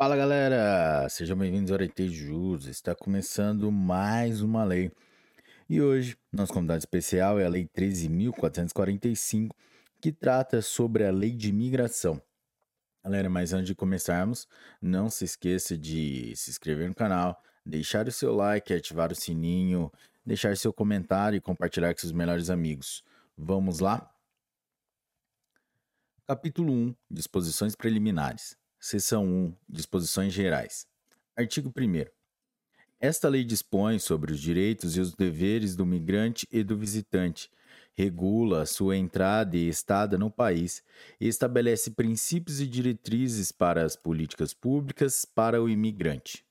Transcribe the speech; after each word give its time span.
Fala 0.00 0.16
galera, 0.16 1.06
sejam 1.10 1.36
bem-vindos 1.36 1.70
ao 1.70 1.74
Arete 1.74 2.08
Jus. 2.08 2.64
Está 2.64 2.94
começando 2.94 3.70
mais 3.70 4.40
uma 4.40 4.64
lei. 4.64 4.90
E 5.68 5.82
hoje, 5.82 6.16
nosso 6.32 6.54
convidado 6.54 6.78
especial 6.78 7.38
é 7.38 7.44
a 7.44 7.50
Lei 7.50 7.68
13.445, 7.68 9.50
que 10.00 10.10
trata 10.10 10.62
sobre 10.62 11.04
a 11.04 11.10
lei 11.10 11.32
de 11.32 11.50
imigração. 11.50 12.18
Galera, 13.04 13.28
mas 13.28 13.52
antes 13.52 13.66
de 13.66 13.74
começarmos, 13.74 14.48
não 14.80 15.10
se 15.10 15.26
esqueça 15.26 15.76
de 15.76 16.34
se 16.34 16.48
inscrever 16.48 16.88
no 16.88 16.94
canal, 16.94 17.38
deixar 17.66 18.08
o 18.08 18.10
seu 18.10 18.34
like, 18.34 18.72
ativar 18.72 19.12
o 19.12 19.14
sininho, 19.14 19.92
deixar 20.24 20.56
seu 20.56 20.72
comentário 20.72 21.36
e 21.36 21.42
compartilhar 21.42 21.92
com 21.92 22.00
seus 22.00 22.12
melhores 22.12 22.48
amigos. 22.48 23.04
Vamos 23.36 23.80
lá? 23.80 24.10
Capítulo 26.26 26.72
1 26.72 26.94
Disposições 27.10 27.76
Preliminares 27.76 28.59
Seção 28.82 29.26
1 29.26 29.56
Disposições 29.68 30.32
Gerais. 30.32 30.88
Artigo 31.36 31.70
1. 31.76 32.06
Esta 32.98 33.28
lei 33.28 33.44
dispõe 33.44 33.98
sobre 33.98 34.32
os 34.32 34.40
direitos 34.40 34.96
e 34.96 35.00
os 35.00 35.14
deveres 35.14 35.76
do 35.76 35.84
migrante 35.84 36.48
e 36.50 36.64
do 36.64 36.78
visitante, 36.78 37.50
regula 37.92 38.64
sua 38.64 38.96
entrada 38.96 39.54
e 39.54 39.68
estada 39.68 40.16
no 40.16 40.30
país 40.30 40.82
e 41.20 41.28
estabelece 41.28 41.90
princípios 41.90 42.58
e 42.58 42.66
diretrizes 42.66 43.52
para 43.52 43.84
as 43.84 43.96
políticas 43.96 44.54
públicas 44.54 45.26
para 45.26 45.62
o 45.62 45.68
imigrante. 45.68 46.42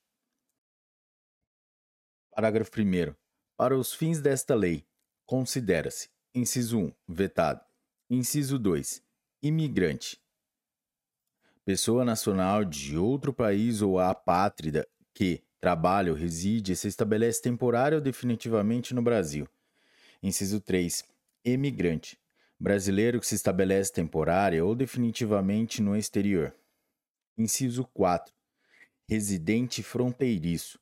Parágrafo 2.29 2.69
1. 2.79 3.15
Para 3.57 3.75
os 3.75 3.91
fins 3.91 4.21
desta 4.21 4.53
lei, 4.53 4.85
considera-se: 5.25 6.11
inciso 6.35 6.77
1, 6.77 6.93
vetado. 7.07 7.65
Inciso 8.07 8.59
2, 8.59 9.01
imigrante 9.41 10.21
pessoa 11.69 12.03
nacional 12.03 12.65
de 12.65 12.97
outro 12.97 13.31
país 13.31 13.83
ou 13.83 13.99
apátrida 13.99 14.87
que 15.13 15.43
trabalha 15.61 16.11
ou 16.11 16.17
reside 16.17 16.75
se 16.75 16.87
estabelece 16.87 17.43
temporária 17.43 17.95
ou 17.95 18.01
definitivamente 18.01 18.91
no 18.95 19.03
Brasil. 19.03 19.47
Inciso 20.23 20.59
3. 20.59 21.05
Emigrante. 21.45 22.17
Brasileiro 22.59 23.19
que 23.19 23.27
se 23.27 23.35
estabelece 23.35 23.93
temporária 23.93 24.65
ou 24.65 24.73
definitivamente 24.73 25.79
no 25.79 25.95
exterior. 25.95 26.55
Inciso 27.37 27.87
4. 27.93 28.33
Residente 29.07 29.83
fronteiriço. 29.83 30.79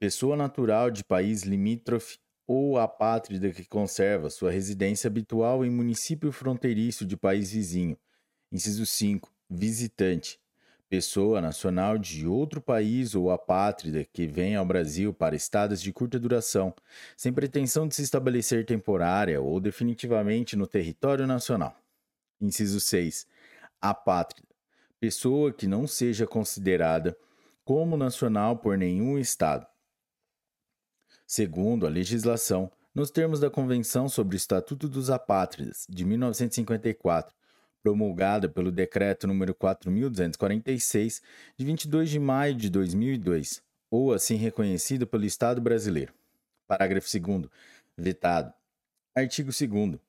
Pessoa 0.00 0.34
natural 0.34 0.90
de 0.90 1.04
país 1.04 1.44
limítrofe 1.44 2.18
ou 2.44 2.76
apátrida 2.76 3.52
que 3.52 3.64
conserva 3.64 4.30
sua 4.30 4.50
residência 4.50 5.06
habitual 5.06 5.64
em 5.64 5.70
município 5.70 6.32
fronteiriço 6.32 7.06
de 7.06 7.16
país 7.16 7.52
vizinho. 7.52 7.96
Inciso 8.50 8.84
5 8.84 9.35
visitante, 9.48 10.40
pessoa 10.88 11.40
nacional 11.40 11.98
de 11.98 12.26
outro 12.26 12.60
país 12.60 13.14
ou 13.14 13.30
apátrida 13.30 14.04
que 14.04 14.26
vem 14.26 14.56
ao 14.56 14.64
Brasil 14.64 15.12
para 15.12 15.34
estados 15.36 15.82
de 15.82 15.92
curta 15.92 16.18
duração, 16.18 16.74
sem 17.16 17.32
pretensão 17.32 17.88
de 17.88 17.94
se 17.94 18.02
estabelecer 18.02 18.64
temporária 18.64 19.40
ou 19.40 19.60
definitivamente 19.60 20.56
no 20.56 20.66
território 20.66 21.26
nacional. 21.26 21.76
Inciso 22.40 22.80
6. 22.80 23.26
Apátrida, 23.80 24.48
pessoa 25.00 25.52
que 25.52 25.66
não 25.66 25.86
seja 25.86 26.26
considerada 26.26 27.16
como 27.64 27.96
nacional 27.96 28.56
por 28.56 28.78
nenhum 28.78 29.18
estado. 29.18 29.66
Segundo 31.26 31.86
a 31.86 31.90
legislação, 31.90 32.70
nos 32.94 33.10
termos 33.10 33.40
da 33.40 33.50
Convenção 33.50 34.08
sobre 34.08 34.36
o 34.36 34.38
Estatuto 34.38 34.88
dos 34.88 35.10
Apátridas 35.10 35.84
de 35.88 36.04
1954, 36.04 37.34
promulgada 37.86 38.48
pelo 38.48 38.72
Decreto 38.72 39.28
número 39.28 39.54
4246 39.54 41.22
de 41.56 41.64
22 41.64 42.10
de 42.10 42.18
maio 42.18 42.52
de 42.56 42.68
2002, 42.68 43.62
ou 43.88 44.12
assim 44.12 44.34
reconhecido 44.34 45.06
pelo 45.06 45.24
Estado 45.24 45.60
brasileiro. 45.60 46.12
Parágrafo 46.66 47.06
2 47.06 47.48
vetado. 47.96 48.52
Artigo 49.14 49.52
2 49.52 50.00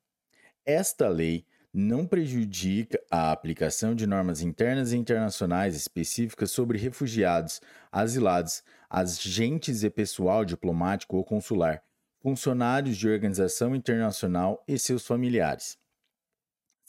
Esta 0.65 1.07
lei 1.07 1.45
não 1.71 2.07
prejudica 2.07 2.99
a 3.11 3.31
aplicação 3.31 3.93
de 3.93 4.07
normas 4.07 4.41
internas 4.41 4.91
e 4.91 4.97
internacionais 4.97 5.75
específicas 5.75 6.49
sobre 6.49 6.79
refugiados, 6.79 7.61
asilados, 7.91 8.63
agentes 8.89 9.83
e 9.83 9.89
pessoal 9.91 10.43
diplomático 10.43 11.15
ou 11.15 11.23
consular, 11.23 11.83
funcionários 12.23 12.97
de 12.97 13.07
organização 13.07 13.75
internacional 13.75 14.63
e 14.67 14.79
seus 14.79 15.05
familiares. 15.05 15.77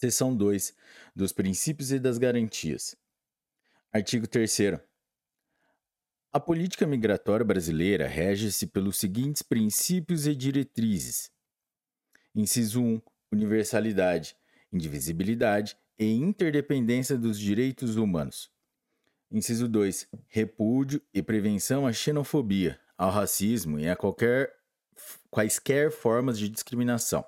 Seção 0.01 0.37
2 0.37 0.77
dos 1.13 1.33
princípios 1.33 1.91
e 1.91 1.99
das 1.99 2.19
garantias. 2.19 2.95
Artigo 3.93 4.29
3. 4.29 4.79
A 6.33 6.39
política 6.39 6.87
migratória 6.87 7.45
brasileira 7.45 8.07
rege-se 8.07 8.69
pelos 8.69 8.97
seguintes 8.97 9.43
princípios 9.43 10.25
e 10.29 10.37
diretrizes: 10.37 11.33
Inciso 12.33 12.81
1. 12.81 13.03
Universalidade, 13.33 14.37
indivisibilidade 14.73 15.77
e 15.99 16.05
interdependência 16.07 17.19
dos 17.19 17.37
direitos 17.37 17.97
humanos. 17.97 18.53
Inciso 19.33 19.67
2. 19.67 20.07
Repúdio 20.29 21.03
e 21.13 21.21
prevenção 21.21 21.89
à 21.89 21.93
xenofobia, 21.93 22.79
ao 22.97 23.11
racismo 23.11 23.81
e 23.81 23.89
a 23.89 23.97
qualquer, 23.97 24.55
quaisquer 25.29 25.91
formas 25.91 26.39
de 26.39 26.49
discriminação. 26.49 27.27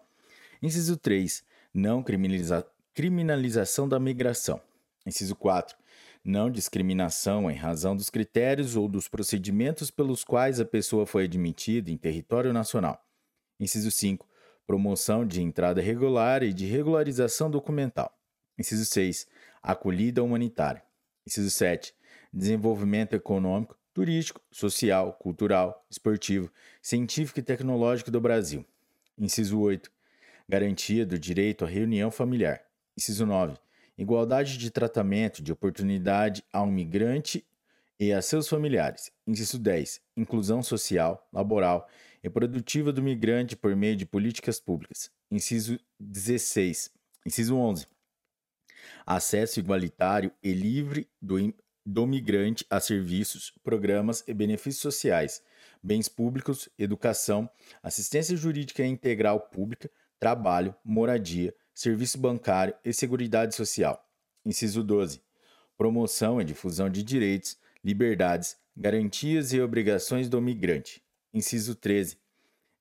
Inciso 0.63 0.97
3 0.97 1.50
não 1.73 2.03
criminaliza 2.03 2.67
criminalização 2.93 3.89
da 3.89 3.99
migração. 3.99 4.61
Inciso 5.07 5.35
4. 5.37 5.77
Não 6.25 6.51
discriminação 6.51 7.51
em 7.51 7.55
razão 7.55 7.97
dos 7.97 8.11
critérios 8.11 8.77
ou 8.77 8.89
dos 8.89 9.09
procedimentos 9.09 9.91
pelos 9.91 10.25
quais 10.25 10.61
a 10.61 10.65
pessoa 10.65 11.07
foi 11.07 11.25
admitida 11.25 11.91
em 11.91 11.97
território 11.97 12.53
nacional. 12.53 13.03
Inciso 13.59 13.91
5. 13.91 14.29
Promoção 14.67 15.27
de 15.27 15.41
entrada 15.41 15.81
regular 15.81 16.43
e 16.43 16.53
de 16.53 16.67
regularização 16.67 17.51
documental. 17.51 18.13
Inciso 18.59 18.85
6. 18.85 19.27
Acolhida 19.63 20.23
humanitária. 20.23 20.83
Inciso 21.27 21.51
7. 21.51 21.95
Desenvolvimento 22.33 23.15
econômico, 23.15 23.79
turístico, 23.95 24.41
social, 24.51 25.15
cultural, 25.15 25.87
esportivo, 25.89 26.53
científico 26.83 27.41
e 27.41 27.43
tecnológico 27.43 28.11
do 28.11 28.21
Brasil. 28.21 28.65
Inciso 29.17 29.59
8 29.59 29.91
Garantia 30.51 31.07
do 31.07 31.17
direito 31.17 31.65
à 31.65 31.69
reunião 31.69 32.11
familiar. 32.11 32.61
Inciso 32.99 33.25
9. 33.25 33.57
Igualdade 33.97 34.59
de 34.59 34.69
tratamento 34.69 35.41
de 35.41 35.53
oportunidade 35.53 36.43
ao 36.53 36.67
migrante 36.67 37.47
e 38.01 38.13
a 38.13 38.21
seus 38.21 38.49
familiares. 38.49 39.13
Inciso 39.25 39.61
10. 39.61 40.01
Inclusão 40.17 40.61
social, 40.61 41.25
laboral 41.33 41.89
e 42.21 42.29
produtiva 42.29 42.93
do 42.93 43.01
migrante 43.01 43.55
por 43.55 43.77
meio 43.77 43.95
de 43.95 44.05
políticas 44.05 44.59
públicas. 44.59 45.09
Inciso 45.31 45.79
16. 46.01 46.91
Inciso 47.25 47.55
11. 47.55 47.87
Acesso 49.07 49.61
igualitário 49.61 50.33
e 50.43 50.53
livre 50.53 51.09
do, 51.23 51.37
do 51.87 52.09
migrante 52.09 52.67
a 52.69 52.81
serviços, 52.81 53.53
programas 53.63 54.25
e 54.27 54.35
benefícios 54.35 54.83
sociais, 54.83 55.45
bens 55.81 56.09
públicos, 56.09 56.69
educação, 56.77 57.49
assistência 57.81 58.37
jurídica 58.37 58.85
integral 58.85 59.39
pública, 59.39 59.89
trabalho, 60.21 60.75
moradia, 60.85 61.55
serviço 61.75 62.19
bancário 62.19 62.75
e 62.85 62.93
seguridade 62.93 63.55
social. 63.55 64.07
Inciso 64.45 64.85
12. 64.85 65.23
Promoção 65.79 66.39
e 66.41 66.45
difusão 66.45 66.91
de 66.91 67.03
direitos, 67.03 67.57
liberdades, 67.83 68.59
garantias 68.77 69.55
e 69.55 69.61
obrigações 69.61 70.29
do 70.29 70.41
migrante. 70.41 71.03
Inciso 71.33 71.75
13. 71.75 72.19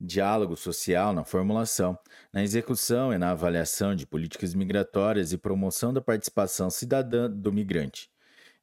Diálogo 0.01 0.57
social 0.57 1.13
na 1.13 1.23
formulação, 1.23 1.97
na 2.31 2.43
execução 2.43 3.13
e 3.13 3.17
na 3.17 3.31
avaliação 3.31 3.95
de 3.95 4.05
políticas 4.05 4.53
migratórias 4.53 5.31
e 5.31 5.37
promoção 5.37 5.93
da 5.93 6.01
participação 6.01 6.69
cidadã 6.69 7.29
do 7.29 7.53
migrante. 7.53 8.09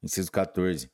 Inciso 0.03 0.31
14. 0.31 0.89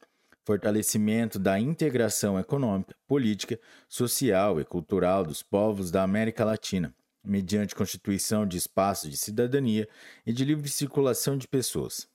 Fortalecimento 0.46 1.38
da 1.38 1.60
integração 1.60 2.40
econômica, 2.40 2.96
política, 3.08 3.60
social 3.88 4.60
e 4.60 4.66
cultural 4.66 5.26
dos 5.26 5.42
povos 5.42 5.92
da 5.92 6.04
América 6.04 6.46
Latina 6.46 6.94
mediante 7.24 7.76
constituição 7.76 8.46
de 8.46 8.58
espaços 8.58 9.10
de 9.10 9.18
cidadania 9.18 9.88
e 10.26 10.34
de 10.34 10.44
livre 10.44 10.70
circulação 10.70 11.38
de 11.38 11.48
pessoas. 11.48 12.08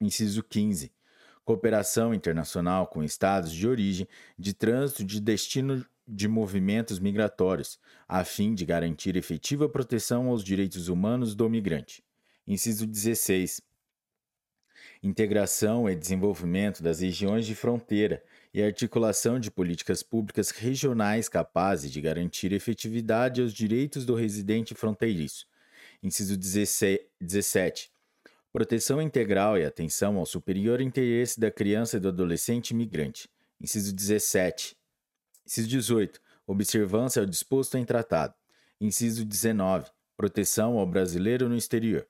Inciso 0.00 0.42
15. 0.42 0.92
Cooperação 1.44 2.14
internacional 2.14 2.86
com 2.86 3.02
estados 3.02 3.52
de 3.52 3.66
origem, 3.66 4.06
de 4.38 4.54
trânsito 4.54 5.04
de 5.04 5.20
destino 5.20 5.84
de 6.06 6.28
movimentos 6.28 6.98
migratórios, 6.98 7.78
a 8.06 8.24
fim 8.24 8.54
de 8.54 8.64
garantir 8.64 9.16
efetiva 9.16 9.68
proteção 9.68 10.28
aos 10.28 10.44
direitos 10.44 10.88
humanos 10.88 11.34
do 11.34 11.48
migrante. 11.48 12.04
Inciso 12.46 12.86
16. 12.86 13.60
Integração 15.02 15.88
e 15.88 15.96
desenvolvimento 15.96 16.82
das 16.82 17.00
regiões 17.00 17.46
de 17.46 17.54
fronteira 17.54 18.22
e 18.54 18.62
articulação 18.62 19.40
de 19.40 19.50
políticas 19.50 20.02
públicas 20.02 20.50
regionais 20.50 21.28
capazes 21.28 21.90
de 21.90 22.00
garantir 22.00 22.52
efetividade 22.52 23.40
aos 23.40 23.52
direitos 23.52 24.04
do 24.04 24.14
residente 24.14 24.74
fronteiriço. 24.74 25.46
Inciso 26.02 26.36
17. 26.36 27.90
proteção 28.52 29.00
integral 29.00 29.56
e 29.56 29.64
atenção 29.64 30.18
ao 30.18 30.26
superior 30.26 30.80
interesse 30.80 31.40
da 31.40 31.50
criança 31.50 31.96
e 31.96 32.00
do 32.00 32.08
adolescente 32.08 32.72
imigrante. 32.72 33.30
Inciso 33.60 33.94
17. 33.94 34.76
Inciso 35.46 35.68
18. 35.68 36.20
Observância 36.46 37.20
ao 37.20 37.26
disposto 37.26 37.78
em 37.78 37.84
tratado. 37.84 38.34
Inciso 38.80 39.24
19. 39.24 39.90
Proteção 40.16 40.78
ao 40.78 40.86
brasileiro 40.86 41.48
no 41.48 41.56
exterior. 41.56 42.06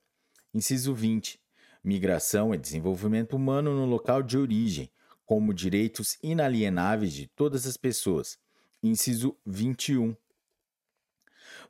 Inciso 0.53 0.94
20. 0.94 1.39
Migração 1.85 2.55
e 2.55 2.59
desenvolvimento 2.59 3.37
humano 3.37 3.75
no 3.75 3.85
local 3.85 4.23
de 4.23 4.39
origem, 4.39 4.91
como 5.32 5.55
direitos 5.55 6.19
inalienáveis 6.23 7.14
de 7.14 7.26
todas 7.26 7.67
as 7.67 7.79
pessoas. 7.79 8.38
Inciso 8.82 9.34
21 9.46 10.14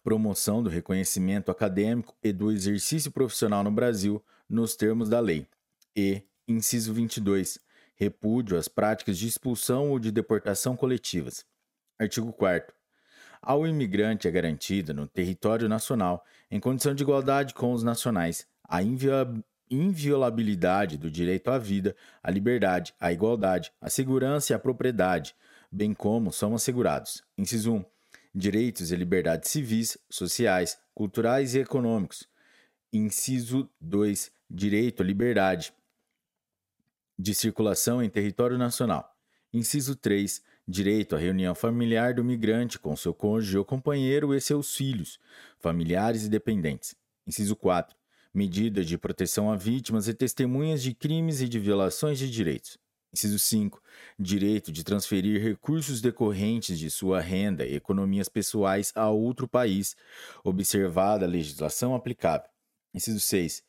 promoção 0.02 0.60
do 0.64 0.68
reconhecimento 0.68 1.48
acadêmico 1.48 2.12
e 2.24 2.32
do 2.32 2.50
exercício 2.50 3.12
profissional 3.12 3.62
no 3.62 3.70
Brasil 3.70 4.20
nos 4.48 4.74
termos 4.74 5.08
da 5.08 5.20
lei. 5.20 5.46
E, 5.94 6.22
inciso 6.48 6.92
22, 6.92 7.60
repúdio 7.94 8.58
às 8.58 8.66
práticas 8.66 9.16
de 9.16 9.28
expulsão 9.28 9.92
ou 9.92 10.00
de 10.00 10.10
deportação 10.10 10.76
coletivas. 10.76 11.46
Artigo 12.00 12.32
4 12.32 12.74
Ao 13.40 13.64
imigrante 13.64 14.26
é 14.26 14.30
garantida 14.32 14.92
no 14.92 15.06
território 15.06 15.68
nacional, 15.68 16.24
em 16.50 16.58
condição 16.58 16.96
de 16.96 17.04
igualdade 17.04 17.54
com 17.54 17.72
os 17.72 17.84
nacionais, 17.84 18.44
a 18.68 18.82
inviolabilidade 19.74 20.96
do 20.96 21.10
direito 21.10 21.50
à 21.50 21.58
vida, 21.58 21.96
à 22.22 22.30
liberdade, 22.30 22.94
à 23.00 23.12
igualdade, 23.12 23.72
à 23.80 23.88
segurança 23.88 24.52
e 24.52 24.54
à 24.54 24.58
propriedade, 24.58 25.34
bem 25.70 25.94
como 25.94 26.32
são 26.32 26.54
assegurados. 26.54 27.22
Inciso 27.36 27.72
1 27.74 27.84
direitos 28.34 28.90
e 28.90 28.96
liberdades 28.96 29.50
civis, 29.50 29.98
sociais, 30.08 30.78
culturais 30.94 31.54
e 31.54 31.58
econômicos. 31.60 32.26
Inciso 32.92 33.68
2. 33.80 34.32
Direito 34.50 35.02
à 35.02 35.06
liberdade 35.06 35.72
de 37.18 37.34
circulação 37.34 38.02
em 38.02 38.08
território 38.08 38.58
nacional. 38.58 39.14
Inciso 39.52 39.96
3. 39.96 40.42
Direito 40.66 41.16
à 41.16 41.18
reunião 41.18 41.54
familiar 41.54 42.14
do 42.14 42.24
migrante 42.24 42.78
com 42.78 42.96
seu 42.96 43.12
cônjuge 43.12 43.58
ou 43.58 43.64
companheiro 43.64 44.34
e 44.34 44.40
seus 44.40 44.74
filhos, 44.74 45.18
familiares 45.58 46.24
e 46.24 46.28
dependentes. 46.28 46.94
Inciso 47.26 47.56
4. 47.56 48.01
Medidas 48.34 48.86
de 48.86 48.96
proteção 48.96 49.50
a 49.52 49.56
vítimas 49.56 50.08
e 50.08 50.14
testemunhas 50.14 50.82
de 50.82 50.94
crimes 50.94 51.42
e 51.42 51.48
de 51.48 51.58
violações 51.58 52.18
de 52.18 52.30
direitos. 52.30 52.78
Inciso 53.12 53.38
5. 53.38 53.82
Direito 54.18 54.72
de 54.72 54.82
transferir 54.82 55.42
recursos 55.42 56.00
decorrentes 56.00 56.78
de 56.78 56.90
sua 56.90 57.20
renda 57.20 57.66
e 57.66 57.74
economias 57.74 58.30
pessoais 58.30 58.90
a 58.94 59.10
outro 59.10 59.46
país, 59.46 59.94
observada 60.42 61.26
a 61.26 61.28
legislação 61.28 61.94
aplicável. 61.94 62.48
Inciso 62.94 63.20
6. 63.20 63.62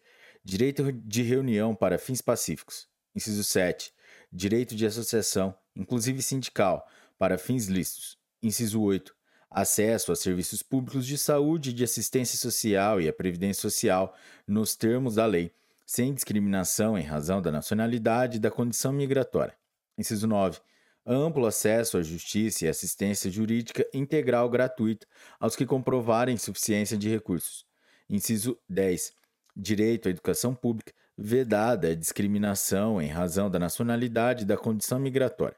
Direito 0.46 0.94
de 0.94 1.24
reunião 1.24 1.76
para 1.76 1.98
fins 1.98 2.22
pacíficos. 2.22 2.88
Inciso 3.14 3.44
7. 3.44 3.94
Direito 4.32 4.76
de 4.76 4.86
associação, 4.86 5.54
inclusive 5.76 6.22
sindical, 6.22 6.88
para 7.20 7.38
fins 7.38 7.68
lícitos. 7.68 8.18
Inciso 8.42 8.82
8. 8.82 9.14
Acesso 9.54 10.12
a 10.12 10.16
serviços 10.16 10.64
públicos 10.64 11.06
de 11.06 11.16
saúde 11.16 11.70
e 11.70 11.74
de 11.74 11.84
assistência 11.84 12.40
social 12.40 13.00
e 13.00 13.08
à 13.08 13.14
previdência 13.14 13.62
social 13.62 14.16
nos 14.48 14.76
termos 14.76 15.16
da 15.16 15.28
lei 15.28 15.52
sem 15.86 16.12
discriminação 16.12 16.98
em 16.98 17.04
razão 17.04 17.40
da 17.40 17.52
nacionalidade 17.52 18.38
e 18.38 18.40
da 18.40 18.50
condição 18.50 18.92
migratória. 18.92 19.56
Inciso 19.96 20.26
9. 20.28 20.60
Amplo 21.06 21.46
acesso 21.46 21.98
à 21.98 22.02
justiça 22.02 22.66
e 22.66 22.68
assistência 22.68 23.30
jurídica 23.30 23.86
integral 23.94 24.50
gratuita 24.50 25.06
aos 25.40 25.56
que 25.56 25.68
comprovarem 25.68 26.36
suficiência 26.36 26.98
de 26.98 27.10
recursos. 27.10 27.64
Inciso 28.10 28.58
10. 28.68 29.14
Direito 29.56 30.08
à 30.08 30.12
educação 30.12 30.56
pública, 30.56 30.94
vedada 31.16 31.90
a 31.90 31.96
discriminação 31.96 33.00
em 33.00 33.10
razão 33.10 33.52
da 33.52 33.60
nacionalidade 33.60 34.44
e 34.44 34.48
da 34.48 34.58
condição 34.58 34.98
migratória. 34.98 35.58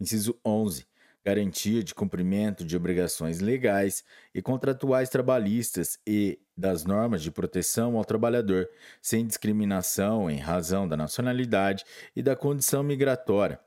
Inciso 0.00 0.36
11 0.44 0.84
garantia 1.26 1.82
de 1.82 1.92
cumprimento 1.92 2.64
de 2.64 2.76
obrigações 2.76 3.40
legais 3.40 4.04
e 4.32 4.40
contratuais 4.40 5.08
trabalhistas 5.08 5.98
e 6.06 6.38
das 6.56 6.84
normas 6.84 7.20
de 7.20 7.32
proteção 7.32 7.96
ao 7.96 8.04
trabalhador, 8.04 8.70
sem 9.02 9.26
discriminação 9.26 10.30
em 10.30 10.38
razão 10.38 10.86
da 10.86 10.96
nacionalidade 10.96 11.84
e 12.14 12.22
da 12.22 12.36
condição 12.36 12.84
migratória. 12.84 13.58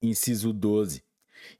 Inciso 0.00 0.50
12. 0.50 1.04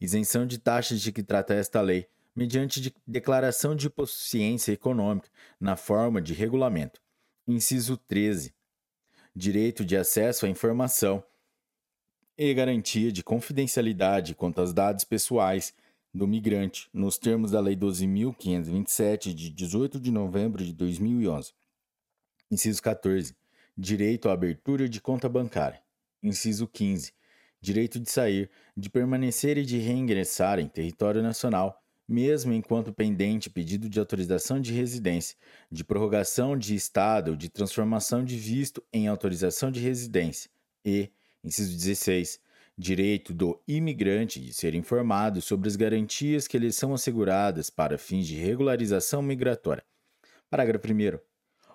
Isenção 0.00 0.46
de 0.46 0.56
taxas 0.56 1.02
de 1.02 1.12
que 1.12 1.22
trata 1.22 1.52
esta 1.52 1.82
lei, 1.82 2.08
mediante 2.34 2.80
de 2.80 2.94
declaração 3.06 3.76
de 3.76 3.88
hipossuficiência 3.88 4.72
econômica, 4.72 5.28
na 5.60 5.76
forma 5.76 6.22
de 6.22 6.32
regulamento. 6.32 7.02
Inciso 7.46 7.98
13. 7.98 8.54
Direito 9.36 9.84
de 9.84 9.94
acesso 9.94 10.46
à 10.46 10.48
informação 10.48 11.22
e 12.36 12.52
garantia 12.54 13.12
de 13.12 13.22
confidencialidade 13.22 14.34
quanto 14.34 14.60
aos 14.60 14.72
dados 14.72 15.04
pessoais 15.04 15.74
do 16.14 16.26
migrante, 16.26 16.88
nos 16.92 17.16
termos 17.16 17.50
da 17.50 17.60
Lei 17.60 17.74
12.527, 17.74 19.32
de 19.32 19.50
18 19.50 19.98
de 19.98 20.10
novembro 20.10 20.64
de 20.64 20.72
2011. 20.72 21.52
Inciso 22.50 22.82
14. 22.82 23.34
Direito 23.76 24.28
à 24.28 24.32
abertura 24.32 24.88
de 24.88 25.00
conta 25.00 25.28
bancária. 25.28 25.80
Inciso 26.22 26.66
15. 26.66 27.14
Direito 27.60 27.98
de 27.98 28.10
sair, 28.10 28.50
de 28.76 28.90
permanecer 28.90 29.56
e 29.56 29.64
de 29.64 29.78
reingressar 29.78 30.58
em 30.58 30.68
território 30.68 31.22
nacional, 31.22 31.82
mesmo 32.06 32.52
enquanto 32.52 32.92
pendente 32.92 33.48
pedido 33.48 33.88
de 33.88 33.98
autorização 33.98 34.60
de 34.60 34.72
residência, 34.72 35.36
de 35.70 35.82
prorrogação 35.82 36.58
de 36.58 36.74
estado 36.74 37.36
de 37.36 37.48
transformação 37.48 38.22
de 38.22 38.36
visto 38.36 38.82
em 38.92 39.08
autorização 39.08 39.70
de 39.70 39.80
residência. 39.80 40.50
E, 40.84 41.10
Inciso 41.44 41.76
16. 41.76 42.40
Direito 42.78 43.34
do 43.34 43.60
imigrante 43.66 44.40
de 44.40 44.52
ser 44.52 44.74
informado 44.74 45.42
sobre 45.42 45.68
as 45.68 45.76
garantias 45.76 46.46
que 46.46 46.58
lhe 46.58 46.72
são 46.72 46.94
asseguradas 46.94 47.68
para 47.68 47.98
fins 47.98 48.26
de 48.26 48.36
regularização 48.36 49.20
migratória. 49.20 49.84
Parágrafo 50.48 50.86
1. 50.86 51.18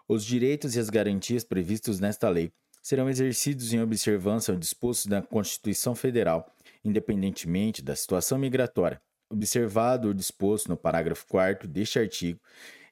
Os 0.07 0.23
direitos 0.23 0.75
e 0.75 0.79
as 0.79 0.89
garantias 0.89 1.43
previstos 1.43 1.99
nesta 1.99 2.29
lei 2.29 2.51
serão 2.81 3.09
exercidos 3.09 3.73
em 3.73 3.81
observância 3.81 4.53
ao 4.53 4.59
disposto 4.59 5.09
da 5.09 5.21
Constituição 5.21 5.93
Federal, 5.93 6.49
independentemente 6.83 7.81
da 7.81 7.95
situação 7.95 8.37
migratória, 8.37 9.01
observado 9.29 10.07
o 10.07 10.13
disposto 10.13 10.69
no 10.69 10.77
parágrafo 10.77 11.27
4 11.27 11.67
deste 11.67 11.99
artigo, 11.99 12.39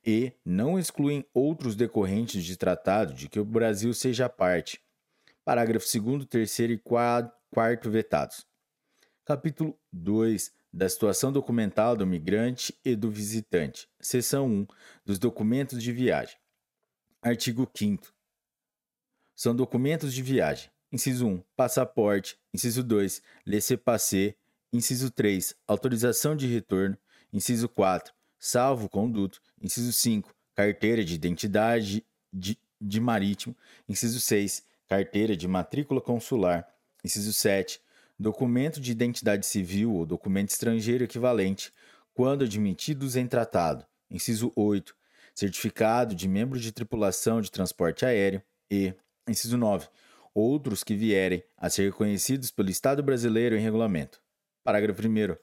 e 0.05 0.33
não 0.43 0.77
excluem 0.77 1.25
outros 1.33 1.75
decorrentes 1.75 2.43
de 2.43 2.57
tratado 2.57 3.13
de 3.13 3.29
que 3.29 3.39
o 3.39 3.45
Brasil 3.45 3.93
seja 3.93 4.27
parte, 4.27 4.81
Parágrafo 5.45 5.85
2, 5.85 6.25
3 6.25 6.59
e 6.59 6.77
4 6.79 7.91
vetados. 7.91 8.47
Capítulo 9.23 9.79
2 9.93 10.51
da 10.73 10.89
situação 10.89 11.31
documental 11.31 11.95
do 11.95 12.05
migrante 12.05 12.73
e 12.83 12.95
do 12.95 13.11
visitante. 13.11 13.87
Seção 14.01 14.47
1 14.47 14.67
dos 15.05 15.19
documentos 15.19 15.83
de 15.83 15.91
viagem. 15.91 16.35
Artigo 17.21 17.69
5 17.77 18.11
São 19.35 19.55
documentos 19.55 20.15
de 20.15 20.23
viagem. 20.23 20.71
Inciso 20.91 21.27
1, 21.27 21.43
passaporte. 21.55 22.39
Inciso 22.51 22.83
2, 22.83 23.21
laissez-passer. 23.45 24.35
Inciso 24.73 25.11
3, 25.11 25.55
autorização 25.67 26.35
de 26.35 26.47
retorno. 26.47 26.97
Inciso 27.31 27.69
4, 27.69 28.11
salvo 28.39 28.89
conduto. 28.89 29.39
Inciso 29.61 29.93
5, 29.93 30.33
carteira 30.55 31.05
de 31.05 31.13
identidade 31.13 32.03
de, 32.33 32.57
de 32.81 32.99
marítimo. 32.99 33.55
Inciso 33.87 34.19
6, 34.19 34.65
carteira 34.87 35.35
de 35.35 35.47
matrícula 35.47 36.01
consular. 36.01 36.67
Inciso 37.03 37.33
7. 37.33 37.79
Documento 38.17 38.79
de 38.79 38.91
identidade 38.91 39.45
civil 39.45 39.93
ou 39.93 40.05
documento 40.05 40.49
estrangeiro 40.49 41.03
equivalente, 41.03 41.73
quando 42.13 42.43
admitidos 42.43 43.15
em 43.15 43.27
tratado. 43.27 43.85
Inciso 44.09 44.51
8. 44.55 44.95
Certificado 45.33 46.15
de 46.15 46.27
membro 46.27 46.59
de 46.59 46.71
tripulação 46.71 47.41
de 47.41 47.51
transporte 47.51 48.05
aéreo. 48.05 48.41
E, 48.71 48.93
inciso 49.27 49.57
9. 49.57 49.87
Outros 50.33 50.83
que 50.83 50.95
vierem 50.95 51.43
a 51.57 51.69
ser 51.69 51.85
reconhecidos 51.85 52.51
pelo 52.51 52.69
Estado 52.69 53.03
brasileiro 53.03 53.55
em 53.55 53.61
regulamento. 53.61 54.21
Parágrafo 54.63 55.01
1. 55.01 55.35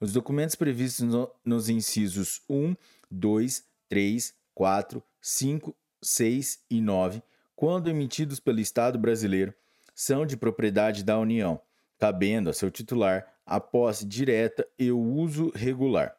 Os 0.00 0.12
documentos 0.12 0.54
previstos 0.54 1.06
no, 1.06 1.30
nos 1.44 1.68
incisos 1.68 2.42
1, 2.48 2.74
2, 3.10 3.64
3, 3.88 4.34
4, 4.54 5.02
5, 5.20 5.76
6 6.02 6.64
e 6.70 6.80
9 6.80 7.22
quando 7.54 7.88
emitidos 7.88 8.40
pelo 8.40 8.60
Estado 8.60 8.98
brasileiro, 8.98 9.54
são 9.94 10.24
de 10.26 10.36
propriedade 10.36 11.04
da 11.04 11.18
União, 11.18 11.60
cabendo 11.98 12.50
a 12.50 12.52
seu 12.52 12.70
titular 12.70 13.32
a 13.44 13.60
posse 13.60 14.06
direta 14.06 14.66
e 14.78 14.90
o 14.90 14.98
uso 14.98 15.50
regular. 15.54 16.16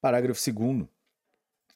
Parágrafo 0.00 0.40
2. 0.52 0.86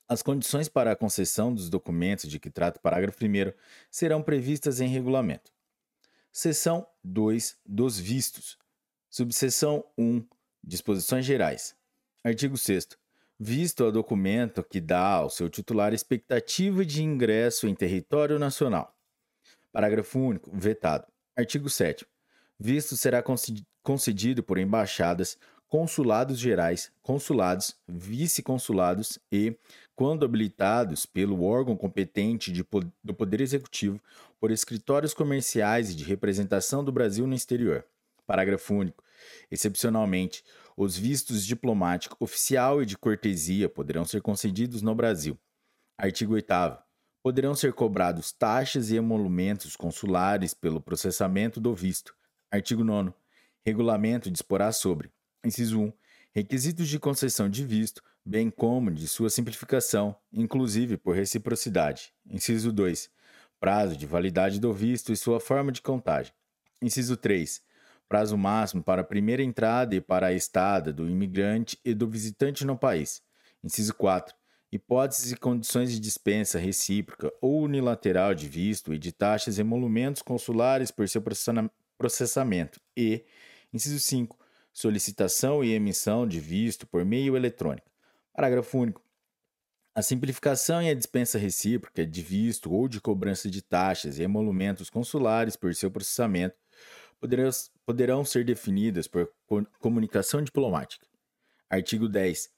As 0.08 0.22
condições 0.22 0.68
para 0.68 0.92
a 0.92 0.96
concessão 0.96 1.52
dos 1.52 1.68
documentos 1.68 2.28
de 2.30 2.38
que 2.38 2.50
trata 2.50 2.78
o 2.78 2.82
parágrafo 2.82 3.18
1 3.24 3.52
serão 3.90 4.22
previstas 4.22 4.80
em 4.80 4.88
regulamento. 4.88 5.52
Seção 6.32 6.86
2 7.02 7.58
dos 7.64 7.98
vistos. 7.98 8.58
Subseção 9.10 9.84
1. 9.96 10.26
Disposições 10.62 11.24
gerais. 11.24 11.76
Artigo 12.22 12.56
6 12.56 12.88
visto 13.38 13.84
ao 13.84 13.92
documento 13.92 14.62
que 14.62 14.80
dá 14.80 15.06
ao 15.14 15.30
seu 15.30 15.48
titular 15.48 15.92
expectativa 15.92 16.84
de 16.84 17.02
ingresso 17.02 17.66
em 17.66 17.74
território 17.74 18.38
nacional. 18.38 18.94
Parágrafo 19.72 20.18
único. 20.18 20.50
Vetado. 20.52 21.06
Artigo 21.36 21.68
7. 21.68 22.06
Visto 22.58 22.96
será 22.96 23.22
concedido 23.82 24.42
por 24.42 24.58
embaixadas, 24.58 25.36
consulados 25.68 26.38
gerais, 26.38 26.92
consulados, 27.02 27.76
vice-consulados 27.88 29.18
e, 29.32 29.56
quando 29.96 30.24
habilitados 30.24 31.04
pelo 31.04 31.42
órgão 31.42 31.76
competente 31.76 32.52
de, 32.52 32.64
do 33.02 33.12
Poder 33.12 33.40
Executivo, 33.40 34.00
por 34.38 34.52
escritórios 34.52 35.12
comerciais 35.12 35.90
e 35.90 35.96
de 35.96 36.04
representação 36.04 36.84
do 36.84 36.92
Brasil 36.92 37.26
no 37.26 37.34
exterior. 37.34 37.84
Parágrafo 38.24 38.74
único. 38.74 39.02
Excepcionalmente, 39.50 40.44
os 40.76 40.97
vistos 40.97 41.47
diplomático, 41.47 42.16
oficial 42.19 42.83
e 42.83 42.87
de 42.87 42.97
cortesia 42.99 43.69
poderão 43.69 44.04
ser 44.04 44.21
concedidos 44.21 44.83
no 44.83 44.95
Brasil. 44.95 45.38
Artigo 45.97 46.35
8 46.35 46.52
Poderão 47.23 47.54
ser 47.54 47.73
cobrados 47.73 48.33
taxas 48.33 48.90
e 48.90 48.97
emolumentos 48.97 49.76
consulares 49.76 50.52
pelo 50.52 50.81
processamento 50.81 51.61
do 51.61 51.75
visto. 51.75 52.14
Artigo 52.50 52.85
9 52.85 53.12
Regulamento 53.64 54.31
disporá 54.31 54.73
sobre 54.73 55.11
Inciso 55.45 55.81
1. 55.81 55.93
Requisitos 56.33 56.88
de 56.88 56.99
concessão 56.99 57.49
de 57.49 57.64
visto, 57.64 58.02
bem 58.25 58.50
como 58.50 58.90
de 58.90 59.07
sua 59.07 59.31
simplificação, 59.31 60.16
inclusive 60.33 60.97
por 60.97 61.14
reciprocidade. 61.14 62.12
Inciso 62.28 62.73
2. 62.73 63.09
Prazo 63.61 63.97
de 63.97 64.04
validade 64.04 64.59
do 64.59 64.73
visto 64.73 65.12
e 65.12 65.16
sua 65.16 65.38
forma 65.38 65.71
de 65.71 65.81
contagem. 65.81 66.33
Inciso 66.83 67.16
3. 67.16 67.62
Prazo 68.08 68.37
máximo 68.37 68.82
para 68.82 69.00
a 69.02 69.04
primeira 69.04 69.42
entrada 69.42 69.94
e 69.94 70.00
para 70.00 70.28
a 70.28 70.32
estada 70.32 70.92
do 70.92 71.08
imigrante 71.08 71.78
e 71.84 71.94
do 71.94 72.08
visitante 72.08 72.64
no 72.64 72.76
país. 72.76 73.23
Inciso 73.62 73.94
4. 73.94 74.34
Hipóteses 74.70 75.32
e 75.32 75.37
condições 75.37 75.92
de 75.92 76.00
dispensa 76.00 76.58
recíproca 76.58 77.32
ou 77.40 77.62
unilateral 77.62 78.34
de 78.34 78.49
visto 78.49 78.92
e 78.92 78.99
de 78.99 79.12
taxas 79.12 79.58
e 79.58 79.61
emolumentos 79.61 80.23
consulares 80.23 80.90
por 80.90 81.08
seu 81.08 81.23
processamento. 81.96 82.80
E, 82.96 83.25
inciso 83.73 83.99
5 83.99 84.44
solicitação 84.75 85.62
e 85.62 85.73
emissão 85.73 86.26
de 86.26 86.40
visto 86.40 86.84
por 86.84 87.04
meio 87.04 87.37
eletrônico. 87.37 87.88
Parágrafo 88.34 88.76
único. 88.76 89.00
A 89.94 90.02
simplificação 90.02 90.82
e 90.82 90.90
a 90.90 90.94
dispensa 90.94 91.38
recíproca 91.38 92.04
de 92.04 92.20
visto 92.20 92.73
ou 92.73 92.88
de 92.88 93.00
cobrança 93.00 93.49
de 93.49 93.62
taxas 93.62 94.18
e 94.18 94.25
emolumentos 94.25 94.90
consulares 94.90 95.54
por 95.54 95.73
seu 95.73 95.88
processamento 95.88 96.56
poderão, 97.20 97.49
poderão 97.86 98.24
ser 98.24 98.44
definidas 98.44 99.06
por 99.06 99.30
comunicação 99.78 100.42
diplomática. 100.42 101.06
Artigo 101.68 102.08
10. 102.08 102.50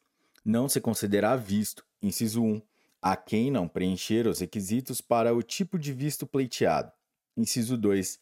Não 0.44 0.68
se 0.68 0.80
considerará 0.80 1.36
visto, 1.36 1.84
inciso 2.00 2.42
1, 2.42 2.62
a 3.02 3.16
quem 3.16 3.50
não 3.50 3.68
preencher 3.68 4.26
os 4.26 4.40
requisitos 4.40 5.00
para 5.00 5.34
o 5.34 5.42
tipo 5.42 5.78
de 5.78 5.92
visto 5.92 6.26
pleiteado. 6.26 6.92
Inciso 7.36 7.76
2. 7.76 8.18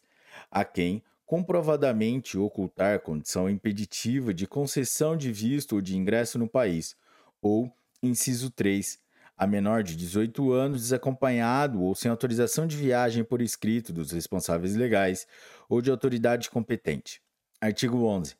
A 0.49 0.65
quem 0.65 1.03
comprovadamente 1.25 2.37
ocultar 2.37 3.01
condição 3.01 3.49
impeditiva 3.49 4.33
de 4.33 4.45
concessão 4.45 5.17
de 5.17 5.31
visto 5.31 5.75
ou 5.75 5.81
de 5.81 5.97
ingresso 5.97 6.37
no 6.37 6.47
país, 6.47 6.95
ou, 7.41 7.71
inciso 8.01 8.51
3, 8.51 8.99
a 9.37 9.45
menor 9.45 9.83
de 9.83 9.95
18 9.95 10.51
anos 10.51 10.81
desacompanhado 10.81 11.81
ou 11.81 11.93
sem 11.93 12.09
autorização 12.09 12.65
de 12.65 12.77
viagem 12.77 13.23
por 13.23 13.41
escrito 13.41 13.91
dos 13.91 14.11
responsáveis 14.11 14.75
legais 14.75 15.27
ou 15.67 15.81
de 15.81 15.91
autoridade 15.91 16.49
competente. 16.49 17.21
Artigo 17.59 18.05
11. 18.05 18.35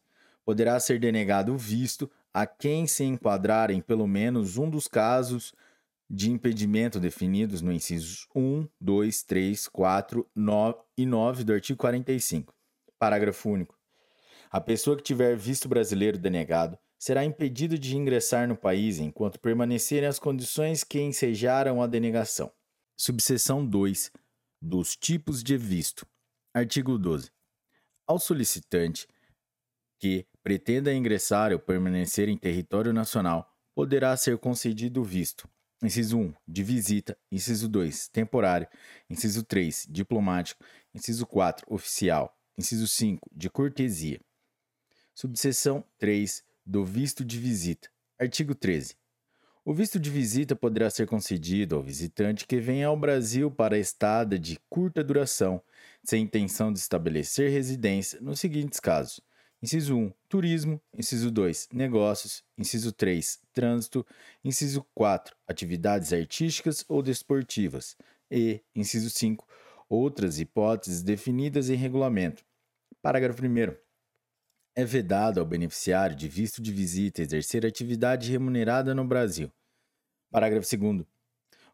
Poderá 0.45 0.79
ser 0.79 0.99
denegado 0.99 1.53
o 1.53 1.57
visto 1.57 2.09
a 2.33 2.45
quem 2.45 2.87
se 2.87 3.03
enquadrar 3.03 3.71
em 3.71 3.81
pelo 3.81 4.07
menos 4.07 4.57
um 4.57 4.69
dos 4.69 4.87
casos 4.87 5.53
de 6.09 6.29
impedimento 6.29 6.99
definidos 6.99 7.61
no 7.61 7.71
incisos 7.71 8.27
1, 8.35 8.67
2, 8.79 9.23
3, 9.23 9.67
4 9.67 10.29
9 10.35 10.77
e 10.97 11.05
9 11.05 11.43
do 11.43 11.53
artigo 11.53 11.77
45. 11.77 12.53
Parágrafo 12.99 13.49
único. 13.49 13.77
A 14.51 14.61
pessoa 14.61 14.95
que 14.95 15.03
tiver 15.03 15.35
visto 15.35 15.67
brasileiro 15.67 16.17
denegado 16.17 16.77
será 17.05 17.23
impedida 17.23 17.77
de 17.77 17.95
ingressar 17.95 18.47
no 18.47 18.57
país 18.57 18.97
enquanto 18.97 19.39
permanecerem 19.39 20.09
as 20.09 20.17
condições 20.17 20.83
que 20.83 20.99
ensejaram 20.99 21.79
a 21.79 21.85
denegação. 21.85 22.51
Subseção 22.97 23.63
2. 23.63 24.11
Dos 24.59 24.95
tipos 24.95 25.43
de 25.43 25.55
visto. 25.55 26.03
Artigo 26.51 26.97
12. 26.97 27.29
Ao 28.07 28.17
solicitante 28.17 29.07
que 29.99 30.25
pretenda 30.41 30.91
ingressar 30.91 31.53
ou 31.53 31.59
permanecer 31.59 32.27
em 32.27 32.35
território 32.35 32.91
nacional, 32.91 33.55
poderá 33.75 34.17
ser 34.17 34.39
concedido 34.39 35.03
visto. 35.03 35.47
Inciso 35.83 36.17
1, 36.17 36.33
de 36.47 36.63
visita. 36.63 37.15
Inciso 37.31 37.69
2, 37.69 38.07
temporário. 38.07 38.67
Inciso 39.07 39.43
3, 39.43 39.85
diplomático. 39.91 40.65
Inciso 40.91 41.27
4, 41.27 41.67
oficial. 41.69 42.35
Inciso 42.57 42.87
5. 42.87 43.29
De 43.31 43.47
cortesia. 43.47 44.19
Subseção 45.13 45.85
3. 45.99 46.43
Do 46.65 46.83
visto 46.83 47.23
de 47.23 47.37
visita. 47.37 47.89
Artigo 48.19 48.55
13. 48.55 48.95
O 49.63 49.73
visto 49.73 49.99
de 49.99 50.09
visita 50.09 50.55
poderá 50.55 50.89
ser 50.89 51.05
concedido 51.05 51.75
ao 51.75 51.83
visitante 51.83 52.47
que 52.47 52.59
venha 52.59 52.87
ao 52.87 52.97
Brasil 52.97 53.51
para 53.51 53.77
estada 53.77 54.39
de 54.39 54.59
curta 54.69 55.03
duração, 55.03 55.61
sem 56.03 56.23
intenção 56.23 56.73
de 56.73 56.79
estabelecer 56.79 57.51
residência, 57.51 58.19
nos 58.19 58.39
seguintes 58.39 58.79
casos: 58.79 59.21
Inciso 59.61 59.95
1, 59.95 60.13
turismo. 60.27 60.81
Inciso 60.93 61.31
2, 61.31 61.69
negócios. 61.71 62.43
Inciso 62.57 62.91
3, 62.91 63.39
trânsito. 63.53 64.05
Inciso 64.43 64.85
4, 64.93 65.35
atividades 65.47 66.13
artísticas 66.13 66.83
ou 66.87 67.01
desportivas. 67.01 67.95
E, 68.29 68.61
inciso 68.75 69.09
5, 69.09 69.47
outras 69.87 70.39
hipóteses 70.39 71.03
definidas 71.03 71.69
em 71.69 71.75
regulamento. 71.75 72.43
Parágrafo 73.01 73.43
1. 73.43 73.84
É 74.77 74.83
vedado 74.83 75.39
ao 75.39 75.45
beneficiário 75.45 76.13
de 76.13 76.27
visto 76.27 76.61
de 76.61 76.69
visita 76.69 77.21
exercer 77.21 77.65
atividade 77.65 78.29
remunerada 78.29 78.93
no 78.93 79.05
Brasil. 79.05 79.49
Parágrafo 80.29 80.67
2. 80.77 81.05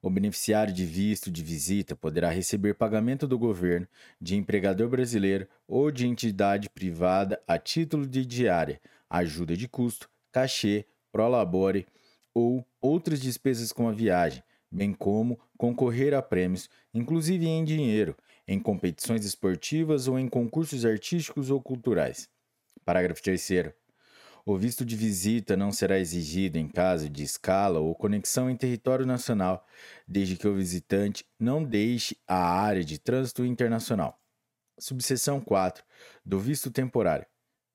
O 0.04 0.10
beneficiário 0.12 0.72
de 0.72 0.86
visto 0.86 1.32
de 1.32 1.42
visita 1.42 1.96
poderá 1.96 2.30
receber 2.30 2.76
pagamento 2.76 3.28
do 3.28 3.40
governo, 3.40 3.88
de 4.22 4.36
empregador 4.36 4.88
brasileiro 4.88 5.48
ou 5.68 5.90
de 5.90 6.06
entidade 6.06 6.70
privada 6.70 7.42
a 7.48 7.58
título 7.58 8.06
de 8.06 8.24
diária, 8.24 8.80
ajuda 9.10 9.58
de 9.58 9.68
custo, 9.68 10.08
cachê, 10.32 10.86
prolabore 11.12 11.88
ou 12.36 12.64
outras 12.80 13.20
despesas 13.20 13.74
com 13.74 13.90
a 13.90 13.92
viagem, 13.92 14.44
bem 14.72 14.94
como 14.94 15.40
concorrer 15.58 16.14
a 16.14 16.22
prêmios, 16.22 16.70
inclusive 16.94 17.48
em 17.48 17.66
dinheiro, 17.66 18.16
em 18.48 18.60
competições 18.60 19.26
esportivas 19.26 20.08
ou 20.08 20.20
em 20.20 20.28
concursos 20.28 20.86
artísticos 20.86 21.50
ou 21.50 21.60
culturais. 21.60 22.30
Parágrafo 22.86 23.22
3. 23.22 23.74
O 24.44 24.58
visto 24.58 24.84
de 24.84 24.96
visita 24.96 25.56
não 25.56 25.72
será 25.72 26.00
exigido 26.00 26.58
em 26.58 26.68
caso 26.68 27.08
de 27.08 27.24
escala 27.24 27.80
ou 27.80 27.94
conexão 27.94 28.50
em 28.50 28.56
território 28.56 29.06
nacional, 29.06 29.68
desde 30.08 30.36
que 30.36 30.48
o 30.48 30.56
visitante 30.56 31.24
não 31.40 31.64
deixe 31.64 32.18
a 32.28 32.38
área 32.38 32.84
de 32.84 32.98
trânsito 32.98 33.46
internacional. 33.46 34.20
Subseção 34.80 35.40
4. 35.40 35.84
Do 36.26 36.40
visto 36.40 36.72
temporário. 36.72 37.28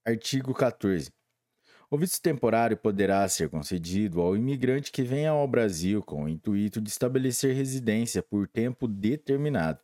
Artigo 0.04 0.52
14. 0.52 1.12
O 1.88 1.96
visto 1.96 2.20
temporário 2.20 2.76
poderá 2.76 3.28
ser 3.28 3.48
concedido 3.48 4.20
ao 4.20 4.36
imigrante 4.36 4.90
que 4.90 5.04
venha 5.04 5.30
ao 5.30 5.46
Brasil 5.46 6.02
com 6.02 6.24
o 6.24 6.28
intuito 6.28 6.80
de 6.80 6.90
estabelecer 6.90 7.54
residência 7.54 8.24
por 8.24 8.48
tempo 8.48 8.88
determinado 8.88 9.78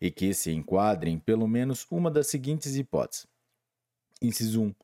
e 0.00 0.10
que 0.10 0.32
se 0.32 0.50
enquadre 0.50 1.10
em 1.10 1.18
pelo 1.18 1.46
menos 1.46 1.86
uma 1.90 2.10
das 2.10 2.28
seguintes 2.28 2.74
hipóteses. 2.74 3.26
Inciso 4.20 4.62
1. 4.62 4.74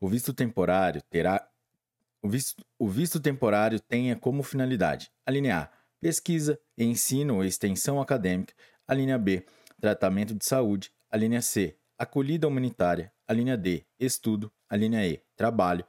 O 0.00 0.08
visto 0.08 0.32
temporário 0.32 1.02
terá 1.10 1.48
o 2.22 2.28
visto, 2.28 2.64
o 2.78 2.88
visto 2.88 3.20
temporário 3.20 3.78
tenha 3.78 4.16
como 4.16 4.42
finalidade: 4.42 5.10
a 5.24 5.30
linha 5.30 5.60
A, 5.60 5.68
pesquisa, 6.00 6.58
ensino 6.76 7.36
ou 7.36 7.44
extensão 7.44 8.00
acadêmica, 8.00 8.54
a 8.86 8.94
linha 8.94 9.18
B, 9.18 9.44
tratamento 9.80 10.34
de 10.34 10.44
saúde, 10.44 10.90
a 11.10 11.16
linha 11.16 11.40
C, 11.40 11.76
acolhida 11.98 12.48
humanitária, 12.48 13.12
a 13.26 13.32
linha 13.32 13.56
D, 13.56 13.84
estudo, 13.98 14.52
a 14.68 14.76
linha 14.76 15.06
E, 15.06 15.22
trabalho, 15.36 15.84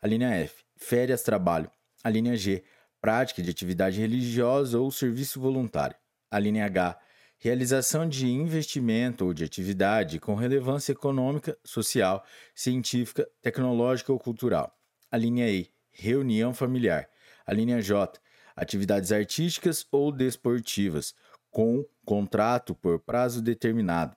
a 0.00 0.06
linha 0.06 0.28
F, 0.30 0.64
férias, 0.76 1.22
trabalho, 1.22 1.70
a 2.02 2.10
linha 2.10 2.36
G, 2.36 2.64
prática 3.00 3.42
de 3.42 3.50
atividade 3.50 4.00
religiosa 4.00 4.78
ou 4.78 4.90
serviço 4.90 5.40
voluntário, 5.40 5.96
a 6.30 6.38
linha 6.38 6.64
H, 6.66 6.98
realização 7.40 8.06
de 8.06 8.28
investimento 8.28 9.24
ou 9.24 9.34
de 9.34 9.42
atividade 9.42 10.20
com 10.20 10.34
relevância 10.34 10.92
econômica, 10.92 11.58
social, 11.64 12.24
científica, 12.54 13.26
tecnológica 13.40 14.12
ou 14.12 14.18
cultural, 14.18 14.78
a 15.10 15.16
linha 15.16 15.50
E, 15.50 15.70
reunião 15.90 16.52
familiar, 16.52 17.08
a 17.46 17.52
linha 17.52 17.80
J, 17.80 18.20
atividades 18.54 19.10
artísticas 19.10 19.86
ou 19.90 20.12
desportivas, 20.12 21.14
com 21.50 21.84
contrato 22.04 22.74
por 22.74 23.00
prazo 23.00 23.40
determinado. 23.40 24.14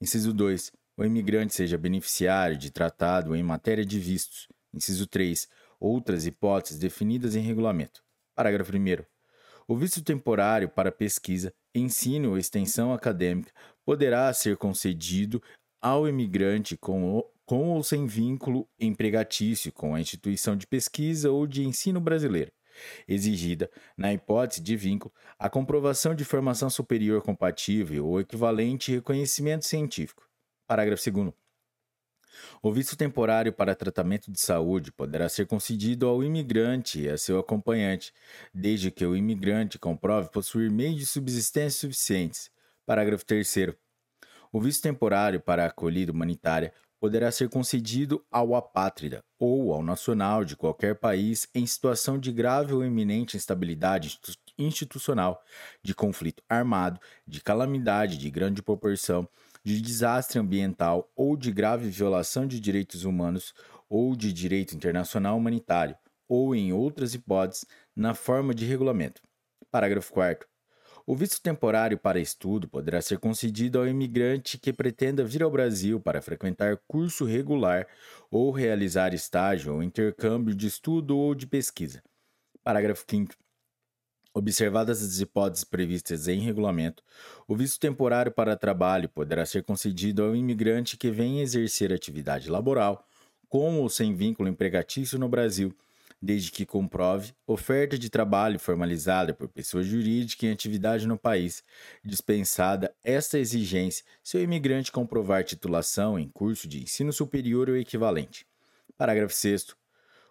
Inciso 0.00 0.32
2 0.32 0.70
o 0.96 1.04
imigrante 1.04 1.52
seja 1.52 1.76
beneficiário 1.76 2.56
de 2.56 2.70
tratado 2.70 3.34
em 3.34 3.42
matéria 3.42 3.84
de 3.84 3.98
vistos. 3.98 4.48
Inciso 4.72 5.08
3. 5.08 5.48
Outras 5.80 6.24
hipóteses 6.24 6.78
definidas 6.78 7.34
em 7.34 7.40
regulamento. 7.40 8.00
Parágrafo 8.32 8.70
1. 8.70 9.04
O 9.66 9.76
visto 9.76 10.04
temporário 10.04 10.68
para 10.68 10.92
pesquisa 10.92 11.52
ensino 11.74 12.30
ou 12.30 12.38
extensão 12.38 12.92
acadêmica 12.92 13.52
poderá 13.84 14.32
ser 14.32 14.56
concedido 14.56 15.42
ao 15.80 16.08
imigrante 16.08 16.76
com, 16.76 17.22
com 17.44 17.70
ou 17.70 17.82
sem 17.82 18.06
vínculo 18.06 18.68
empregatício 18.78 19.72
com 19.72 19.94
a 19.94 20.00
instituição 20.00 20.56
de 20.56 20.66
pesquisa 20.66 21.30
ou 21.30 21.46
de 21.46 21.62
ensino 21.64 22.00
brasileira, 22.00 22.52
exigida, 23.06 23.70
na 23.96 24.12
hipótese 24.12 24.62
de 24.62 24.76
vínculo, 24.76 25.12
a 25.38 25.50
comprovação 25.50 26.14
de 26.14 26.24
formação 26.24 26.70
superior 26.70 27.20
compatível 27.22 28.06
ou 28.06 28.20
equivalente 28.20 28.92
reconhecimento 28.92 29.66
científico. 29.66 30.26
Parágrafo 30.66 31.10
2. 31.10 31.43
O 32.62 32.72
visto 32.72 32.96
temporário 32.96 33.52
para 33.52 33.74
tratamento 33.74 34.30
de 34.30 34.40
saúde 34.40 34.92
poderá 34.92 35.28
ser 35.28 35.46
concedido 35.46 36.06
ao 36.06 36.22
imigrante 36.22 37.02
e 37.02 37.08
a 37.08 37.18
seu 37.18 37.38
acompanhante, 37.38 38.12
desde 38.52 38.90
que 38.90 39.04
o 39.04 39.16
imigrante 39.16 39.78
comprove 39.78 40.30
possuir 40.30 40.70
meios 40.70 40.98
de 40.98 41.06
subsistência 41.06 41.80
suficientes. 41.80 42.50
Parágrafo 42.86 43.24
3. 43.24 43.74
O 44.52 44.60
visto 44.60 44.82
temporário 44.82 45.40
para 45.40 45.66
acolhida 45.66 46.12
humanitária 46.12 46.72
poderá 47.04 47.30
ser 47.30 47.50
concedido 47.50 48.24
ao 48.30 48.54
apátrida 48.54 49.22
ou 49.38 49.74
ao 49.74 49.82
nacional 49.82 50.42
de 50.42 50.56
qualquer 50.56 50.94
país 50.94 51.46
em 51.54 51.66
situação 51.66 52.18
de 52.18 52.32
grave 52.32 52.72
ou 52.72 52.82
iminente 52.82 53.36
instabilidade 53.36 54.18
institucional, 54.56 55.42
de 55.82 55.94
conflito 55.94 56.42
armado, 56.48 56.98
de 57.26 57.42
calamidade 57.42 58.16
de 58.16 58.30
grande 58.30 58.62
proporção, 58.62 59.28
de 59.64 59.80
desastre 59.80 60.38
ambiental 60.38 61.10
ou 61.16 61.36
de 61.36 61.50
grave 61.50 61.88
violação 61.88 62.46
de 62.46 62.60
direitos 62.60 63.04
humanos 63.04 63.54
ou 63.88 64.14
de 64.14 64.32
direito 64.32 64.74
internacional 64.74 65.36
humanitário, 65.36 65.96
ou 66.28 66.54
em 66.54 66.72
outras 66.72 67.14
hipóteses, 67.14 67.64
na 67.94 68.14
forma 68.14 68.54
de 68.54 68.64
regulamento. 68.64 69.22
Parágrafo 69.70 70.12
4. 70.12 70.46
O 71.06 71.14
visto 71.14 71.40
temporário 71.42 71.98
para 71.98 72.18
estudo 72.18 72.66
poderá 72.68 73.00
ser 73.02 73.18
concedido 73.18 73.78
ao 73.78 73.86
imigrante 73.86 74.58
que 74.58 74.72
pretenda 74.72 75.22
vir 75.22 75.42
ao 75.42 75.50
Brasil 75.50 76.00
para 76.00 76.22
frequentar 76.22 76.78
curso 76.88 77.24
regular 77.24 77.86
ou 78.30 78.50
realizar 78.50 79.12
estágio 79.12 79.74
ou 79.74 79.82
intercâmbio 79.82 80.54
de 80.54 80.66
estudo 80.66 81.16
ou 81.16 81.34
de 81.34 81.46
pesquisa. 81.46 82.02
Parágrafo 82.62 83.04
5. 83.08 83.43
Observadas 84.34 85.00
as 85.00 85.20
hipóteses 85.20 85.62
previstas 85.62 86.26
em 86.26 86.40
regulamento, 86.40 87.04
o 87.46 87.54
visto 87.54 87.78
temporário 87.78 88.32
para 88.32 88.56
trabalho 88.56 89.08
poderá 89.08 89.46
ser 89.46 89.62
concedido 89.62 90.24
ao 90.24 90.34
imigrante 90.34 90.96
que 90.96 91.10
venha 91.10 91.42
exercer 91.42 91.92
atividade 91.92 92.50
laboral, 92.50 93.06
com 93.48 93.80
ou 93.80 93.88
sem 93.88 94.12
vínculo 94.12 94.48
empregatício 94.48 95.18
no 95.18 95.28
Brasil 95.28 95.72
desde 96.24 96.50
que 96.50 96.64
comprove 96.64 97.34
oferta 97.46 97.98
de 97.98 98.08
trabalho 98.08 98.58
formalizada 98.58 99.34
por 99.34 99.46
pessoa 99.46 99.82
jurídica 99.82 100.46
em 100.46 100.50
atividade 100.50 101.06
no 101.06 101.18
país, 101.18 101.62
dispensada 102.02 102.94
esta 103.04 103.38
exigência 103.38 104.04
se 104.22 104.38
o 104.38 104.40
imigrante 104.40 104.90
comprovar 104.90 105.44
titulação 105.44 106.18
em 106.18 106.28
curso 106.28 106.66
de 106.66 106.82
ensino 106.82 107.12
superior 107.12 107.68
ou 107.68 107.76
equivalente. 107.76 108.46
Parágrafo 108.96 109.34
6. 109.34 109.76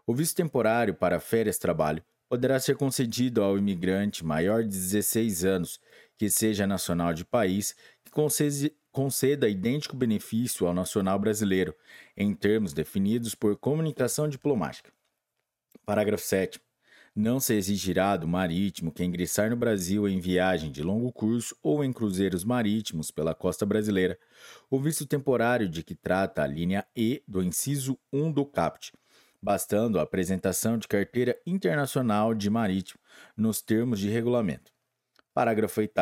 O 0.08 0.16
visto 0.16 0.36
temporário 0.36 0.96
para 0.96 1.20
férias-trabalho 1.20 2.04
poderá 2.34 2.60
ser 2.60 2.76
concedido 2.76 3.44
ao 3.44 3.60
imigrante 3.60 4.26
maior 4.26 4.64
de 4.64 4.70
16 4.70 5.46
anos 5.46 5.80
que 6.18 6.32
seja 6.32 6.66
nacional 6.66 7.14
de 7.14 7.24
país 7.24 7.76
que 8.04 8.12
conceda 8.92 9.48
idêntico 9.48 9.96
benefício 9.96 10.66
ao 10.66 10.74
nacional 10.74 11.20
brasileiro, 11.20 11.76
em 12.18 12.34
termos 12.34 12.74
definidos 12.74 13.36
por 13.36 13.56
comunicação 13.56 14.28
diplomática. 14.28 14.92
Parágrafo 15.86 16.24
7. 16.24 16.60
Não 17.16 17.40
se 17.40 17.54
exigirá 17.54 18.18
do 18.18 18.28
marítimo 18.28 18.92
que 18.92 19.04
ingressar 19.04 19.52
no 19.52 19.56
Brasil 19.56 20.10
em 20.10 20.20
viagem 20.20 20.72
de 20.72 20.82
longo 20.82 21.14
curso 21.14 21.56
ou 21.62 21.84
em 21.84 21.94
cruzeiros 21.94 22.44
marítimos 22.44 23.12
pela 23.12 23.36
costa 23.36 23.64
brasileira 23.64 24.18
o 24.72 24.80
visto 24.80 25.06
temporário 25.06 25.70
de 25.70 25.84
que 25.84 25.94
trata 25.94 26.42
a 26.42 26.48
linha 26.48 26.84
E 26.96 27.22
do 27.28 27.44
inciso 27.44 27.96
1 28.12 28.32
do 28.32 28.44
CAPT, 28.44 28.92
bastando 29.44 30.00
a 30.00 30.04
apresentação 30.04 30.78
de 30.78 30.88
carteira 30.88 31.38
internacional 31.46 32.34
de 32.34 32.50
marítimo 32.50 32.98
nos 33.36 33.62
termos 33.62 34.00
de 34.00 34.10
regulamento. 34.10 34.72
Parágrafo 35.34 35.82
8 35.82 35.94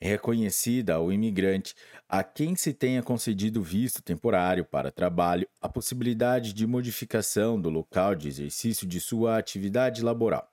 é 0.00 0.08
reconhecida 0.08 0.94
ao 0.94 1.12
imigrante 1.12 1.74
a 2.08 2.24
quem 2.24 2.56
se 2.56 2.72
tenha 2.72 3.02
concedido 3.02 3.62
visto 3.62 4.02
temporário 4.02 4.64
para 4.64 4.90
trabalho 4.90 5.46
a 5.60 5.68
possibilidade 5.68 6.54
de 6.54 6.66
modificação 6.66 7.60
do 7.60 7.68
local 7.68 8.14
de 8.14 8.26
exercício 8.26 8.86
de 8.86 8.98
sua 8.98 9.36
atividade 9.36 10.02
laboral. 10.02 10.50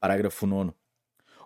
Parágrafo 0.00 0.46
9. 0.46 0.72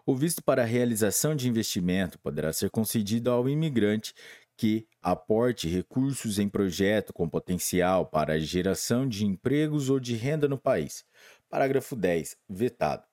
O 0.07 0.17
visto 0.17 0.43
para 0.43 0.65
realização 0.65 1.37
de 1.37 1.49
investimento 1.49 2.19
poderá 2.19 2.51
ser 2.51 2.71
concedido 2.71 3.31
ao 3.31 3.47
imigrante 3.47 4.15
que 4.57 4.88
aporte 5.03 5.69
recursos 5.69 6.39
em 6.39 6.49
projeto 6.49 7.13
com 7.13 7.29
potencial 7.29 8.07
para 8.07 8.41
geração 8.41 9.09
de 9.09 9.25
empregos 9.25 9.89
ou 9.91 10.01
de 10.01 10.15
renda 10.15 10.49
no 10.49 10.59
país. 10.59 11.05
Parágrafo 11.49 11.97
10. 11.97 12.37
Vetado. 12.49 13.05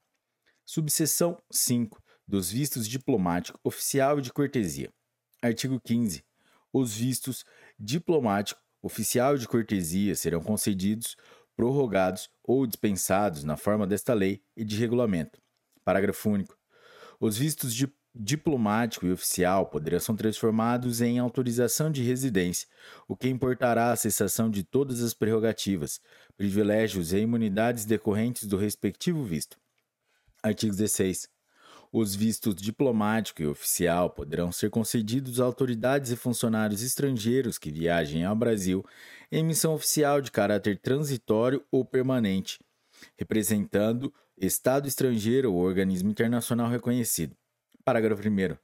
Subseção 0.65 1.41
5 1.51 2.01
dos 2.27 2.51
vistos 2.51 2.87
diplomático 2.87 3.59
oficial 3.63 4.19
e 4.19 4.21
de 4.21 4.33
cortesia. 4.33 4.91
Artigo 5.41 5.79
15. 5.79 6.23
Os 6.73 6.95
vistos 6.95 7.45
diplomático 7.79 8.59
oficial 8.81 9.35
e 9.35 9.39
de 9.39 9.47
cortesia 9.47 10.15
serão 10.15 10.41
concedidos, 10.41 11.15
prorrogados 11.55 12.29
ou 12.43 12.65
dispensados 12.65 13.43
na 13.43 13.55
forma 13.55 13.87
desta 13.87 14.13
lei 14.13 14.43
e 14.55 14.65
de 14.65 14.75
regulamento. 14.75 15.41
Parágrafo 15.83 16.29
único. 16.29 16.57
Os 17.19 17.37
vistos 17.37 17.73
de 17.73 17.87
diplomático 18.15 19.05
e 19.05 19.11
oficial 19.11 19.65
poderão 19.65 19.99
ser 19.99 20.15
transformados 20.15 21.01
em 21.01 21.19
autorização 21.19 21.91
de 21.91 22.01
residência, 22.01 22.67
o 23.07 23.15
que 23.15 23.27
importará 23.27 23.91
a 23.91 23.95
cessação 23.95 24.49
de 24.49 24.63
todas 24.63 25.01
as 25.01 25.13
prerrogativas, 25.13 25.99
privilégios 26.37 27.11
e 27.11 27.17
imunidades 27.17 27.83
decorrentes 27.83 28.47
do 28.47 28.55
respectivo 28.55 29.23
visto. 29.23 29.57
Artigo 30.41 30.73
16. 30.73 31.27
Os 31.91 32.15
vistos 32.15 32.55
diplomático 32.55 33.41
e 33.41 33.47
oficial 33.47 34.09
poderão 34.09 34.51
ser 34.51 34.69
concedidos 34.69 35.39
a 35.39 35.45
autoridades 35.45 36.11
e 36.11 36.15
funcionários 36.15 36.81
estrangeiros 36.81 37.57
que 37.57 37.71
viajem 37.71 38.25
ao 38.25 38.35
Brasil 38.35 38.83
em 39.31 39.43
missão 39.43 39.73
oficial 39.73 40.21
de 40.21 40.31
caráter 40.31 40.79
transitório 40.79 41.63
ou 41.71 41.83
permanente, 41.83 42.59
representando 43.17 44.13
Estado 44.37 44.87
estrangeiro 44.87 45.53
ou 45.53 45.63
organismo 45.63 46.09
internacional 46.09 46.69
reconhecido. 46.69 47.35
Parágrafo 47.85 48.27
1. 48.27 48.57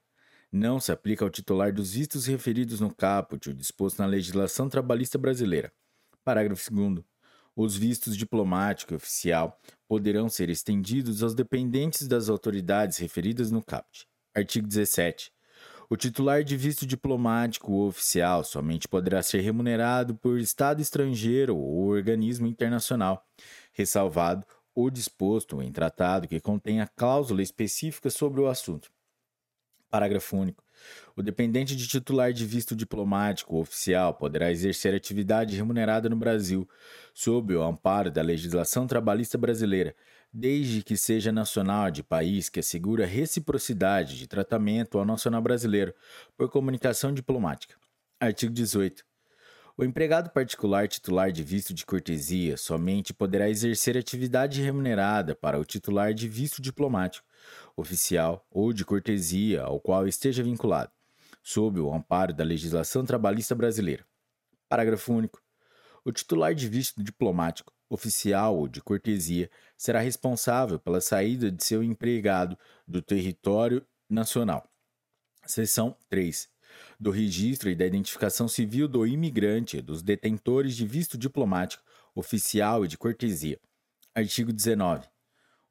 Não 0.51 0.79
se 0.79 0.91
aplica 0.91 1.23
ao 1.23 1.29
titular 1.29 1.71
dos 1.71 1.93
vistos 1.93 2.25
referidos 2.25 2.79
no 2.79 2.91
caput 2.91 3.51
o 3.51 3.53
disposto 3.53 3.99
na 3.99 4.07
legislação 4.07 4.67
trabalhista 4.67 5.15
brasileira. 5.15 5.71
Parágrafo 6.23 6.73
2. 6.73 7.05
Os 7.55 7.77
vistos 7.77 8.17
diplomático 8.17 8.93
e 8.93 8.95
oficial 8.95 9.61
poderão 9.87 10.27
ser 10.27 10.49
estendidos 10.49 11.21
aos 11.21 11.35
dependentes 11.35 12.07
das 12.07 12.29
autoridades 12.29 12.97
referidas 12.97 13.51
no 13.51 13.63
CAPT. 13.63 14.07
Artigo 14.33 14.67
17. 14.67 15.31
O 15.87 15.95
titular 15.95 16.43
de 16.43 16.57
visto 16.57 16.83
diplomático 16.83 17.71
ou 17.73 17.89
oficial 17.89 18.43
somente 18.43 18.87
poderá 18.87 19.21
ser 19.21 19.41
remunerado 19.41 20.15
por 20.15 20.39
Estado 20.39 20.81
estrangeiro 20.81 21.55
ou 21.55 21.89
organismo 21.89 22.47
internacional, 22.47 23.23
ressalvado 23.71 24.47
ou 24.73 24.89
disposto 24.89 25.61
em 25.61 25.71
tratado 25.71 26.27
que 26.27 26.39
contenha 26.39 26.89
cláusula 26.95 27.43
específica 27.43 28.09
sobre 28.09 28.41
o 28.41 28.47
assunto. 28.47 28.89
Parágrafo 29.91 30.37
único. 30.37 30.63
O 31.15 31.21
dependente 31.21 31.75
de 31.75 31.85
titular 31.85 32.31
de 32.31 32.45
visto 32.45 32.73
diplomático 32.73 33.55
ou 33.55 33.61
oficial 33.61 34.13
poderá 34.13 34.49
exercer 34.49 34.95
atividade 34.95 35.55
remunerada 35.55 36.07
no 36.07 36.15
Brasil, 36.15 36.67
sob 37.13 37.53
o 37.53 37.61
amparo 37.61 38.09
da 38.09 38.21
legislação 38.21 38.87
trabalhista 38.87 39.37
brasileira, 39.37 39.93
desde 40.33 40.81
que 40.81 40.95
seja 40.95 41.29
nacional 41.29 41.91
de 41.91 42.01
país 42.01 42.47
que 42.47 42.61
assegura 42.61 43.05
reciprocidade 43.05 44.17
de 44.17 44.27
tratamento 44.27 44.97
ao 44.97 45.05
nacional 45.05 45.41
brasileiro 45.41 45.93
por 46.37 46.49
comunicação 46.49 47.13
diplomática. 47.13 47.75
Artigo 48.17 48.53
18. 48.53 49.03
O 49.77 49.83
empregado 49.83 50.29
particular 50.29 50.87
titular 50.87 51.31
de 51.31 51.43
visto 51.43 51.73
de 51.73 51.85
cortesia 51.85 52.55
somente 52.55 53.13
poderá 53.13 53.49
exercer 53.49 53.97
atividade 53.97 54.61
remunerada 54.61 55.33
para 55.33 55.59
o 55.59 55.65
titular 55.65 56.13
de 56.13 56.27
visto 56.27 56.61
diplomático, 56.61 57.25
oficial 57.75 58.45
ou 58.49 58.73
de 58.73 58.85
cortesia 58.85 59.63
ao 59.63 59.79
qual 59.79 60.07
esteja 60.07 60.43
vinculado, 60.43 60.91
sob 61.43 61.79
o 61.79 61.93
amparo 61.93 62.33
da 62.33 62.43
legislação 62.43 63.05
trabalhista 63.05 63.55
brasileira. 63.55 64.05
Parágrafo 64.67 65.13
único. 65.13 65.41
O 66.03 66.11
titular 66.11 66.55
de 66.55 66.67
visto 66.67 67.03
diplomático, 67.03 67.73
oficial 67.89 68.57
ou 68.57 68.67
de 68.67 68.81
cortesia 68.81 69.49
será 69.77 69.99
responsável 69.99 70.79
pela 70.79 71.01
saída 71.01 71.51
de 71.51 71.63
seu 71.63 71.83
empregado 71.83 72.57
do 72.87 73.01
território 73.01 73.85
nacional. 74.09 74.67
Seção 75.45 75.95
3. 76.09 76.49
Do 76.99 77.11
registro 77.11 77.69
e 77.69 77.75
da 77.75 77.85
identificação 77.85 78.47
civil 78.47 78.87
do 78.87 79.05
imigrante 79.05 79.77
e 79.77 79.81
dos 79.81 80.01
detentores 80.01 80.75
de 80.75 80.87
visto 80.87 81.17
diplomático, 81.17 81.83
oficial 82.15 82.85
e 82.85 82.87
de 82.87 82.97
cortesia. 82.97 83.59
Artigo 84.15 84.53
19. 84.53 85.10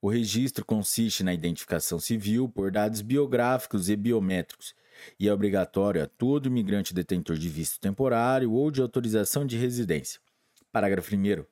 O 0.02 0.08
registro 0.08 0.64
consiste 0.64 1.22
na 1.22 1.34
identificação 1.34 2.00
civil 2.00 2.48
por 2.48 2.70
dados 2.70 3.02
biográficos 3.02 3.90
e 3.90 3.96
biométricos 3.96 4.74
e 5.18 5.28
é 5.28 5.32
obrigatório 5.32 6.02
a 6.02 6.06
todo 6.06 6.46
imigrante 6.46 6.94
detentor 6.94 7.36
de 7.36 7.48
visto 7.50 7.78
temporário 7.78 8.50
ou 8.50 8.70
de 8.70 8.80
autorização 8.80 9.44
de 9.44 9.58
residência. 9.58 10.18
Parágrafo 10.72 11.14
1. 11.14 11.44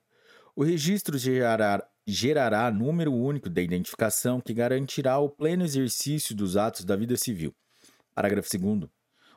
O 0.57 0.65
registro 0.65 1.19
gerará, 1.19 1.87
gerará 2.07 2.71
número 2.71 3.13
único 3.13 3.51
de 3.51 3.63
identificação 3.63 4.41
que 4.41 4.55
garantirá 4.55 5.19
o 5.19 5.29
pleno 5.29 5.65
exercício 5.65 6.35
dos 6.35 6.57
atos 6.57 6.87
da 6.87 6.97
vida 6.97 7.19
civil. 7.19 7.55
Parágrafo 8.15 8.49
2. 8.57 8.89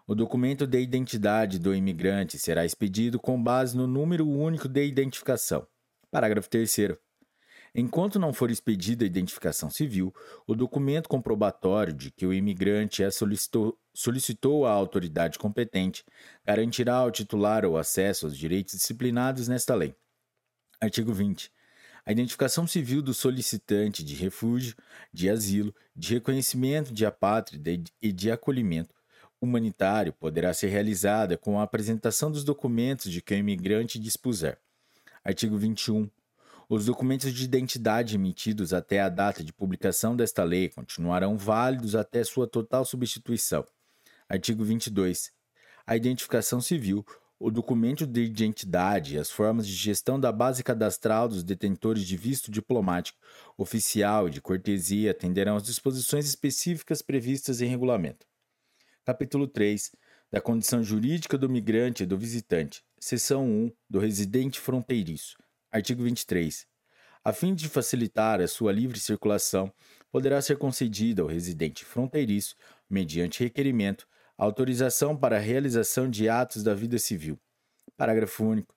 O 0.07 0.15
documento 0.15 0.65
de 0.65 0.79
identidade 0.79 1.59
do 1.59 1.75
imigrante 1.75 2.39
será 2.39 2.65
expedido 2.65 3.19
com 3.19 3.41
base 3.41 3.75
no 3.75 3.87
número 3.87 4.27
único 4.27 4.69
de 4.69 4.85
identificação. 4.85 5.67
Parágrafo 6.09 6.49
3. 6.49 6.97
Enquanto 7.73 8.19
não 8.19 8.33
for 8.33 8.51
expedida 8.51 9.05
a 9.05 9.07
identificação 9.07 9.69
civil, 9.69 10.13
o 10.45 10.53
documento 10.53 11.07
comprobatório 11.07 11.93
de 11.93 12.11
que 12.11 12.25
o 12.25 12.33
imigrante 12.33 13.01
é 13.01 13.09
solicitou, 13.09 13.79
solicitou 13.93 14.65
à 14.65 14.71
autoridade 14.71 15.39
competente 15.39 16.03
garantirá 16.45 16.95
ao 16.95 17.11
titular 17.11 17.65
o 17.65 17.77
acesso 17.77 18.25
aos 18.25 18.37
direitos 18.37 18.73
disciplinados 18.73 19.47
nesta 19.47 19.73
lei. 19.73 19.95
Artigo 20.81 21.13
20. 21.13 21.49
A 22.05 22.11
identificação 22.11 22.67
civil 22.67 23.01
do 23.01 23.13
solicitante 23.13 24.03
de 24.03 24.15
refúgio, 24.15 24.75
de 25.13 25.29
asilo, 25.29 25.73
de 25.95 26.15
reconhecimento 26.15 26.93
de 26.93 27.05
apátrida 27.05 27.71
e 28.01 28.11
de 28.11 28.31
acolhimento 28.31 28.93
humanitário 29.39 30.11
poderá 30.13 30.53
ser 30.53 30.67
realizada 30.67 31.37
com 31.37 31.59
a 31.59 31.63
apresentação 31.63 32.31
dos 32.31 32.43
documentos 32.43 33.11
de 33.11 33.21
que 33.21 33.33
o 33.33 33.37
imigrante 33.37 33.97
dispuser. 33.97 34.59
Artigo 35.23 35.57
21. 35.57 36.09
Os 36.73 36.85
documentos 36.85 37.33
de 37.33 37.43
identidade 37.43 38.15
emitidos 38.15 38.73
até 38.73 39.01
a 39.01 39.09
data 39.09 39.43
de 39.43 39.51
publicação 39.51 40.15
desta 40.15 40.41
lei 40.41 40.69
continuarão 40.69 41.37
válidos 41.37 41.95
até 41.95 42.23
sua 42.23 42.47
total 42.47 42.85
substituição. 42.85 43.65
Artigo 44.29 44.63
22. 44.63 45.33
A 45.85 45.97
identificação 45.97 46.61
civil, 46.61 47.05
o 47.37 47.51
documento 47.51 48.07
de 48.07 48.21
identidade 48.21 49.15
e 49.15 49.17
as 49.17 49.29
formas 49.29 49.67
de 49.67 49.73
gestão 49.73 50.17
da 50.17 50.31
base 50.31 50.63
cadastral 50.63 51.27
dos 51.27 51.43
detentores 51.43 52.07
de 52.07 52.15
visto 52.15 52.49
diplomático, 52.49 53.19
oficial 53.57 54.29
e 54.29 54.31
de 54.31 54.39
cortesia 54.39 55.11
atenderão 55.11 55.57
às 55.57 55.63
disposições 55.63 56.25
específicas 56.25 57.01
previstas 57.01 57.59
em 57.59 57.67
regulamento. 57.67 58.25
Capítulo 59.03 59.45
3 59.45 59.91
da 60.31 60.39
condição 60.39 60.81
jurídica 60.81 61.37
do 61.37 61.49
migrante 61.49 62.03
e 62.03 62.05
do 62.05 62.17
visitante. 62.17 62.81
Seção 62.97 63.45
1 63.45 63.71
do 63.89 63.99
residente 63.99 64.57
fronteiriço. 64.57 65.35
Artigo 65.73 66.03
23. 66.03 66.67
A 67.23 67.31
fim 67.31 67.55
de 67.55 67.69
facilitar 67.69 68.41
a 68.41 68.47
sua 68.47 68.73
livre 68.73 68.99
circulação, 68.99 69.71
poderá 70.11 70.41
ser 70.41 70.57
concedida 70.57 71.21
ao 71.21 71.29
residente 71.29 71.85
fronteiriço, 71.85 72.57
mediante 72.89 73.41
requerimento, 73.41 74.05
autorização 74.37 75.15
para 75.15 75.37
a 75.37 75.39
realização 75.39 76.09
de 76.09 76.27
atos 76.27 76.61
da 76.61 76.73
vida 76.73 76.99
civil. 76.99 77.39
Parágrafo 77.95 78.43
único. 78.43 78.75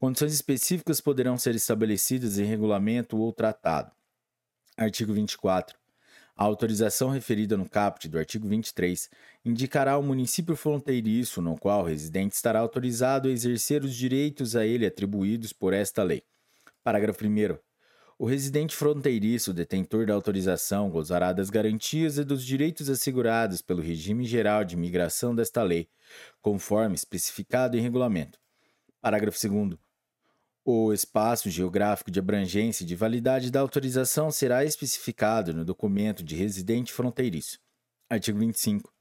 Condições 0.00 0.34
específicas 0.34 1.00
poderão 1.00 1.38
ser 1.38 1.54
estabelecidas 1.54 2.38
em 2.38 2.44
regulamento 2.44 3.18
ou 3.18 3.32
tratado. 3.32 3.92
Artigo 4.76 5.12
24. 5.12 5.78
A 6.34 6.42
autorização 6.42 7.08
referida 7.08 7.56
no 7.56 7.68
caput 7.68 8.08
do 8.08 8.18
artigo 8.18 8.48
23 8.48 9.08
indicará 9.44 9.96
o 9.96 10.02
município 10.02 10.56
fronteiriço 10.56 11.40
no 11.40 11.56
qual 11.56 11.82
o 11.82 11.86
residente 11.86 12.32
estará 12.32 12.58
autorizado 12.58 13.28
a 13.28 13.30
exercer 13.30 13.84
os 13.84 13.94
direitos 13.94 14.56
a 14.56 14.66
ele 14.66 14.84
atribuídos 14.84 15.52
por 15.52 15.72
esta 15.72 16.02
lei. 16.02 16.24
Parágrafo 16.84 17.24
1. 17.24 17.58
O 18.18 18.26
residente 18.26 18.74
fronteiriço 18.74 19.54
detentor 19.54 20.04
da 20.04 20.14
autorização 20.14 20.90
gozará 20.90 21.32
das 21.32 21.48
garantias 21.48 22.18
e 22.18 22.24
dos 22.24 22.44
direitos 22.44 22.90
assegurados 22.90 23.62
pelo 23.62 23.80
regime 23.80 24.24
geral 24.24 24.64
de 24.64 24.74
imigração 24.74 25.32
desta 25.32 25.62
lei, 25.62 25.88
conforme 26.40 26.96
especificado 26.96 27.76
em 27.76 27.80
regulamento. 27.80 28.36
Parágrafo 29.00 29.38
2. 29.48 29.78
O 30.64 30.92
espaço 30.92 31.48
geográfico 31.50 32.10
de 32.10 32.18
abrangência 32.18 32.82
e 32.82 32.86
de 32.86 32.96
validade 32.96 33.48
da 33.48 33.60
autorização 33.60 34.32
será 34.32 34.64
especificado 34.64 35.54
no 35.54 35.64
documento 35.64 36.24
de 36.24 36.34
residente 36.34 36.92
fronteiriço. 36.92 37.60
Artigo 38.10 38.40
25. 38.40 38.92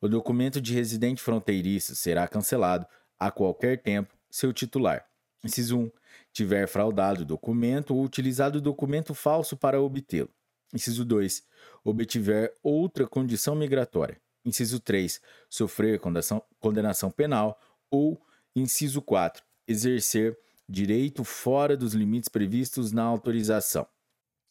O 0.00 0.08
documento 0.08 0.60
de 0.60 0.72
residente 0.72 1.20
fronteiriço 1.20 1.96
será 1.96 2.28
cancelado 2.28 2.86
a 3.18 3.32
qualquer 3.32 3.82
tempo 3.82 4.16
seu 4.30 4.52
titular. 4.52 5.04
Inciso 5.44 5.78
1 5.78 5.90
tiver 6.36 6.68
fraudado 6.68 7.22
o 7.22 7.24
documento 7.24 7.94
ou 7.94 8.04
utilizado 8.04 8.58
o 8.58 8.60
documento 8.60 9.14
falso 9.14 9.56
para 9.56 9.80
obtê-lo. 9.80 10.28
Inciso 10.74 11.02
2. 11.02 11.42
Obtiver 11.82 12.54
outra 12.62 13.06
condição 13.06 13.54
migratória. 13.54 14.20
Inciso 14.44 14.78
3. 14.78 15.18
Sofrer 15.48 15.98
condenação, 15.98 16.42
condenação 16.60 17.10
penal. 17.10 17.58
Ou, 17.90 18.20
inciso 18.54 19.00
4. 19.00 19.42
Exercer 19.66 20.38
direito 20.68 21.24
fora 21.24 21.74
dos 21.74 21.94
limites 21.94 22.28
previstos 22.28 22.92
na 22.92 23.04
autorização. 23.04 23.86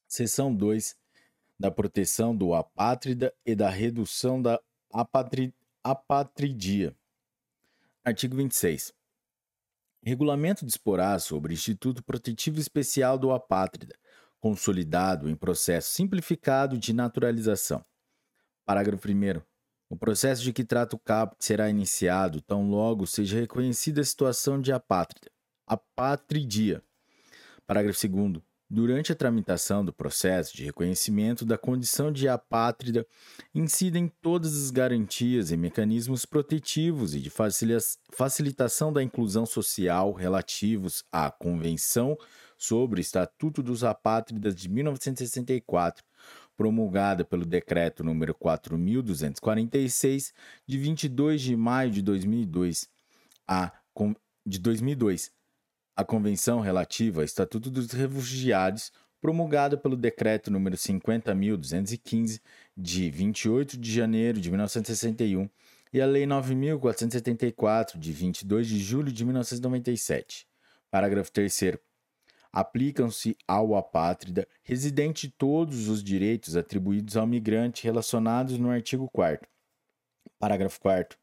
Seção 0.08 0.56
2. 0.56 0.96
Da 1.60 1.70
proteção 1.70 2.36
do 2.36 2.56
apátrida 2.56 3.32
e 3.46 3.56
da 3.56 3.70
redução 3.70 4.42
da 4.42 4.60
apatri, 4.92 5.54
apatridia. 5.84 6.96
Artigo 8.04 8.36
26. 8.36 8.92
Regulamento 10.08 10.64
disporá 10.64 11.18
sobre 11.18 11.56
Instituto 11.56 12.04
Protetivo 12.04 12.60
Especial 12.60 13.18
do 13.18 13.32
Apátrida, 13.32 13.96
consolidado 14.40 15.28
em 15.28 15.36
processo 15.36 15.90
simplificado 15.90 16.78
de 16.78 16.94
naturalização. 16.94 17.84
Parágrafo 18.64 19.08
1. 19.08 19.42
O 19.90 19.98
processo 19.98 20.44
de 20.44 20.54
que 20.54 20.64
trata 20.64 20.96
o 20.96 21.00
caput 21.00 21.44
será 21.44 21.72
iniciado 21.72 22.40
tão 22.40 22.70
logo 22.70 23.08
seja 23.08 23.40
reconhecida 23.40 24.02
a 24.02 24.06
situação 24.06 24.62
de 24.62 24.72
apátrida, 24.72 25.32
apatridia. 25.66 26.84
Parágrafo 27.66 28.08
2. 28.08 28.44
Durante 28.68 29.12
a 29.12 29.16
tramitação 29.16 29.86
do 29.86 29.94
processo 29.94 30.58
de 30.58 30.66
reconhecimento 30.66 31.46
da 31.46 31.56
condição 31.56 32.12
de 32.12 32.28
apátrida, 32.28 33.06
incidem 33.54 34.12
todas 34.22 34.58
as 34.58 34.72
garantias 34.72 35.52
e 35.52 35.58
mecanismos 35.58 36.26
protetivos 36.26 37.14
e 37.14 37.20
de 37.20 37.30
facilitação 37.30 38.92
da 38.92 39.04
inclusão 39.04 39.46
social 39.46 40.14
relativos 40.14 41.04
à 41.12 41.30
Convenção 41.30 42.18
sobre 42.58 43.00
o 43.00 43.02
Estatuto 43.02 43.62
dos 43.62 43.84
Apátridas 43.84 44.56
de 44.56 44.68
1964, 44.68 46.04
promulgada 46.58 47.24
pelo 47.24 47.46
Decreto 47.46 48.04
nº 48.04 48.34
4246 48.34 50.34
de 50.66 50.78
22 50.80 51.40
de 51.40 51.56
maio 51.56 51.92
de 51.92 52.02
2002, 52.02 52.90
a 53.48 53.72
de 54.44 54.58
2002 54.58 55.32
a 55.96 56.04
Convenção 56.04 56.60
relativa 56.60 57.22
ao 57.22 57.26
Estatuto 57.26 57.72
dos 57.72 57.92
Refugiados, 57.92 58.92
promulgada 59.22 59.78
pelo 59.78 59.96
Decreto 59.96 60.52
nº 60.52 60.76
50.215, 60.76 62.42
de 62.76 63.10
28 63.10 63.78
de 63.78 63.92
janeiro 63.92 64.42
de 64.42 64.50
1961, 64.50 65.50
e 65.94 66.02
a 66.02 66.06
Lei 66.06 66.26
9.474, 66.26 67.98
de 67.98 68.12
22 68.12 68.68
de 68.68 68.80
julho 68.80 69.12
de 69.12 69.24
1997. 69.24 70.46
Parágrafo 70.92 71.32
3. 71.32 71.78
Aplicam-se 72.52 73.38
ao 73.48 73.76
apátrida 73.76 74.48
residente 74.64 75.30
todos 75.30 75.88
os 75.88 76.04
direitos 76.04 76.56
atribuídos 76.56 77.16
ao 77.16 77.26
migrante 77.26 77.84
relacionados 77.84 78.58
no 78.58 78.70
artigo 78.70 79.10
4. 79.10 79.48
Parágrafo 80.38 80.80
4. 80.82 81.18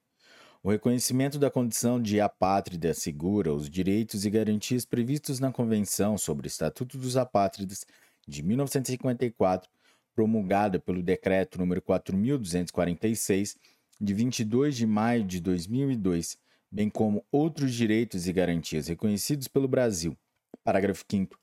O 0.64 0.70
reconhecimento 0.70 1.40
da 1.40 1.50
condição 1.50 2.00
de 2.00 2.20
apátrida 2.20 2.92
assegura 2.92 3.52
os 3.52 3.68
direitos 3.68 4.24
e 4.24 4.30
garantias 4.30 4.84
previstos 4.84 5.40
na 5.40 5.50
Convenção 5.50 6.16
sobre 6.16 6.46
o 6.46 6.48
Estatuto 6.48 6.96
dos 6.96 7.16
Apátridas 7.16 7.84
de 8.28 8.44
1954, 8.44 9.68
promulgada 10.14 10.78
pelo 10.78 11.02
Decreto 11.02 11.58
nº 11.58 11.80
4246, 11.80 13.58
de 14.00 14.14
22 14.14 14.76
de 14.76 14.86
maio 14.86 15.24
de 15.24 15.40
2002, 15.40 16.38
bem 16.70 16.88
como 16.88 17.26
outros 17.32 17.74
direitos 17.74 18.28
e 18.28 18.32
garantias 18.32 18.86
reconhecidos 18.86 19.48
pelo 19.48 19.66
Brasil. 19.66 20.16
Parágrafo 20.62 21.04
5 21.10 21.41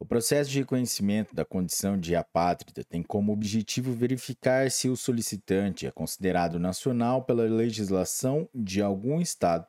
o 0.00 0.06
processo 0.06 0.50
de 0.50 0.60
reconhecimento 0.60 1.34
da 1.34 1.44
condição 1.44 1.98
de 1.98 2.14
apátrida 2.14 2.84
tem 2.84 3.02
como 3.02 3.32
objetivo 3.32 3.92
verificar 3.92 4.70
se 4.70 4.88
o 4.88 4.96
solicitante 4.96 5.86
é 5.86 5.90
considerado 5.90 6.58
nacional 6.58 7.24
pela 7.24 7.42
legislação 7.42 8.48
de 8.54 8.80
algum 8.80 9.20
Estado 9.20 9.66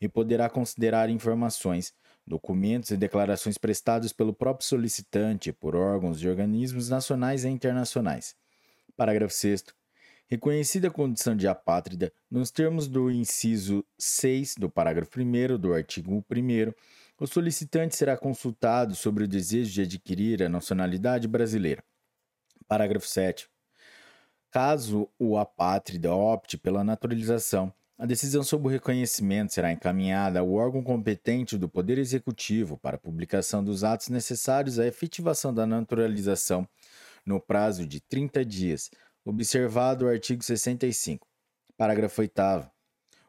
e 0.00 0.06
poderá 0.06 0.50
considerar 0.50 1.08
informações, 1.08 1.94
documentos 2.26 2.90
e 2.90 2.96
declarações 2.96 3.56
prestados 3.56 4.12
pelo 4.12 4.34
próprio 4.34 4.66
solicitante 4.66 5.50
por 5.50 5.74
órgãos 5.74 6.20
e 6.20 6.28
organismos 6.28 6.90
nacionais 6.90 7.44
e 7.44 7.48
internacionais. 7.48 8.36
Parágrafo 8.96 9.34
6. 9.34 9.64
Reconhecida 10.26 10.88
a 10.88 10.90
condição 10.90 11.34
de 11.34 11.48
apátrida, 11.48 12.12
nos 12.30 12.50
termos 12.50 12.86
do 12.86 13.10
inciso 13.10 13.84
6 13.98 14.56
do 14.56 14.70
parágrafo 14.70 15.20
1 15.20 15.58
do 15.58 15.72
artigo 15.72 16.24
1 16.30 16.72
o 17.18 17.26
solicitante 17.26 17.96
será 17.96 18.16
consultado 18.16 18.94
sobre 18.94 19.24
o 19.24 19.28
desejo 19.28 19.72
de 19.72 19.82
adquirir 19.82 20.42
a 20.42 20.48
nacionalidade 20.48 21.28
brasileira. 21.28 21.82
Parágrafo 22.66 23.06
7. 23.06 23.48
Caso 24.50 25.08
o 25.18 25.36
apátrida 25.36 26.14
opte 26.14 26.56
pela 26.56 26.84
naturalização, 26.84 27.72
a 27.96 28.06
decisão 28.06 28.42
sobre 28.42 28.68
o 28.68 28.70
reconhecimento 28.70 29.52
será 29.52 29.70
encaminhada 29.70 30.40
ao 30.40 30.52
órgão 30.52 30.82
competente 30.82 31.56
do 31.56 31.68
Poder 31.68 31.96
Executivo 31.98 32.76
para 32.76 32.98
publicação 32.98 33.62
dos 33.62 33.84
atos 33.84 34.08
necessários 34.08 34.80
à 34.80 34.86
efetivação 34.86 35.54
da 35.54 35.64
naturalização 35.64 36.68
no 37.24 37.40
prazo 37.40 37.86
de 37.86 38.00
30 38.00 38.44
dias, 38.44 38.90
observado 39.24 40.06
o 40.06 40.08
artigo 40.08 40.42
65. 40.42 41.26
Parágrafo 41.76 42.20
8. 42.20 42.73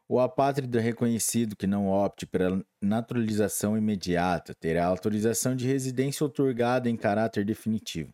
O 0.08 0.20
apátrida 0.20 0.80
reconhecido 0.80 1.56
que 1.56 1.66
não 1.66 1.88
opte 1.88 2.28
pela 2.28 2.64
naturalização 2.80 3.76
imediata 3.76 4.54
terá 4.54 4.86
autorização 4.86 5.56
de 5.56 5.66
residência 5.66 6.24
otorgada 6.24 6.88
em 6.88 6.96
caráter 6.96 7.44
definitivo. 7.44 8.14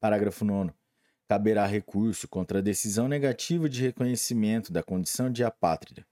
Parágrafo 0.00 0.44
9 0.44 0.72
caberá 1.28 1.64
recurso 1.64 2.28
contra 2.28 2.58
a 2.58 2.62
decisão 2.62 3.08
negativa 3.08 3.66
de 3.66 3.80
reconhecimento 3.80 4.70
da 4.70 4.82
condição 4.82 5.30
de 5.30 5.42
apátrida. 5.42 6.04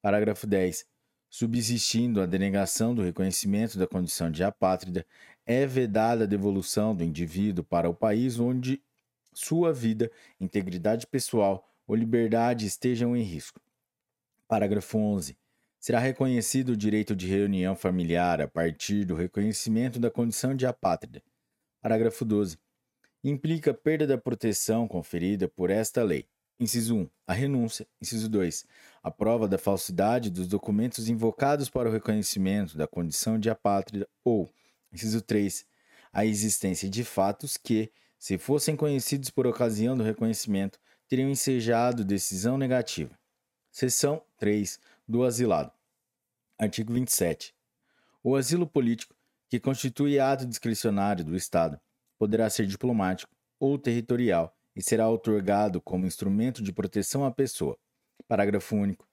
Parágrafo 0.00 0.46
10. 0.46 0.86
Subsistindo 1.28 2.20
a 2.20 2.26
denegação 2.26 2.94
do 2.94 3.02
reconhecimento 3.02 3.76
da 3.76 3.88
condição 3.88 4.30
de 4.30 4.44
apátrida, 4.44 5.04
é 5.44 5.66
vedada 5.66 6.22
a 6.22 6.26
devolução 6.28 6.94
do 6.94 7.02
indivíduo 7.02 7.64
para 7.64 7.90
o 7.90 7.94
país 7.94 8.38
onde 8.38 8.80
sua 9.34 9.72
vida, 9.72 10.12
integridade 10.38 11.08
pessoal 11.08 11.68
ou 11.84 11.96
liberdade 11.96 12.64
estejam 12.64 13.16
em 13.16 13.22
risco. 13.22 13.60
Parágrafo 14.48 14.96
11. 14.96 15.36
Será 15.78 15.98
reconhecido 15.98 16.70
o 16.70 16.76
direito 16.76 17.14
de 17.14 17.26
reunião 17.26 17.76
familiar 17.76 18.40
a 18.40 18.48
partir 18.48 19.04
do 19.04 19.14
reconhecimento 19.14 20.00
da 20.00 20.10
condição 20.10 20.54
de 20.54 20.66
apátrida. 20.66 21.22
Parágrafo 21.82 22.24
12 22.24 22.56
implica 23.22 23.74
perda 23.74 24.06
da 24.06 24.16
proteção 24.16 24.88
conferida 24.88 25.48
por 25.48 25.68
esta 25.68 26.02
lei. 26.02 26.26
Inciso 26.58 26.96
1. 26.96 27.10
A 27.26 27.34
renúncia. 27.34 27.86
Inciso 28.00 28.26
2. 28.26 28.64
A 29.02 29.10
prova 29.10 29.46
da 29.46 29.58
falsidade 29.58 30.30
dos 30.30 30.48
documentos 30.48 31.10
invocados 31.10 31.68
para 31.68 31.90
o 31.90 31.92
reconhecimento 31.92 32.78
da 32.78 32.88
condição 32.88 33.38
de 33.38 33.50
apátrida 33.50 34.08
ou, 34.24 34.50
inciso 34.90 35.20
3. 35.20 35.66
A 36.10 36.24
existência 36.24 36.88
de 36.88 37.04
fatos 37.04 37.58
que, 37.58 37.92
se 38.18 38.38
fossem 38.38 38.74
conhecidos 38.74 39.28
por 39.28 39.46
ocasião 39.46 39.94
do 39.94 40.02
reconhecimento, 40.02 40.80
teriam 41.06 41.28
ensejado 41.28 42.02
decisão 42.02 42.56
negativa. 42.56 43.18
Seção 43.78 44.20
3 44.38 44.80
do 45.06 45.22
asilado. 45.22 45.70
Artigo 46.58 46.92
27. 46.92 47.54
O 48.24 48.34
asilo 48.34 48.66
político, 48.66 49.14
que 49.48 49.60
constitui 49.60 50.18
ato 50.18 50.44
discricionário 50.44 51.24
do 51.24 51.36
Estado, 51.36 51.78
poderá 52.18 52.50
ser 52.50 52.66
diplomático 52.66 53.32
ou 53.56 53.78
territorial 53.78 54.52
e 54.74 54.82
será 54.82 55.08
otorgado 55.08 55.80
como 55.80 56.06
instrumento 56.06 56.60
de 56.60 56.72
proteção 56.72 57.24
à 57.24 57.30
pessoa. 57.30 57.78
Parágrafo 58.26 58.74
único. 58.74 59.06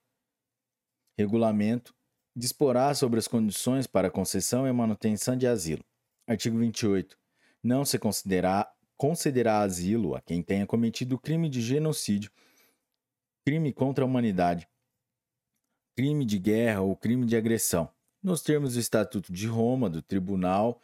Regulamento 1.16 1.94
disporá 2.34 2.92
sobre 2.92 3.20
as 3.20 3.28
condições 3.28 3.86
para 3.86 4.10
concessão 4.10 4.66
e 4.66 4.72
manutenção 4.72 5.36
de 5.36 5.46
asilo. 5.46 5.84
Artigo 6.26 6.58
28. 6.58 7.16
Não 7.62 7.84
se 7.84 8.00
considerará 8.00 8.68
concederá 8.96 9.60
asilo 9.60 10.16
a 10.16 10.20
quem 10.20 10.42
tenha 10.42 10.66
cometido 10.66 11.18
crime 11.20 11.48
de 11.48 11.60
genocídio, 11.60 12.32
crime 13.46 13.72
contra 13.72 14.04
a 14.04 14.08
humanidade, 14.08 14.68
crime 15.94 16.24
de 16.24 16.36
guerra 16.36 16.80
ou 16.80 16.96
crime 16.96 17.24
de 17.24 17.36
agressão, 17.36 17.88
nos 18.20 18.42
termos 18.42 18.74
do 18.74 18.80
Estatuto 18.80 19.32
de 19.32 19.46
Roma 19.46 19.88
do 19.88 20.02
Tribunal 20.02 20.82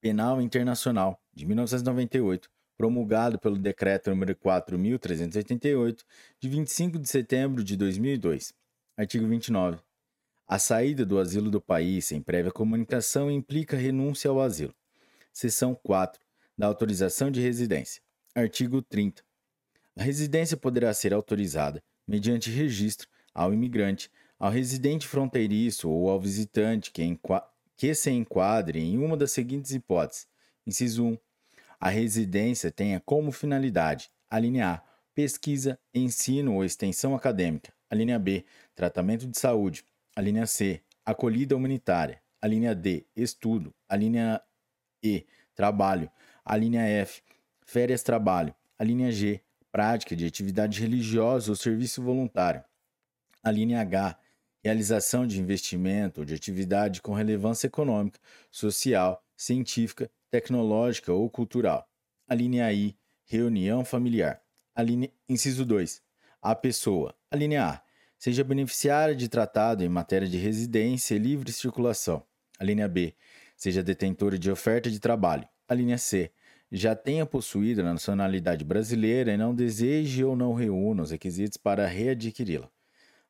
Penal 0.00 0.42
Internacional 0.42 1.22
de 1.32 1.46
1998, 1.46 2.50
promulgado 2.76 3.38
pelo 3.38 3.56
Decreto 3.56 4.10
nº 4.10 4.34
4.388, 4.34 6.04
de 6.40 6.48
25 6.48 6.98
de 6.98 7.08
setembro 7.08 7.62
de 7.62 7.76
2002. 7.76 8.54
Artigo 8.96 9.28
29. 9.28 9.78
A 10.48 10.58
saída 10.58 11.06
do 11.06 11.16
asilo 11.16 11.48
do 11.48 11.60
país 11.60 12.06
sem 12.06 12.20
prévia 12.20 12.50
comunicação 12.50 13.30
implica 13.30 13.76
renúncia 13.76 14.28
ao 14.28 14.40
asilo. 14.40 14.74
Seção 15.32 15.76
4. 15.80 16.20
Da 16.58 16.66
autorização 16.66 17.30
de 17.30 17.40
residência. 17.40 18.02
Artigo 18.34 18.82
30. 18.82 19.22
A 19.96 20.02
residência 20.02 20.56
poderá 20.56 20.92
ser 20.92 21.14
autorizada, 21.14 21.80
mediante 22.06 22.50
registro, 22.50 23.08
ao 23.34 23.52
imigrante, 23.52 24.10
ao 24.38 24.50
residente 24.50 25.06
fronteiriço 25.06 25.88
ou 25.88 26.08
ao 26.08 26.20
visitante 26.20 26.90
que 26.90 27.02
que 27.76 27.94
se 27.94 28.10
enquadre 28.10 28.78
em 28.78 28.98
uma 28.98 29.16
das 29.16 29.32
seguintes 29.32 29.72
hipóteses. 29.72 30.28
Inciso 30.66 31.04
1. 31.04 31.18
A 31.80 31.88
residência 31.88 32.70
tenha 32.70 33.00
como 33.00 33.32
finalidade: 33.32 34.10
a 34.28 34.38
linha 34.38 34.74
A, 34.74 34.82
pesquisa, 35.14 35.78
ensino 35.94 36.54
ou 36.54 36.64
extensão 36.64 37.14
acadêmica; 37.14 37.72
a 37.88 37.94
linha 37.94 38.18
B, 38.18 38.44
tratamento 38.74 39.26
de 39.26 39.38
saúde; 39.38 39.84
a 40.14 40.20
linha 40.20 40.46
C, 40.46 40.82
acolhida 41.06 41.56
humanitária; 41.56 42.20
a 42.40 42.46
linha 42.46 42.74
D, 42.74 43.06
estudo; 43.16 43.74
a 43.88 43.96
linha 43.96 44.40
E, 45.02 45.26
trabalho; 45.54 46.10
a 46.44 46.56
linha 46.56 46.82
F, 46.82 47.22
férias-trabalho; 47.62 48.54
a 48.78 48.84
linha 48.84 49.10
G, 49.10 49.40
prática 49.72 50.16
de 50.16 50.26
atividade 50.26 50.80
religiosa 50.80 51.50
ou 51.50 51.56
serviço 51.56 52.02
voluntário; 52.02 52.64
a 53.42 53.50
linha 53.50 53.80
H, 53.80 54.18
realização 54.62 55.26
de 55.26 55.40
investimento 55.40 56.20
ou 56.20 56.24
de 56.24 56.34
atividade 56.34 57.00
com 57.00 57.12
relevância 57.12 57.66
econômica, 57.66 58.20
social, 58.50 59.24
científica, 59.36 60.10
tecnológica 60.30 61.12
ou 61.12 61.28
cultural. 61.30 61.88
A 62.28 62.34
linha 62.34 62.70
I, 62.72 62.96
reunião 63.24 63.84
familiar. 63.84 64.40
A 64.74 64.82
linha, 64.82 65.10
inciso 65.28 65.64
2. 65.64 66.02
A 66.42 66.54
pessoa. 66.54 67.14
A 67.30 67.36
linha 67.36 67.66
A. 67.66 67.82
Seja 68.18 68.44
beneficiária 68.44 69.16
de 69.16 69.28
tratado 69.28 69.82
em 69.82 69.88
matéria 69.88 70.28
de 70.28 70.36
residência 70.36 71.14
e 71.14 71.18
livre 71.18 71.50
circulação. 71.52 72.22
A 72.58 72.64
linha 72.64 72.86
B. 72.86 73.14
Seja 73.56 73.82
detentora 73.82 74.38
de 74.38 74.50
oferta 74.50 74.90
de 74.90 75.00
trabalho. 75.00 75.48
A 75.66 75.74
linha 75.74 75.96
C. 75.96 76.30
Já 76.72 76.94
tenha 76.94 77.26
possuído 77.26 77.80
a 77.80 77.84
nacionalidade 77.84 78.64
brasileira 78.64 79.32
e 79.32 79.36
não 79.36 79.54
deseje 79.54 80.22
ou 80.24 80.36
não 80.36 80.54
reúna 80.54 81.02
os 81.02 81.10
requisitos 81.10 81.56
para 81.56 81.86
readquiri-la. 81.86 82.70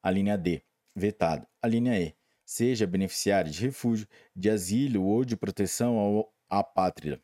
A 0.03 0.11
linha 0.11 0.37
D 0.37 0.63
vetado. 0.95 1.47
A 1.63 1.69
linha 1.69 1.99
E. 1.99 2.15
Seja 2.45 2.87
beneficiário 2.87 3.51
de 3.51 3.61
refúgio, 3.61 4.07
de 4.35 4.51
asilo 4.51 5.05
ou 5.05 5.25
de 5.25 5.37
proteção 5.37 5.99
ao 5.99 6.35
apátrida. 6.49 7.21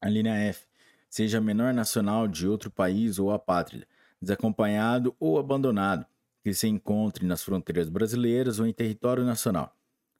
A 0.00 0.08
linha 0.08 0.34
F. 0.34 0.66
Seja 1.08 1.40
menor 1.40 1.74
nacional 1.74 2.26
de 2.26 2.46
outro 2.46 2.70
país 2.70 3.18
ou 3.18 3.30
apátrida, 3.30 3.86
desacompanhado 4.20 5.14
ou 5.18 5.38
abandonado, 5.38 6.06
que 6.42 6.52
se 6.52 6.66
encontre 6.68 7.26
nas 7.26 7.42
fronteiras 7.42 7.88
brasileiras 7.88 8.58
ou 8.58 8.66
em 8.66 8.72
território 8.72 9.24
nacional. 9.24 9.76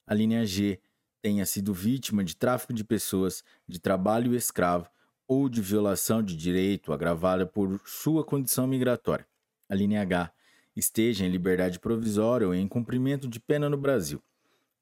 A 0.07 0.15
linha 0.15 0.45
G. 0.45 0.81
Tenha 1.25 1.47
sido 1.47 1.73
vítima 1.73 2.23
de 2.23 2.37
tráfico 2.37 2.75
de 2.75 2.85
pessoas, 2.85 3.43
de 3.67 3.81
trabalho 3.81 4.35
escravo 4.35 4.91
ou 5.27 5.49
de 5.49 5.63
violação 5.63 6.23
de 6.23 6.37
direito 6.37 6.93
agravada 6.93 7.47
por 7.47 7.81
sua 7.87 8.23
condição 8.23 8.67
migratória. 8.67 9.27
A 9.67 9.75
linha 9.75 10.03
H 10.03 10.31
esteja 10.77 11.25
em 11.25 11.31
liberdade 11.31 11.81
provisória 11.81 12.47
ou 12.47 12.55
em 12.55 12.69
cumprimento 12.69 13.27
de 13.27 13.41
pena 13.41 13.71
no 13.71 13.79
Brasil. 13.79 14.23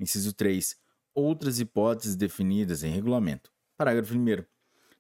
Inciso 0.00 0.33
3. 0.33 0.76
Outras 1.14 1.61
hipóteses 1.61 2.16
definidas 2.16 2.83
em 2.83 2.90
regulamento. 2.90 3.52
Parágrafo 3.76 4.12
1. 4.12 4.44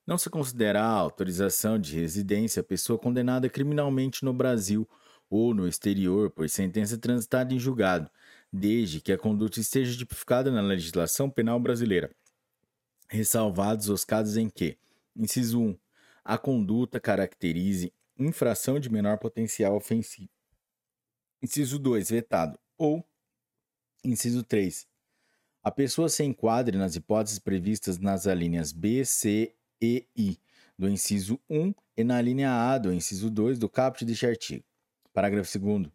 Não 0.06 0.16
se 0.16 0.30
considera 0.30 0.80
a 0.80 0.86
autorização 0.86 1.76
de 1.76 1.98
residência 1.98 2.60
a 2.60 2.64
pessoa 2.64 3.00
condenada 3.00 3.48
criminalmente 3.48 4.24
no 4.24 4.32
Brasil 4.32 4.88
ou 5.28 5.52
no 5.52 5.66
exterior 5.66 6.30
por 6.30 6.48
sentença 6.48 6.96
transitada 6.96 7.52
em 7.52 7.58
julgado, 7.58 8.08
desde 8.52 9.00
que 9.00 9.12
a 9.12 9.18
conduta 9.18 9.60
esteja 9.60 9.96
tipificada 9.96 10.50
na 10.50 10.60
legislação 10.60 11.30
penal 11.30 11.58
brasileira, 11.58 12.14
ressalvados 13.08 13.88
os 13.88 14.04
casos 14.04 14.36
em 14.36 14.50
que, 14.50 14.78
inciso 15.16 15.60
1, 15.60 15.78
a 16.24 16.36
conduta 16.36 17.00
caracterize 17.00 17.92
infração 18.18 18.78
de 18.78 18.90
menor 18.90 19.18
potencial 19.18 19.74
ofensivo, 19.74 20.30
Inciso 21.42 21.76
2, 21.76 22.08
vetado. 22.10 22.56
Ou, 22.78 23.04
inciso 24.04 24.44
3, 24.44 24.86
a 25.60 25.72
pessoa 25.72 26.08
se 26.08 26.22
enquadre 26.22 26.78
nas 26.78 26.94
hipóteses 26.94 27.40
previstas 27.40 27.98
nas 27.98 28.28
alíneas 28.28 28.72
B, 28.72 29.04
C, 29.04 29.54
E, 29.80 30.06
I 30.16 30.38
do 30.78 30.88
inciso 30.88 31.40
1 31.50 31.74
e 31.96 32.04
na 32.04 32.20
linha 32.20 32.72
A 32.72 32.78
do 32.78 32.92
inciso 32.92 33.28
2 33.28 33.58
do 33.58 33.68
caput 33.68 34.04
deste 34.04 34.24
artigo. 34.24 34.64
Parágrafo 35.12 35.58
2 35.58 35.90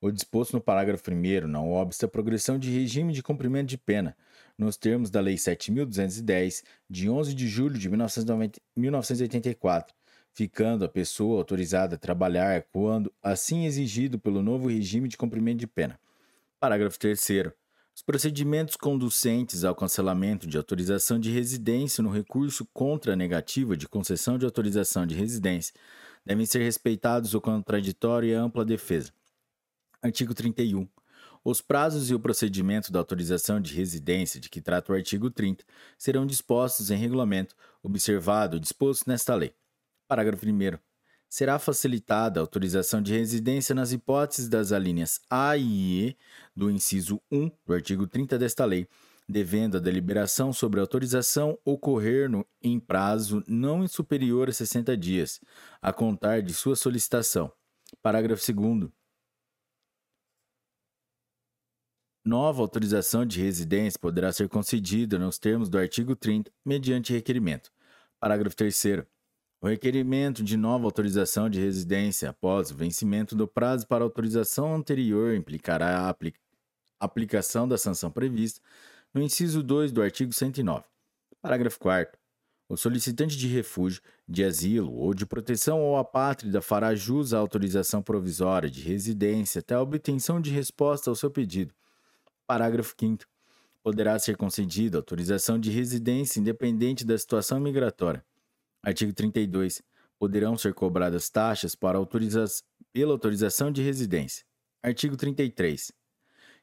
o 0.00 0.12
disposto 0.12 0.52
no 0.52 0.60
parágrafo 0.60 1.10
1 1.10 1.48
não 1.48 1.72
obsta 1.72 2.06
a 2.06 2.08
progressão 2.08 2.56
de 2.58 2.70
regime 2.70 3.12
de 3.12 3.22
cumprimento 3.22 3.68
de 3.68 3.76
pena, 3.76 4.16
nos 4.56 4.76
termos 4.76 5.10
da 5.10 5.20
Lei 5.20 5.34
7.210, 5.34 6.62
de 6.88 7.10
11 7.10 7.34
de 7.34 7.48
julho 7.48 7.76
de 7.78 7.88
1984, 7.88 9.94
ficando 10.32 10.84
a 10.84 10.88
pessoa 10.88 11.38
autorizada 11.38 11.96
a 11.96 11.98
trabalhar 11.98 12.62
quando 12.72 13.12
assim 13.22 13.66
exigido 13.66 14.18
pelo 14.18 14.42
novo 14.42 14.68
regime 14.68 15.08
de 15.08 15.16
cumprimento 15.16 15.58
de 15.58 15.66
pena. 15.66 15.98
Parágrafo 16.60 16.98
3 16.98 17.20
Os 17.94 18.02
procedimentos 18.02 18.76
conducentes 18.76 19.64
ao 19.64 19.74
cancelamento 19.74 20.46
de 20.46 20.56
autorização 20.56 21.18
de 21.18 21.32
residência 21.32 22.02
no 22.02 22.10
recurso 22.10 22.64
contra 22.72 23.14
a 23.14 23.16
negativa 23.16 23.76
de 23.76 23.88
concessão 23.88 24.38
de 24.38 24.44
autorização 24.44 25.04
de 25.06 25.16
residência 25.16 25.74
devem 26.24 26.46
ser 26.46 26.62
respeitados 26.62 27.34
o 27.34 27.40
contraditório 27.40 28.28
e 28.28 28.34
a 28.34 28.40
ampla 28.40 28.64
defesa. 28.64 29.12
Artigo 30.00 30.32
31. 30.32 30.88
Os 31.44 31.60
prazos 31.60 32.08
e 32.08 32.14
o 32.14 32.20
procedimento 32.20 32.92
da 32.92 33.00
autorização 33.00 33.60
de 33.60 33.74
residência 33.74 34.38
de 34.38 34.48
que 34.48 34.60
trata 34.60 34.92
o 34.92 34.94
artigo 34.94 35.28
30 35.28 35.64
serão 35.98 36.24
dispostos 36.24 36.92
em 36.92 36.96
regulamento, 36.96 37.56
observado 37.82 38.56
o 38.56 38.60
disposto 38.60 39.08
nesta 39.08 39.34
lei. 39.34 39.52
Parágrafo 40.06 40.46
1 40.46 40.78
será 41.28 41.58
facilitada 41.58 42.38
a 42.38 42.42
autorização 42.42 43.02
de 43.02 43.12
residência 43.12 43.74
nas 43.74 43.90
hipóteses 43.90 44.48
das 44.48 44.70
alíneas 44.70 45.20
A 45.28 45.56
e 45.56 46.10
E 46.10 46.16
do 46.54 46.70
inciso 46.70 47.20
1 47.30 47.50
do 47.66 47.74
artigo 47.74 48.06
30 48.06 48.38
desta 48.38 48.64
lei, 48.64 48.86
devendo 49.28 49.78
a 49.78 49.80
deliberação 49.80 50.52
sobre 50.52 50.78
a 50.78 50.84
autorização 50.84 51.58
ocorrer 51.64 52.30
no, 52.30 52.46
em 52.62 52.78
prazo 52.78 53.42
não 53.48 53.86
superior 53.88 54.48
a 54.48 54.52
60 54.52 54.96
dias, 54.96 55.40
a 55.82 55.92
contar 55.92 56.40
de 56.40 56.54
sua 56.54 56.76
solicitação. 56.76 57.50
Parágrafo 58.00 58.52
2 58.52 58.97
Nova 62.28 62.60
autorização 62.60 63.24
de 63.24 63.40
residência 63.40 63.98
poderá 63.98 64.30
ser 64.30 64.50
concedida 64.50 65.18
nos 65.18 65.38
termos 65.38 65.70
do 65.70 65.78
artigo 65.78 66.14
30, 66.14 66.52
mediante 66.62 67.10
requerimento. 67.10 67.72
Parágrafo 68.20 68.54
3 68.54 69.06
o 69.62 69.66
requerimento 69.66 70.44
de 70.44 70.54
nova 70.54 70.84
autorização 70.84 71.48
de 71.48 71.58
residência 71.58 72.28
após 72.28 72.70
o 72.70 72.76
vencimento 72.76 73.34
do 73.34 73.48
prazo 73.48 73.86
para 73.86 74.04
autorização 74.04 74.74
anterior 74.74 75.34
implicará 75.34 76.00
a 76.00 76.10
apli 76.10 76.34
aplicação 77.00 77.66
da 77.66 77.78
sanção 77.78 78.10
prevista 78.10 78.60
no 79.14 79.22
inciso 79.22 79.62
2 79.62 79.90
do 79.90 80.02
artigo 80.02 80.30
109. 80.30 80.84
Parágrafo 81.40 81.78
4. 81.78 82.14
O 82.68 82.76
solicitante 82.76 83.38
de 83.38 83.48
refúgio, 83.48 84.02
de 84.28 84.44
asilo 84.44 84.92
ou 84.92 85.14
de 85.14 85.24
proteção 85.24 85.80
ou 85.80 85.96
apátrida 85.96 86.60
fará 86.60 86.94
jus 86.94 87.32
à 87.32 87.38
autorização 87.38 88.02
provisória 88.02 88.70
de 88.70 88.82
residência 88.82 89.60
até 89.60 89.74
a 89.74 89.80
obtenção 89.80 90.42
de 90.42 90.50
resposta 90.50 91.08
ao 91.08 91.16
seu 91.16 91.30
pedido. 91.30 91.72
Parágrafo 92.48 92.94
5. 92.98 93.24
Poderá 93.82 94.18
ser 94.18 94.36
concedida 94.36 94.98
autorização 94.98 95.60
de 95.60 95.70
residência 95.70 96.40
independente 96.40 97.04
da 97.04 97.16
situação 97.16 97.60
migratória 97.60 98.24
Artigo 98.82 99.12
32. 99.12 99.82
Poderão 100.18 100.56
ser 100.56 100.72
cobradas 100.74 101.28
taxas 101.28 101.74
para 101.74 101.98
autoriza 101.98 102.44
pela 102.92 103.12
autorização 103.12 103.70
de 103.70 103.82
residência. 103.82 104.44
Artigo 104.82 105.16
33. 105.16 105.92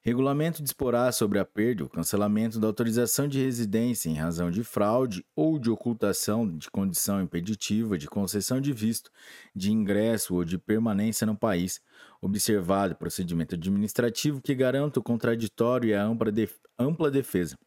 Regulamento 0.06 0.62
disporá 0.62 1.12
sobre 1.12 1.40
a 1.40 1.44
perda 1.44 1.82
ou 1.82 1.90
cancelamento 1.90 2.60
da 2.60 2.68
autorização 2.68 3.28
de 3.28 3.44
residência 3.44 4.08
em 4.08 4.14
razão 4.14 4.52
de 4.52 4.64
fraude 4.64 5.26
ou 5.36 5.58
de 5.58 5.72
ocultação 5.72 6.48
de 6.48 6.70
condição 6.70 7.24
impeditiva 7.24 7.98
de 7.98 8.08
concessão 8.08 8.62
de 8.62 8.72
visto, 8.72 9.10
de 9.56 9.72
ingresso 9.72 10.36
ou 10.36 10.46
de 10.46 10.60
permanência 10.60 11.26
no 11.26 11.36
país, 11.36 11.82
observado 12.22 12.96
procedimento 12.96 13.56
administrativo 13.56 14.44
que 14.44 14.54
garanta 14.54 15.00
o 15.00 15.04
contraditório 15.04 15.90
e 15.90 15.96
a 15.96 16.04
ampla, 16.04 16.32
def 16.32 16.54
ampla 16.78 17.10
defesa. 17.10 17.58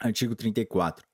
Artigo 0.00 0.34
34 0.34 1.06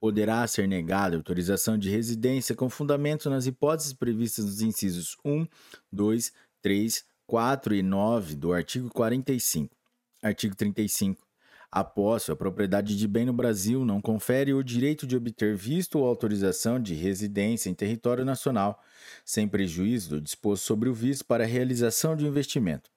poderá 0.00 0.44
ser 0.48 0.66
negada 0.66 1.16
autorização 1.16 1.78
de 1.78 1.88
residência 1.88 2.56
com 2.56 2.68
fundamento 2.68 3.30
nas 3.30 3.46
hipóteses 3.46 3.92
previstas 3.92 4.44
nos 4.44 4.60
incisos 4.60 5.16
1, 5.24 5.46
2, 5.92 6.32
3, 6.60 7.04
4 7.28 7.76
e 7.76 7.82
9 7.82 8.34
do 8.34 8.52
artigo 8.52 8.90
45. 8.90 9.83
Artigo 10.24 10.56
35. 10.56 11.22
A 11.70 11.84
posse 11.84 12.30
ou 12.30 12.34
a 12.34 12.36
propriedade 12.36 12.96
de 12.96 13.06
bem 13.06 13.26
no 13.26 13.32
Brasil 13.34 13.84
não 13.84 14.00
confere 14.00 14.54
o 14.54 14.64
direito 14.64 15.06
de 15.06 15.14
obter 15.14 15.54
visto 15.54 15.98
ou 15.98 16.06
autorização 16.06 16.80
de 16.80 16.94
residência 16.94 17.68
em 17.68 17.74
território 17.74 18.24
nacional, 18.24 18.82
sem 19.22 19.46
prejuízo 19.46 20.08
do 20.08 20.22
disposto 20.22 20.64
sobre 20.64 20.88
o 20.88 20.94
visto 20.94 21.26
para 21.26 21.44
a 21.44 21.46
realização 21.46 22.16
de 22.16 22.26
investimento. 22.26 22.88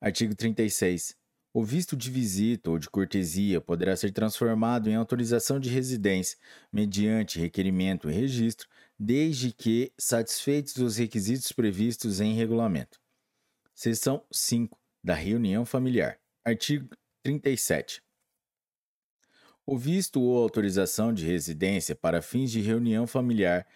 Artigo 0.00 0.34
36. 0.34 1.14
O 1.52 1.62
visto 1.62 1.94
de 1.94 2.10
visita 2.10 2.70
ou 2.70 2.78
de 2.78 2.88
cortesia 2.88 3.60
poderá 3.60 3.94
ser 3.94 4.10
transformado 4.10 4.88
em 4.88 4.94
autorização 4.94 5.60
de 5.60 5.68
residência, 5.68 6.38
mediante 6.72 7.38
requerimento 7.38 8.08
e 8.08 8.14
registro, 8.14 8.66
desde 8.98 9.52
que 9.52 9.92
satisfeitos 9.98 10.76
os 10.78 10.96
requisitos 10.96 11.52
previstos 11.52 12.18
em 12.18 12.34
regulamento. 12.34 12.98
Seção 13.74 14.24
5 14.32 14.78
da 15.04 15.14
Reunião 15.14 15.66
Familiar. 15.66 16.19
Artigo 16.44 16.88
37. 17.22 18.02
O 19.66 19.76
visto 19.76 20.20
ou 20.20 20.42
autorização 20.42 21.12
de 21.12 21.26
residência 21.26 21.94
para 21.94 22.22
fins 22.22 22.50
de 22.50 22.60
reunião 22.60 23.06
familiar 23.06 23.66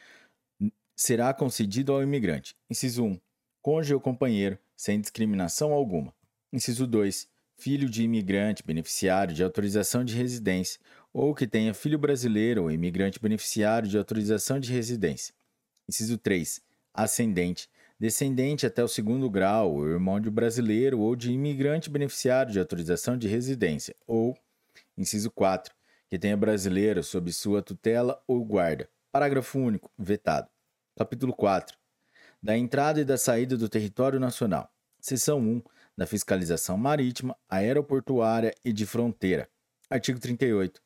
será 0.97 1.33
concedido 1.35 1.93
ao 1.93 2.03
imigrante. 2.03 2.57
Inciso 2.71 3.05
1. 3.05 3.21
Cônjuge 3.63 3.95
ou 3.95 4.01
companheiro, 4.01 4.59
sem 4.77 5.01
discriminação 5.01 5.73
alguma. 5.73 6.15
Inciso 6.53 6.87
2 6.87 7.29
filho 7.57 7.89
de 7.89 8.03
imigrante 8.03 8.63
beneficiário 8.63 9.35
de 9.35 9.43
autorização 9.43 10.05
de 10.05 10.15
residência 10.15 10.81
ou 11.13 11.35
que 11.35 11.47
tenha 11.47 11.73
filho 11.73 11.99
brasileiro 11.99 12.65
ou 12.65 12.71
imigrante 12.71 13.21
beneficiário 13.21 13.89
de 13.89 13.97
autorização 13.97 14.59
de 14.59 14.73
residência. 14.73 15.35
Inciso 15.89 16.19
3. 16.19 16.61
Ascendente, 16.93 17.69
descendente 17.99 18.67
até 18.67 18.83
o 18.83 18.89
segundo 18.89 19.31
grau, 19.31 19.75
ou 19.75 19.89
irmão 19.89 20.21
de 20.21 20.31
brasileiro 20.31 21.01
ou 21.01 21.15
de 21.15 21.33
imigrante 21.33 21.91
beneficiário 21.91 22.53
de 22.53 22.59
autorização 22.59 23.17
de 23.17 23.29
residência, 23.29 23.95
ou, 24.07 24.37
inciso 24.97 25.31
4, 25.31 25.75
que 26.09 26.19
tenha 26.19 26.37
brasileiro 26.37 27.03
sob 27.03 27.33
sua 27.33 27.63
tutela 27.63 28.23
ou 28.27 28.45
guarda. 28.45 28.89
Parágrafo 29.11 29.59
único, 29.59 29.91
vetado. 29.99 30.49
Capítulo 30.97 31.33
4. 31.33 31.77
Da 32.43 32.57
entrada 32.57 33.01
e 33.01 33.05
da 33.05 33.17
saída 33.17 33.57
do 33.57 33.69
território 33.69 34.21
nacional. 34.21 34.71
Seção 35.01 35.39
1 35.39 35.63
da 35.97 36.07
fiscalização 36.07 36.77
marítima, 36.77 37.37
aeroportuária 37.49 38.55
e 38.65 38.73
de 38.73 38.85
fronteira. 38.85 39.49
Artigo 39.89 40.19
38. 40.19 40.84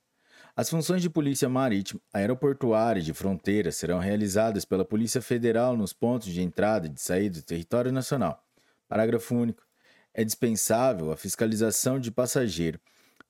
As 0.59 0.68
funções 0.68 1.01
de 1.01 1.09
polícia 1.09 1.49
marítima, 1.49 2.01
aeroportuária 2.12 2.99
e 2.99 3.05
de 3.05 3.14
fronteira 3.14 3.71
serão 3.71 4.01
realizadas 4.01 4.64
pela 4.64 4.85
Polícia 4.85 5.23
Federal 5.23 5.77
nos 5.77 5.92
pontos 5.92 6.27
de 6.27 6.42
entrada 6.42 6.88
e 6.88 6.90
de 6.90 7.01
saída 7.01 7.38
do 7.38 7.44
território 7.44 7.92
nacional. 7.92 8.44
Parágrafo 8.88 9.37
único. 9.37 9.62
É 10.12 10.25
dispensável 10.25 11.12
a 11.12 11.16
fiscalização 11.16 12.01
de 12.01 12.11
passageiro, 12.11 12.81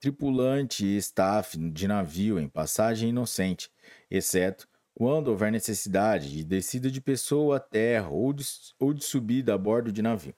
tripulante 0.00 0.86
e 0.86 0.96
staff 0.96 1.58
de 1.58 1.86
navio 1.86 2.40
em 2.40 2.48
passagem 2.48 3.10
inocente, 3.10 3.70
exceto 4.10 4.66
quando 4.94 5.28
houver 5.28 5.52
necessidade 5.52 6.30
de 6.32 6.42
descida 6.42 6.90
de 6.90 6.98
pessoa 6.98 7.58
à 7.58 7.60
terra 7.60 8.08
ou 8.08 8.32
de, 8.32 8.46
ou 8.80 8.94
de 8.94 9.04
subida 9.04 9.52
a 9.52 9.58
bordo 9.58 9.92
de 9.92 10.00
navio. 10.00 10.34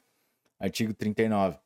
Artigo 0.59 0.93
39. 0.93 1.57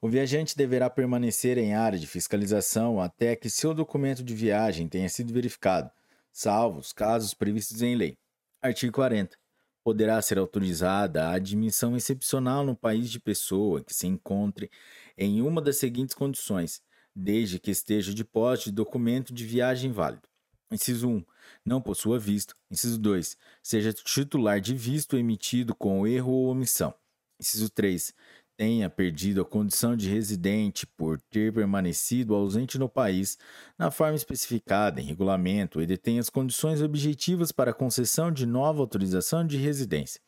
O 0.00 0.08
viajante 0.08 0.56
deverá 0.56 0.88
permanecer 0.88 1.58
em 1.58 1.74
área 1.74 1.98
de 1.98 2.06
fiscalização 2.06 3.00
até 3.00 3.34
que 3.34 3.50
seu 3.50 3.74
documento 3.74 4.22
de 4.22 4.32
viagem 4.32 4.86
tenha 4.88 5.08
sido 5.08 5.32
verificado, 5.32 5.90
salvo 6.32 6.78
os 6.78 6.92
casos 6.92 7.34
previstos 7.34 7.82
em 7.82 7.96
lei. 7.96 8.16
Artigo 8.62 8.92
40. 8.92 9.36
Poderá 9.82 10.22
ser 10.22 10.38
autorizada 10.38 11.26
a 11.26 11.32
admissão 11.32 11.96
excepcional 11.96 12.64
no 12.64 12.76
país 12.76 13.10
de 13.10 13.18
pessoa 13.18 13.82
que 13.82 13.92
se 13.92 14.06
encontre 14.06 14.70
em 15.16 15.42
uma 15.42 15.60
das 15.60 15.78
seguintes 15.78 16.14
condições, 16.14 16.80
desde 17.12 17.58
que 17.58 17.72
esteja 17.72 18.14
de 18.14 18.24
posse 18.24 18.66
de 18.66 18.72
documento 18.72 19.34
de 19.34 19.44
viagem 19.44 19.90
válido. 19.90 20.28
Inciso 20.70 21.08
1. 21.08 21.24
Não 21.64 21.80
possua 21.80 22.20
visto. 22.20 22.54
Inciso 22.70 23.00
2. 23.00 23.36
Seja 23.60 23.92
titular 23.92 24.60
de 24.60 24.74
visto 24.76 25.16
emitido 25.16 25.74
com 25.74 26.06
erro 26.06 26.30
ou 26.30 26.50
omissão. 26.50 26.94
Inciso 27.40 27.70
3. 27.70 28.12
Tenha 28.58 28.90
perdido 28.90 29.40
a 29.40 29.44
condição 29.44 29.96
de 29.96 30.10
residente 30.10 30.84
por 30.84 31.20
ter 31.30 31.54
permanecido 31.54 32.34
ausente 32.34 32.76
no 32.76 32.88
país 32.88 33.38
na 33.78 33.88
forma 33.88 34.16
especificada 34.16 35.00
em 35.00 35.04
regulamento 35.04 35.80
e 35.80 35.86
detém 35.86 36.18
as 36.18 36.28
condições 36.28 36.82
objetivas 36.82 37.52
para 37.52 37.72
concessão 37.72 38.32
de 38.32 38.44
nova 38.44 38.80
autorização 38.80 39.46
de 39.46 39.56
residência. 39.56 40.20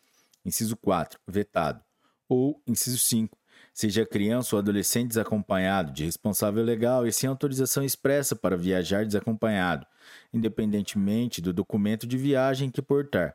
Inciso 0.44 0.76
4. 0.76 1.18
Vetado. 1.26 1.82
Ou, 2.28 2.62
inciso 2.68 2.98
5. 2.98 3.36
Seja 3.74 4.06
criança 4.06 4.54
ou 4.54 4.60
adolescente 4.60 5.08
desacompanhado 5.08 5.92
de 5.92 6.04
responsável 6.04 6.62
legal 6.62 7.04
e 7.04 7.12
sem 7.12 7.28
autorização 7.28 7.82
expressa 7.82 8.36
para 8.36 8.56
viajar 8.56 9.04
desacompanhado, 9.04 9.84
independentemente 10.32 11.40
do 11.40 11.52
documento 11.52 12.06
de 12.06 12.16
viagem 12.16 12.70
que 12.70 12.80
portar 12.80 13.34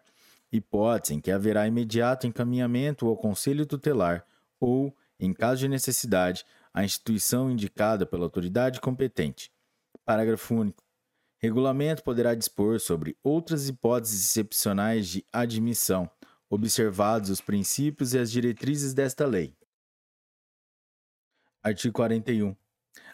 hipótese 0.50 1.16
em 1.16 1.20
que 1.20 1.32
haverá 1.32 1.68
imediato 1.68 2.26
encaminhamento 2.26 3.06
ao 3.08 3.18
Conselho 3.18 3.66
Tutelar 3.66 4.26
ou, 4.60 4.96
em 5.20 5.34
caso 5.34 5.62
de 5.62 5.68
necessidade, 5.68 6.46
à 6.74 6.84
instituição 6.84 7.50
indicada 7.50 8.06
pela 8.06 8.24
autoridade 8.24 8.82
competente. 8.82 9.52
Parágrafo 10.06 10.56
único. 10.56 10.84
Regulamento 11.38 12.04
poderá 12.04 12.34
dispor 12.34 12.80
sobre 12.80 13.18
outras 13.24 13.68
hipóteses 13.70 14.26
excepcionais 14.26 15.08
de 15.08 15.26
admissão, 15.32 16.10
observados 16.50 17.30
os 17.30 17.42
princípios 17.42 18.14
e 18.14 18.20
as 18.20 18.32
diretrizes 18.32 18.94
desta 18.94 19.26
lei. 19.26 19.56
Artigo 21.62 21.94
41. 21.94 22.56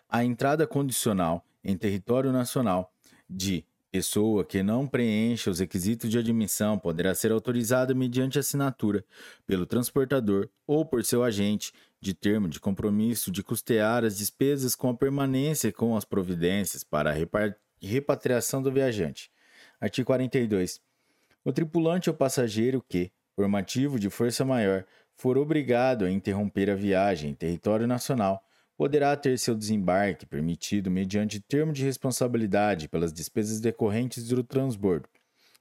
A 0.07 0.23
entrada 0.23 0.67
condicional 0.67 1.45
em 1.63 1.77
território 1.77 2.31
nacional 2.31 2.93
de 3.29 3.65
pessoa 3.91 4.45
que 4.45 4.63
não 4.63 4.87
preencha 4.87 5.51
os 5.51 5.59
requisitos 5.59 6.09
de 6.09 6.17
admissão 6.17 6.79
poderá 6.79 7.13
ser 7.13 7.31
autorizada 7.31 7.93
mediante 7.93 8.39
assinatura 8.39 9.03
pelo 9.45 9.65
transportador 9.65 10.47
ou 10.65 10.85
por 10.85 11.03
seu 11.03 11.23
agente 11.23 11.73
de 11.99 12.13
termo 12.13 12.47
de 12.47 12.59
compromisso 12.59 13.29
de 13.29 13.43
custear 13.43 14.05
as 14.05 14.17
despesas 14.17 14.75
com 14.75 14.89
a 14.89 14.95
permanência 14.95 15.71
com 15.73 15.95
as 15.97 16.05
providências 16.05 16.83
para 16.83 17.11
a 17.11 17.55
repatriação 17.81 18.63
do 18.63 18.71
viajante. 18.71 19.29
Artigo 19.79 20.07
42. 20.07 20.79
O 21.43 21.51
tripulante 21.51 22.09
ou 22.09 22.15
passageiro 22.15 22.83
que, 22.87 23.11
por 23.35 23.47
motivo 23.47 23.99
de 23.99 24.09
força 24.09 24.45
maior, 24.45 24.85
for 25.15 25.37
obrigado 25.37 26.05
a 26.05 26.11
interromper 26.11 26.69
a 26.69 26.75
viagem 26.75 27.31
em 27.31 27.35
território 27.35 27.85
nacional, 27.85 28.43
poderá 28.81 29.15
ter 29.15 29.37
seu 29.37 29.53
desembarque 29.53 30.25
permitido 30.25 30.89
mediante 30.89 31.39
termo 31.39 31.71
de 31.71 31.85
responsabilidade 31.85 32.89
pelas 32.89 33.13
despesas 33.13 33.59
decorrentes 33.59 34.27
do 34.27 34.43
transbordo. 34.43 35.07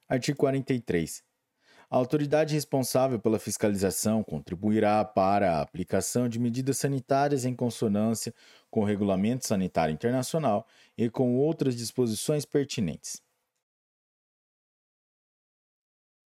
Artigo 0.09 0.39
43. 0.39 1.23
A 1.91 1.97
autoridade 1.99 2.55
responsável 2.55 3.18
pela 3.18 3.39
fiscalização 3.39 4.25
contribuirá 4.25 5.05
para 5.05 5.53
a 5.53 5.61
aplicação 5.61 6.31
de 6.31 6.39
medidas 6.39 6.79
sanitárias 6.79 7.45
em 7.45 7.55
consonância 7.55 8.33
com 8.71 8.81
o 8.81 8.87
Regulamento 8.87 9.47
Sanitário 9.47 9.93
Internacional 9.93 10.66
e 10.97 11.11
com 11.11 11.37
outras 11.37 11.77
disposições 11.77 12.47
pertinentes. 12.47 13.21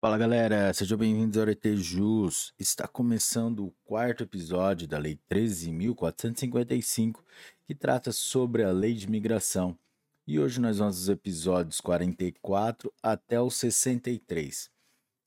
Fala 0.05 0.19
galera, 0.19 0.75
sejam 0.75 0.99
bem-vindos 0.99 1.39
ao 1.39 1.49
ET 1.49 1.65
Jus. 1.77 2.53
Está 2.59 2.89
começando 2.89 3.67
o 3.67 3.71
quarto 3.85 4.25
episódio 4.25 4.89
da 4.89 4.99
Lei 4.99 5.17
13.455, 5.31 7.21
que 7.65 7.73
trata 7.73 8.11
sobre 8.11 8.65
a 8.65 8.73
Lei 8.73 8.95
de 8.95 9.09
Migração. 9.09 9.79
E 10.27 10.41
hoje 10.41 10.61
nós 10.61 10.79
vamos 10.79 10.97
aos 10.97 11.09
episódios 11.09 11.81
44 11.81 12.93
até 13.01 13.41
o 13.41 13.49
63. 13.49 14.69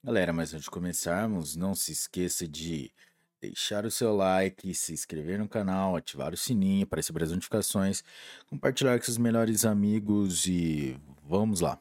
Galera, 0.04 0.34
mas 0.34 0.54
antes 0.54 0.66
de 0.66 0.72
começarmos, 0.72 1.56
não 1.56 1.74
se 1.74 1.94
esqueça 1.94 2.46
de 2.46 2.92
deixar 3.40 3.86
o 3.86 3.92
seu 3.92 4.14
like, 4.14 4.76
se 4.76 4.92
inscrever 4.92 5.40
no 5.40 5.48
canal, 5.48 5.96
ativar 5.96 6.34
o 6.34 6.38
sininho 6.38 6.86
para 6.86 7.00
receber 7.00 7.24
as 7.24 7.32
notificações, 7.32 8.04
compartilhar 8.46 9.00
com 9.00 9.06
seus 9.06 9.18
melhores 9.18 9.64
amigos 9.64 10.46
e 10.46 11.00
vamos 11.24 11.62
lá. 11.62 11.80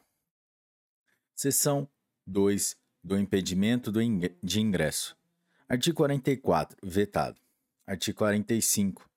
Seção 1.35 1.89
2 2.25 2.84
do 3.05 3.19
impedimento 3.19 3.91
do 3.91 4.01
ing 4.01 4.35
de 4.41 4.59
ingresso. 4.59 5.15
Artigo 5.69 5.97
44. 5.97 6.75
Vetado. 6.81 7.39
Artigo 7.85 8.17
45. 8.17 9.07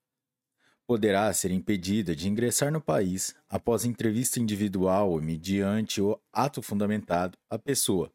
Poderá 0.87 1.33
ser 1.33 1.51
impedida 1.51 2.15
de 2.15 2.29
ingressar 2.29 2.71
no 2.71 2.83
país, 2.83 3.35
após 3.49 3.87
entrevista 3.87 4.39
individual 4.39 5.11
ou 5.11 5.23
mediante 5.23 6.03
o 6.03 6.21
ato 6.31 6.61
fundamentado, 6.61 7.39
a 7.49 7.59
pessoa, 7.59 8.13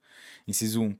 inciso 0.48 0.82
1, 0.82 0.96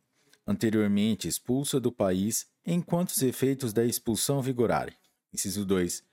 anteriormente 0.48 1.28
expulsa 1.28 1.80
do 1.80 1.92
país 1.92 2.48
enquanto 2.66 3.10
os 3.10 3.22
efeitos 3.22 3.74
da 3.74 3.86
expulsão 3.86 4.42
vigorarem. 4.42 4.96
Inciso 5.32 5.64
2. 5.66 6.04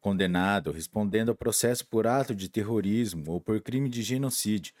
Condenado 0.00 0.72
respondendo 0.72 1.30
a 1.30 1.36
processo 1.36 1.86
por 1.86 2.06
ato 2.06 2.34
de 2.34 2.48
terrorismo 2.48 3.30
ou 3.30 3.40
por 3.40 3.60
crime 3.60 3.88
de 3.88 4.02
genocídio, 4.02 4.74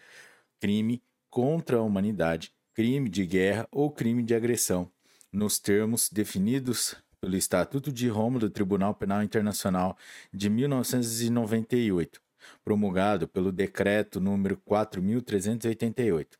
crime 0.58 1.00
contra 1.30 1.76
a 1.76 1.82
humanidade, 1.82 2.52
crime 2.78 3.08
de 3.08 3.26
guerra 3.26 3.66
ou 3.72 3.90
crime 3.90 4.22
de 4.22 4.36
agressão, 4.36 4.88
nos 5.32 5.58
termos 5.58 6.08
definidos 6.08 6.94
pelo 7.20 7.34
Estatuto 7.34 7.90
de 7.90 8.06
Roma 8.06 8.38
do 8.38 8.48
Tribunal 8.48 8.94
Penal 8.94 9.20
Internacional 9.20 9.98
de 10.32 10.48
1998, 10.48 12.22
promulgado 12.64 13.26
pelo 13.26 13.50
Decreto 13.50 14.20
número 14.20 14.56
4388, 14.58 16.38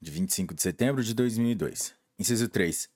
de 0.00 0.10
25 0.10 0.54
de 0.54 0.62
setembro 0.62 1.04
de 1.04 1.12
2002. 1.12 1.94
Inciso 2.18 2.48
3. 2.48 2.88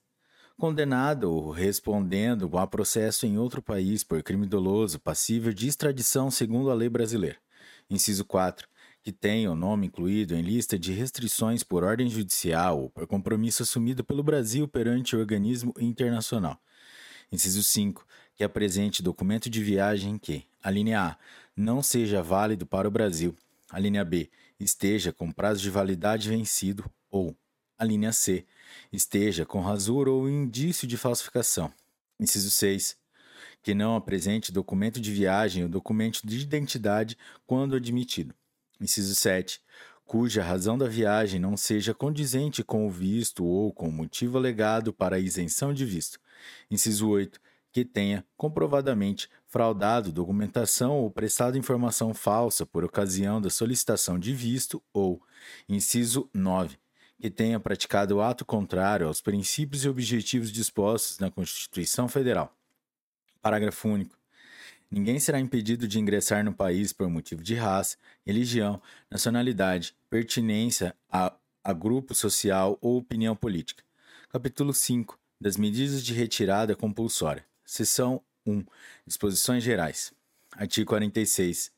Condenado 0.57 1.31
ou 1.31 1.51
respondendo 1.51 2.57
a 2.57 2.65
processo 2.65 3.27
em 3.27 3.37
outro 3.37 3.61
país 3.61 4.03
por 4.03 4.23
crime 4.23 4.47
doloso 4.47 4.99
passível 4.99 5.53
de 5.53 5.67
extradição 5.67 6.31
segundo 6.31 6.71
a 6.71 6.73
lei 6.73 6.89
brasileira. 6.89 7.37
Inciso 7.91 8.25
4 8.25 8.70
que 9.03 9.11
tenha 9.11 9.51
o 9.51 9.55
nome 9.55 9.87
incluído 9.87 10.35
em 10.35 10.41
lista 10.41 10.77
de 10.77 10.93
restrições 10.93 11.63
por 11.63 11.83
ordem 11.83 12.07
judicial 12.07 12.83
ou 12.83 12.89
por 12.89 13.07
compromisso 13.07 13.63
assumido 13.63 14.03
pelo 14.03 14.21
Brasil 14.21 14.67
perante 14.67 15.15
o 15.15 15.19
organismo 15.19 15.73
internacional. 15.79 16.59
Inciso 17.31 17.63
5. 17.63 18.05
Que 18.35 18.43
apresente 18.43 19.01
documento 19.01 19.49
de 19.49 19.63
viagem 19.63 20.17
que, 20.17 20.45
a 20.61 20.69
linha 20.69 21.01
A, 21.01 21.17
não 21.55 21.81
seja 21.81 22.21
válido 22.21 22.65
para 22.65 22.87
o 22.87 22.91
Brasil, 22.91 23.35
a 23.69 23.79
linha 23.79 24.03
B, 24.03 24.29
esteja 24.59 25.11
com 25.11 25.31
prazo 25.31 25.61
de 25.61 25.69
validade 25.69 26.29
vencido 26.29 26.89
ou, 27.09 27.35
a 27.77 27.83
linha 27.83 28.11
C, 28.11 28.45
esteja 28.91 29.45
com 29.45 29.61
rasura 29.61 30.11
ou 30.11 30.29
indício 30.29 30.87
de 30.87 30.97
falsificação. 30.97 31.71
Inciso 32.19 32.51
6. 32.51 32.97
Que 33.63 33.73
não 33.73 33.95
apresente 33.95 34.51
documento 34.51 34.99
de 34.99 35.11
viagem 35.11 35.63
ou 35.63 35.69
documento 35.69 36.21
de 36.23 36.39
identidade 36.39 37.17
quando 37.45 37.75
admitido. 37.75 38.35
Inciso 38.81 39.13
7. 39.13 39.61
Cuja 40.03 40.43
razão 40.43 40.77
da 40.77 40.87
viagem 40.87 41.39
não 41.39 41.55
seja 41.55 41.93
condizente 41.93 42.63
com 42.63 42.87
o 42.87 42.89
visto 42.89 43.45
ou 43.45 43.71
com 43.71 43.87
o 43.87 43.91
motivo 43.91 44.37
alegado 44.37 44.91
para 44.91 45.15
a 45.15 45.19
isenção 45.19 45.71
de 45.71 45.85
visto. 45.85 46.19
Inciso 46.69 47.07
8. 47.07 47.39
Que 47.71 47.85
tenha 47.85 48.25
comprovadamente 48.35 49.29
fraudado 49.47 50.11
documentação 50.11 50.97
ou 50.97 51.11
prestado 51.11 51.57
informação 51.57 52.13
falsa 52.13 52.65
por 52.65 52.83
ocasião 52.83 53.39
da 53.39 53.49
solicitação 53.49 54.19
de 54.19 54.33
visto 54.33 54.83
ou, 54.91 55.21
inciso 55.69 56.29
9, 56.33 56.77
que 57.21 57.29
tenha 57.29 57.59
praticado 57.59 58.19
ato 58.19 58.43
contrário 58.43 59.07
aos 59.07 59.21
princípios 59.21 59.85
e 59.85 59.89
objetivos 59.89 60.51
dispostos 60.51 61.19
na 61.19 61.31
Constituição 61.31 62.09
Federal. 62.09 62.53
Parágrafo 63.41 63.87
único. 63.87 64.20
Ninguém 64.91 65.19
será 65.21 65.39
impedido 65.39 65.87
de 65.87 66.01
ingressar 66.01 66.43
no 66.43 66.53
país 66.53 66.91
por 66.91 67.09
motivo 67.09 67.41
de 67.41 67.55
raça, 67.55 67.95
religião, 68.25 68.81
nacionalidade, 69.09 69.95
pertinência 70.09 70.93
a, 71.09 71.33
a 71.63 71.71
grupo 71.71 72.13
social 72.13 72.77
ou 72.81 72.97
opinião 72.97 73.33
política. 73.33 73.85
Capítulo 74.29 74.73
5 74.73 75.17
das 75.39 75.55
medidas 75.55 76.03
de 76.03 76.13
retirada 76.13 76.75
compulsória. 76.75 77.45
Seção 77.63 78.21
1. 78.45 78.65
Disposições 79.07 79.63
gerais. 79.63 80.11
Artigo 80.57 80.89
46. 80.89 81.71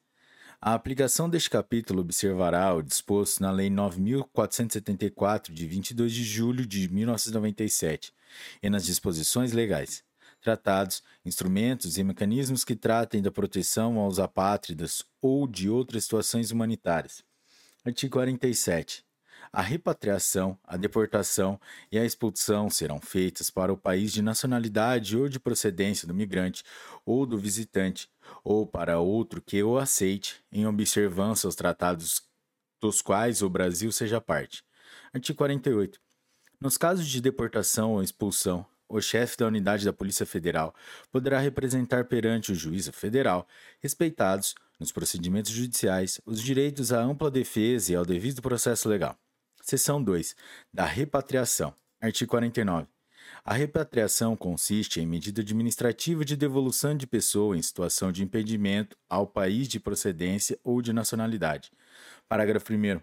A 0.60 0.74
aplicação 0.74 1.30
deste 1.30 1.52
capítulo 1.52 2.02
observará 2.02 2.74
o 2.74 2.82
disposto 2.82 3.44
na 3.44 3.52
Lei 3.52 3.70
9474 3.70 5.54
de 5.54 5.68
22 5.68 6.12
de 6.12 6.24
julho 6.24 6.66
de 6.66 6.92
1997 6.92 8.12
e 8.64 8.72
nas 8.72 8.84
disposições 8.84 9.52
legais 9.52 10.04
tratados, 10.44 11.02
instrumentos 11.26 11.98
e 11.98 12.04
mecanismos 12.04 12.64
que 12.64 12.76
tratem 12.76 13.22
da 13.22 13.32
proteção 13.32 13.98
aos 13.98 14.20
apátridas 14.20 15.04
ou 15.22 15.48
de 15.48 15.70
outras 15.70 16.04
situações 16.04 16.52
humanitárias. 16.52 17.24
Artigo 17.86 18.14
47. 18.14 19.04
A 19.52 19.62
repatriação, 19.62 20.58
a 20.64 20.78
deportação 20.78 21.60
e 21.92 22.00
a 22.00 22.06
expulsão 22.06 22.70
serão 22.70 23.00
feitas 23.00 23.50
para 23.50 23.72
o 23.72 23.78
país 23.78 24.12
de 24.12 24.22
nacionalidade 24.22 25.18
ou 25.18 25.30
de 25.30 25.40
procedência 25.40 26.08
do 26.08 26.14
migrante 26.14 26.64
ou 27.06 27.26
do 27.26 27.38
visitante, 27.38 28.10
ou 28.44 28.66
para 28.66 29.00
outro 29.00 29.42
que 29.42 29.62
o 29.62 29.78
aceite, 29.78 30.44
em 30.52 30.66
observância 30.66 31.48
aos 31.48 31.56
tratados 31.56 32.24
dos 32.82 33.02
quais 33.02 33.42
o 33.42 33.50
Brasil 33.50 33.92
seja 33.92 34.20
parte. 34.20 34.64
Artigo 35.14 35.38
48. 35.38 36.00
Nos 36.60 36.78
casos 36.78 37.08
de 37.08 37.22
deportação 37.22 37.94
ou 37.94 38.02
expulsão, 38.02 38.66
o 38.88 39.02
chefe 39.02 39.38
da 39.38 39.48
unidade 39.48 39.86
da 39.86 39.94
Polícia 39.94 40.26
Federal 40.26 40.74
poderá 41.12 41.40
representar 41.40 42.06
perante 42.06 42.52
o 42.52 42.56
juízo 42.56 42.92
federal, 42.92 43.48
respeitados, 43.82 44.56
nos 44.80 44.92
procedimentos 44.92 45.52
judiciais, 45.52 46.20
os 46.26 46.42
direitos 46.42 46.92
à 46.92 47.02
ampla 47.02 47.32
defesa 47.32 47.94
e 47.94 47.96
ao 47.96 48.06
devido 48.06 48.42
processo 48.42 48.90
legal. 48.90 49.18
Seção 49.62 50.04
2. 50.04 50.36
Da 50.74 50.86
repatriação. 50.86 51.74
Artigo 52.02 52.32
49. 52.32 52.88
A 53.46 53.54
repatriação 53.54 54.36
consiste 54.36 55.00
em 55.00 55.06
medida 55.06 55.42
administrativa 55.42 56.26
de 56.26 56.36
devolução 56.36 56.96
de 56.96 57.08
pessoa 57.08 57.58
em 57.58 57.62
situação 57.62 58.12
de 58.12 58.24
impedimento 58.24 58.98
ao 59.10 59.26
país 59.26 59.68
de 59.68 59.80
procedência 59.80 60.60
ou 60.64 60.82
de 60.82 60.92
nacionalidade. 60.92 61.72
Parágrafo 62.28 62.74
1. 62.74 63.00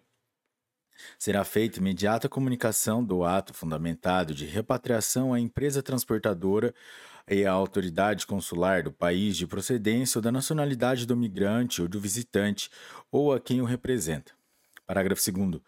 Será 1.18 1.44
feita 1.44 1.78
imediata 1.78 2.28
comunicação 2.28 3.04
do 3.04 3.24
ato 3.24 3.54
fundamentado 3.54 4.34
de 4.34 4.46
repatriação 4.46 5.32
à 5.32 5.40
empresa 5.40 5.82
transportadora 5.82 6.74
e 7.28 7.44
à 7.44 7.52
autoridade 7.52 8.26
consular 8.26 8.82
do 8.82 8.92
país 8.92 9.36
de 9.36 9.46
procedência 9.46 10.18
ou 10.18 10.22
da 10.22 10.32
nacionalidade 10.32 11.06
do 11.06 11.16
migrante 11.16 11.82
ou 11.82 11.88
do 11.88 12.00
visitante 12.00 12.70
ou 13.10 13.32
a 13.32 13.40
quem 13.40 13.60
o 13.60 13.64
representa. 13.64 14.32
Parágrafo 14.90 15.22
2. 15.30 15.60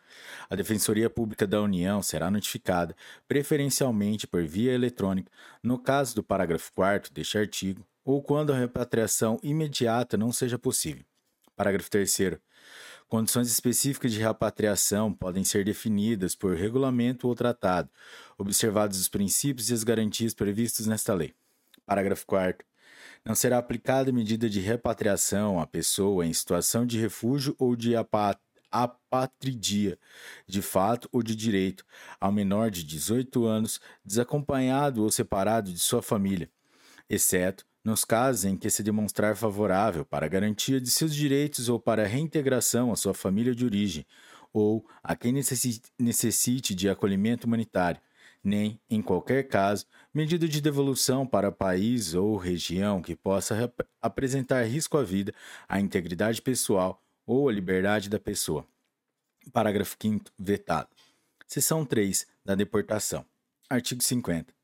A 0.51 0.57
Defensoria 0.57 1.09
Pública 1.09 1.47
da 1.47 1.63
União 1.63 2.03
será 2.03 2.29
notificada, 2.29 2.97
preferencialmente 3.29 4.27
por 4.27 4.45
via 4.45 4.73
eletrônica, 4.73 5.31
no 5.63 5.79
caso 5.79 6.17
do 6.17 6.25
parágrafo 6.25 6.73
4 6.73 7.13
deste 7.13 7.39
artigo, 7.39 7.87
ou 8.05 8.21
quando 8.21 8.53
a 8.53 8.59
repatriação 8.59 9.39
imediata 9.41 10.17
não 10.17 10.33
seja 10.33 10.59
possível. 10.59 11.05
Parágrafo 11.55 11.89
3. 11.89 12.41
Condições 13.13 13.51
específicas 13.51 14.11
de 14.11 14.21
repatriação 14.21 15.13
podem 15.13 15.45
ser 15.45 15.67
definidas 15.67 16.35
por 16.35 16.57
regulamento 16.57 17.29
ou 17.29 17.35
tratado, 17.35 17.91
observados 18.39 18.99
os 18.99 19.07
princípios 19.07 19.69
e 19.69 19.75
as 19.75 19.85
garantias 19.85 20.33
previstos 20.33 20.87
nesta 20.87 21.13
lei. 21.13 21.35
Parágrafo 21.85 22.25
4. 22.25 22.67
Não 23.23 23.35
será 23.35 23.59
aplicada 23.59 24.11
medida 24.11 24.49
de 24.49 24.61
repatriação 24.61 25.61
à 25.61 25.67
pessoa 25.67 26.25
em 26.25 26.33
situação 26.33 26.87
de 26.87 26.99
refúgio 26.99 27.55
ou 27.59 27.77
de 27.77 27.93
apatridia, 28.71 29.99
de 30.47 30.63
fato 30.63 31.07
ou 31.13 31.23
de 31.23 31.37
direito, 31.37 31.85
ao 32.19 32.33
menor 32.33 32.71
de 32.71 32.83
18 32.83 33.45
anos, 33.45 33.79
desacompanhado 34.03 35.03
ou 35.03 35.11
separado 35.11 35.71
de 35.71 35.81
sua 35.81 36.01
família, 36.01 36.51
exceto 37.11 37.67
nos 37.85 38.05
casos 38.05 38.45
em 38.45 38.57
que 38.57 38.71
se 38.71 38.83
demonstrar 38.83 39.37
favorável 39.37 40.05
para 40.05 40.27
a 40.27 40.29
garantia 40.29 40.81
de 40.81 40.91
seus 40.91 41.15
direitos 41.15 41.69
ou 41.69 41.81
para 41.81 42.05
a 42.05 42.07
reintegração 42.07 42.93
à 42.93 42.97
sua 42.97 43.15
família 43.15 43.55
de 43.55 43.65
origem, 43.65 44.07
ou 44.53 44.87
a 45.03 45.17
quem 45.17 45.33
necessite 45.33 46.75
de 46.75 46.89
acolhimento 46.89 47.47
humanitário, 47.47 48.01
nem, 48.45 48.81
em 48.91 49.01
qualquer 49.01 49.45
caso, 49.45 49.87
medida 50.13 50.49
de 50.49 50.61
devolução 50.61 51.27
para 51.27 51.51
país 51.51 52.15
ou 52.15 52.37
região 52.37 53.01
que 53.01 53.17
possa 53.17 53.73
apresentar 54.01 54.65
risco 54.65 54.99
à 54.99 55.03
vida, 55.03 55.33
à 55.69 55.81
integridade 55.81 56.43
pessoal 56.43 57.03
ou 57.27 57.49
à 57.49 57.53
liberdade 57.53 58.09
da 58.09 58.19
pessoa. 58.19 58.67
Parágrafo 59.53 59.97
5 60.01 60.31
vetado. 60.39 60.89
Seção 61.47 61.85
3 61.85 62.27
da 62.45 62.55
deportação. 62.55 63.25
Artigo 63.69 64.03
50. 64.03 64.62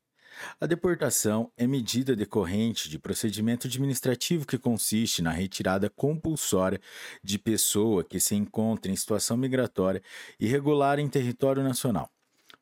A 0.59 0.65
deportação 0.65 1.51
é 1.57 1.67
medida 1.67 2.15
decorrente 2.15 2.89
de 2.89 2.99
procedimento 2.99 3.67
administrativo 3.67 4.45
que 4.45 4.57
consiste 4.57 5.21
na 5.21 5.31
retirada 5.31 5.89
compulsória 5.89 6.79
de 7.23 7.37
pessoa 7.37 8.03
que 8.03 8.19
se 8.19 8.35
encontra 8.35 8.91
em 8.91 8.95
situação 8.95 9.37
migratória 9.37 10.01
irregular 10.39 10.99
em 10.99 11.07
território 11.07 11.63
nacional. 11.63 12.09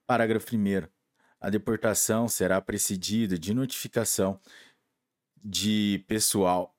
Parágrafo 0.05 0.55
1. 0.55 0.87
A 1.39 1.49
deportação 1.49 2.27
será 2.27 2.59
precedida 2.61 3.37
de 3.37 3.53
notificação 3.53 4.39
de 5.43 6.03
pessoal 6.07 6.75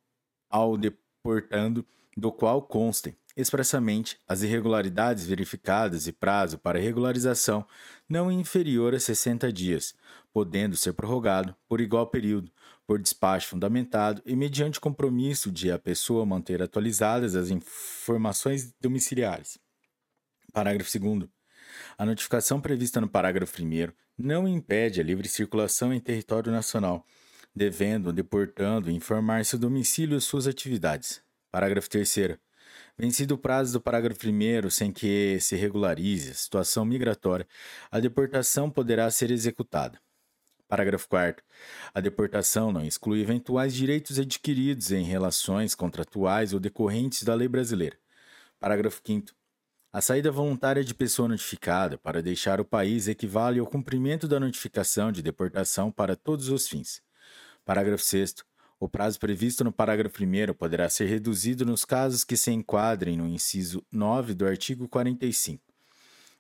ao 0.51 0.77
deportando, 0.77 1.87
do 2.17 2.33
qual 2.33 2.63
constem 2.63 3.17
expressamente 3.39 4.19
as 4.27 4.43
irregularidades 4.43 5.25
verificadas 5.25 6.09
e 6.09 6.13
prazo 6.13 6.59
para 6.59 6.81
regularização 6.81 7.65
não 8.09 8.33
inferior 8.33 8.97
a 8.97 9.01
60 9.01 9.53
dias, 9.53 9.95
podendo 10.33 10.77
ser 10.77 10.93
prorrogado 10.93 11.55
por 11.69 11.81
igual 11.81 12.09
período, 12.09 12.51
por 12.85 12.99
despacho 12.99 13.49
fundamentado 13.49 14.21
e 14.27 14.35
mediante 14.35 14.81
compromisso 14.81 15.53
de 15.53 15.71
a 15.71 15.79
pessoa 15.79 16.27
manter 16.27 16.61
atualizadas 16.61 17.37
as 17.37 17.49
informações 17.51 18.75
domiciliares. 18.81 19.57
Parágrafo 20.53 20.99
2. 20.99 21.29
A 21.97 22.05
notificação 22.05 22.61
prevista 22.61 23.01
no 23.01 23.09
parágrafo 23.09 23.63
1 23.63 23.93
não 24.19 24.49
impede 24.49 25.01
a 25.01 25.05
livre 25.05 25.29
circulação 25.29 25.93
em 25.93 26.01
território 26.01 26.51
nacional, 26.51 27.07
devendo, 27.55 28.13
deportando, 28.13 28.91
informar 28.91 29.45
seu 29.45 29.61
domicílio 29.61 30.19
e 30.19 30.21
suas 30.21 30.49
atividades. 30.49 31.23
Parágrafo 31.53 31.89
3. 31.89 32.48
Vencido 33.01 33.37
o 33.37 33.39
prazo 33.39 33.75
do 33.75 33.81
parágrafo 33.81 34.27
1 34.27 34.71
sem 34.71 34.91
que 34.91 35.39
se 35.39 35.55
regularize 35.55 36.33
a 36.33 36.35
situação 36.35 36.85
migratória, 36.85 37.47
a 37.93 38.01
deportação 38.01 38.69
poderá 38.69 39.09
ser 39.09 39.31
executada. 39.31 40.01
Parágrafo 40.67 41.09
4. 41.09 41.45
A 41.95 42.01
deportação 42.01 42.73
não 42.73 42.85
exclui 42.85 43.21
eventuais 43.21 43.73
direitos 43.73 44.19
adquiridos 44.19 44.91
em 44.91 45.05
relações 45.05 45.77
contratuais 45.77 46.53
ou 46.53 46.59
decorrentes 46.59 47.23
da 47.23 47.35
lei 47.35 47.47
brasileira. 47.47 47.97
Parágrafo 48.59 49.01
5. 49.07 49.29
A 49.93 50.01
saída 50.01 50.33
voluntária 50.33 50.83
de 50.83 50.93
pessoa 50.93 51.29
notificada 51.29 51.97
para 51.97 52.21
deixar 52.21 52.61
o 52.61 52.65
país 52.65 53.07
equivale 53.07 53.61
ao 53.61 53.67
cumprimento 53.67 54.27
da 54.27 54.41
notificação 54.41 55.13
de 55.13 55.23
deportação 55.23 55.93
para 55.93 56.17
todos 56.17 56.49
os 56.49 56.69
fins. 56.69 57.01
Parágrafo 57.65 58.03
6. 58.03 58.48
O 58.81 58.89
prazo 58.89 59.19
previsto 59.19 59.65
no 59.65 59.73
parágrafo 59.73 60.23
1 60.23 60.55
poderá 60.55 60.89
ser 60.89 61.07
reduzido 61.07 61.67
nos 61.67 61.85
casos 61.85 62.23
que 62.23 62.37
se 62.37 62.53
enquadrem 62.53 63.17
no 63.17 63.27
inciso 63.27 63.85
9 63.91 64.35
do 64.35 64.47
artigo 64.47 64.89
45. 64.89 65.61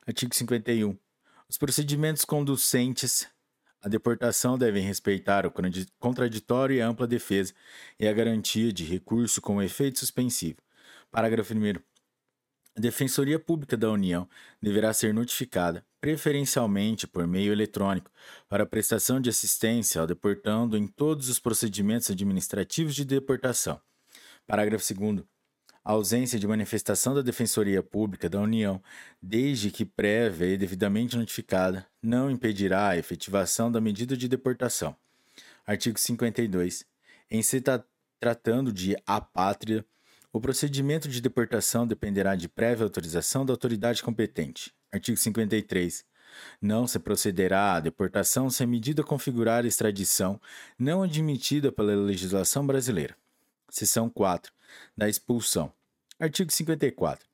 Artigo 0.06 0.32
51. 0.32 0.96
Os 1.48 1.58
procedimentos 1.58 2.24
conducentes 2.24 3.26
à 3.82 3.88
deportação 3.88 4.56
devem 4.56 4.84
respeitar 4.84 5.46
o 5.46 5.52
contraditório 5.98 6.76
e 6.76 6.80
a 6.80 6.86
ampla 6.86 7.08
defesa 7.08 7.52
e 7.98 8.06
a 8.06 8.12
garantia 8.12 8.72
de 8.72 8.84
recurso 8.84 9.40
com 9.40 9.60
efeito 9.60 9.98
suspensivo. 9.98 10.58
Parágrafo 11.10 11.54
1. 11.54 11.87
A 12.78 12.80
Defensoria 12.80 13.40
Pública 13.40 13.76
da 13.76 13.90
União 13.90 14.28
deverá 14.62 14.92
ser 14.92 15.12
notificada, 15.12 15.84
preferencialmente 16.00 17.08
por 17.08 17.26
meio 17.26 17.52
eletrônico, 17.52 18.08
para 18.48 18.64
prestação 18.64 19.20
de 19.20 19.28
assistência 19.28 20.00
ao 20.00 20.06
deportando 20.06 20.78
em 20.78 20.86
todos 20.86 21.28
os 21.28 21.40
procedimentos 21.40 22.08
administrativos 22.08 22.94
de 22.94 23.04
deportação. 23.04 23.80
Parágrafo 24.46 24.94
2. 24.94 25.24
A 25.84 25.90
ausência 25.90 26.38
de 26.38 26.46
manifestação 26.46 27.16
da 27.16 27.20
Defensoria 27.20 27.82
Pública 27.82 28.28
da 28.28 28.40
União, 28.40 28.80
desde 29.20 29.72
que 29.72 29.84
prévia 29.84 30.46
e 30.46 30.56
devidamente 30.56 31.16
notificada, 31.16 31.84
não 32.00 32.30
impedirá 32.30 32.90
a 32.90 32.96
efetivação 32.96 33.72
da 33.72 33.80
medida 33.80 34.16
de 34.16 34.28
deportação. 34.28 34.94
Artigo 35.66 35.98
52. 35.98 36.86
Em 37.28 37.42
se 37.42 37.60
tratando 38.20 38.72
de 38.72 38.96
apátria, 39.04 39.84
o 40.32 40.40
procedimento 40.40 41.08
de 41.08 41.20
deportação 41.20 41.86
dependerá 41.86 42.36
de 42.36 42.48
prévia 42.48 42.84
autorização 42.84 43.46
da 43.46 43.52
autoridade 43.52 44.02
competente. 44.02 44.74
Artigo 44.92 45.16
53. 45.16 46.04
Não 46.60 46.86
se 46.86 46.98
procederá 46.98 47.74
à 47.74 47.80
deportação 47.80 48.50
sem 48.50 48.66
medida 48.66 49.02
configurar 49.02 49.64
extradição 49.64 50.40
não 50.78 51.02
admitida 51.02 51.72
pela 51.72 51.94
legislação 51.94 52.66
brasileira. 52.66 53.16
Seção 53.70 54.10
4. 54.10 54.52
Da 54.96 55.08
expulsão. 55.08 55.72
Artigo 56.20 56.52
54. 56.52 57.26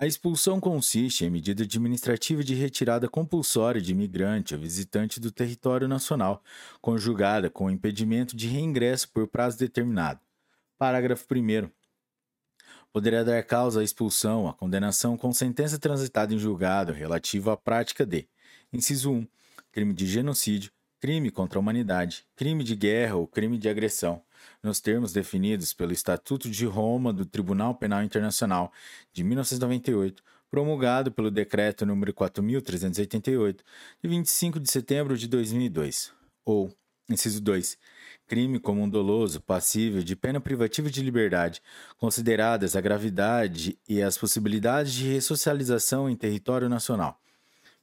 A 0.00 0.06
expulsão 0.06 0.60
consiste 0.60 1.24
em 1.24 1.30
medida 1.30 1.64
administrativa 1.64 2.44
de 2.44 2.54
retirada 2.54 3.08
compulsória 3.08 3.80
de 3.80 3.90
imigrante 3.90 4.54
ou 4.54 4.60
visitante 4.60 5.18
do 5.18 5.32
território 5.32 5.88
nacional, 5.88 6.40
conjugada 6.80 7.50
com 7.50 7.64
o 7.64 7.70
impedimento 7.70 8.36
de 8.36 8.46
reingresso 8.46 9.10
por 9.10 9.26
prazo 9.26 9.58
determinado. 9.58 10.20
Parágrafo 10.78 11.26
1 11.34 11.68
poderá 12.92 13.22
dar 13.22 13.42
causa 13.42 13.80
à 13.80 13.84
expulsão, 13.84 14.48
à 14.48 14.54
condenação 14.54 15.16
com 15.16 15.32
sentença 15.32 15.78
transitada 15.78 16.34
em 16.34 16.38
julgado 16.38 16.92
relativo 16.92 17.50
à 17.50 17.56
prática 17.56 18.04
de: 18.04 18.28
inciso 18.72 19.10
1, 19.12 19.28
crime 19.72 19.92
de 19.94 20.06
genocídio, 20.06 20.72
crime 21.00 21.30
contra 21.30 21.58
a 21.58 21.60
humanidade, 21.60 22.24
crime 22.34 22.64
de 22.64 22.74
guerra 22.74 23.16
ou 23.16 23.26
crime 23.26 23.58
de 23.58 23.68
agressão, 23.68 24.22
nos 24.62 24.80
termos 24.80 25.12
definidos 25.12 25.72
pelo 25.72 25.92
Estatuto 25.92 26.50
de 26.50 26.66
Roma 26.66 27.12
do 27.12 27.24
Tribunal 27.24 27.74
Penal 27.74 28.02
Internacional 28.02 28.72
de 29.12 29.22
1998, 29.22 30.22
promulgado 30.50 31.12
pelo 31.12 31.30
Decreto 31.30 31.84
nº 31.84 32.12
4388 32.12 33.64
de 34.02 34.08
25 34.08 34.58
de 34.58 34.70
setembro 34.70 35.16
de 35.16 35.28
2002, 35.28 36.12
ou 36.44 36.74
inciso 37.08 37.40
2, 37.40 37.78
crime 38.28 38.60
comum 38.60 38.86
doloso 38.86 39.40
passível 39.40 40.02
de 40.02 40.14
pena 40.14 40.38
privativa 40.38 40.90
de 40.90 41.02
liberdade, 41.02 41.62
consideradas 41.96 42.76
a 42.76 42.80
gravidade 42.80 43.78
e 43.88 44.02
as 44.02 44.18
possibilidades 44.18 44.92
de 44.92 45.10
ressocialização 45.10 46.10
em 46.10 46.14
território 46.14 46.68
nacional. 46.68 47.18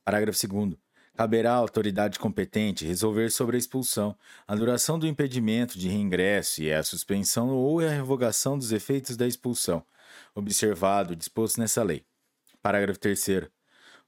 Parágrafo 0.04 0.48
2 0.48 0.78
caberá 1.16 1.54
à 1.54 1.56
autoridade 1.56 2.20
competente 2.20 2.86
resolver 2.86 3.32
sobre 3.32 3.56
a 3.56 3.60
expulsão, 3.60 4.16
a 4.46 4.54
duração 4.54 5.00
do 5.00 5.08
impedimento 5.08 5.80
de 5.80 5.88
reingresso 5.88 6.62
e 6.62 6.72
a 6.72 6.84
suspensão 6.84 7.50
ou 7.50 7.80
a 7.80 7.90
revogação 7.90 8.58
dos 8.58 8.74
efeitos 8.74 9.16
da 9.16 9.26
expulsão, 9.26 9.82
observado 10.36 11.14
o 11.14 11.16
disposto 11.16 11.60
nessa 11.60 11.82
lei. 11.82 12.06
Parágrafo 12.62 13.00
3 13.00 13.50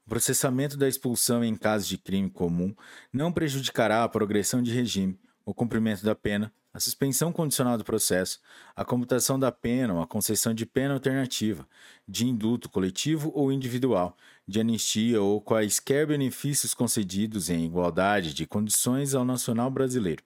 o 0.04 0.08
processamento 0.08 0.76
da 0.76 0.88
expulsão 0.88 1.44
em 1.44 1.54
caso 1.54 1.86
de 1.86 1.98
crime 1.98 2.30
comum 2.30 2.74
não 3.12 3.30
prejudicará 3.30 4.04
a 4.04 4.08
progressão 4.08 4.62
de 4.62 4.70
regime, 4.70 5.18
o 5.48 5.54
cumprimento 5.54 6.04
da 6.04 6.14
pena, 6.14 6.52
a 6.74 6.78
suspensão 6.78 7.32
condicional 7.32 7.78
do 7.78 7.84
processo, 7.84 8.38
a 8.76 8.84
computação 8.84 9.38
da 9.38 9.50
pena 9.50 9.94
ou 9.94 10.02
a 10.02 10.06
concessão 10.06 10.52
de 10.52 10.66
pena 10.66 10.92
alternativa, 10.92 11.66
de 12.06 12.26
indulto 12.26 12.68
coletivo 12.68 13.32
ou 13.34 13.50
individual, 13.50 14.14
de 14.46 14.60
anistia 14.60 15.22
ou 15.22 15.40
quaisquer 15.40 16.06
benefícios 16.06 16.74
concedidos 16.74 17.48
em 17.48 17.64
igualdade 17.64 18.34
de 18.34 18.44
condições 18.44 19.14
ao 19.14 19.24
nacional 19.24 19.70
brasileiro. 19.70 20.22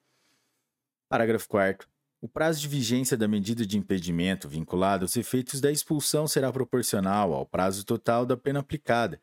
Parágrafo 1.08 1.48
4. 1.48 1.88
O 2.20 2.26
prazo 2.26 2.60
de 2.60 2.66
vigência 2.66 3.16
da 3.16 3.28
medida 3.28 3.64
de 3.64 3.78
impedimento 3.78 4.48
vinculado 4.48 5.04
aos 5.04 5.16
efeitos 5.16 5.60
da 5.60 5.70
expulsão 5.70 6.26
será 6.26 6.52
proporcional 6.52 7.32
ao 7.32 7.46
prazo 7.46 7.84
total 7.84 8.26
da 8.26 8.36
pena 8.36 8.58
aplicada 8.58 9.20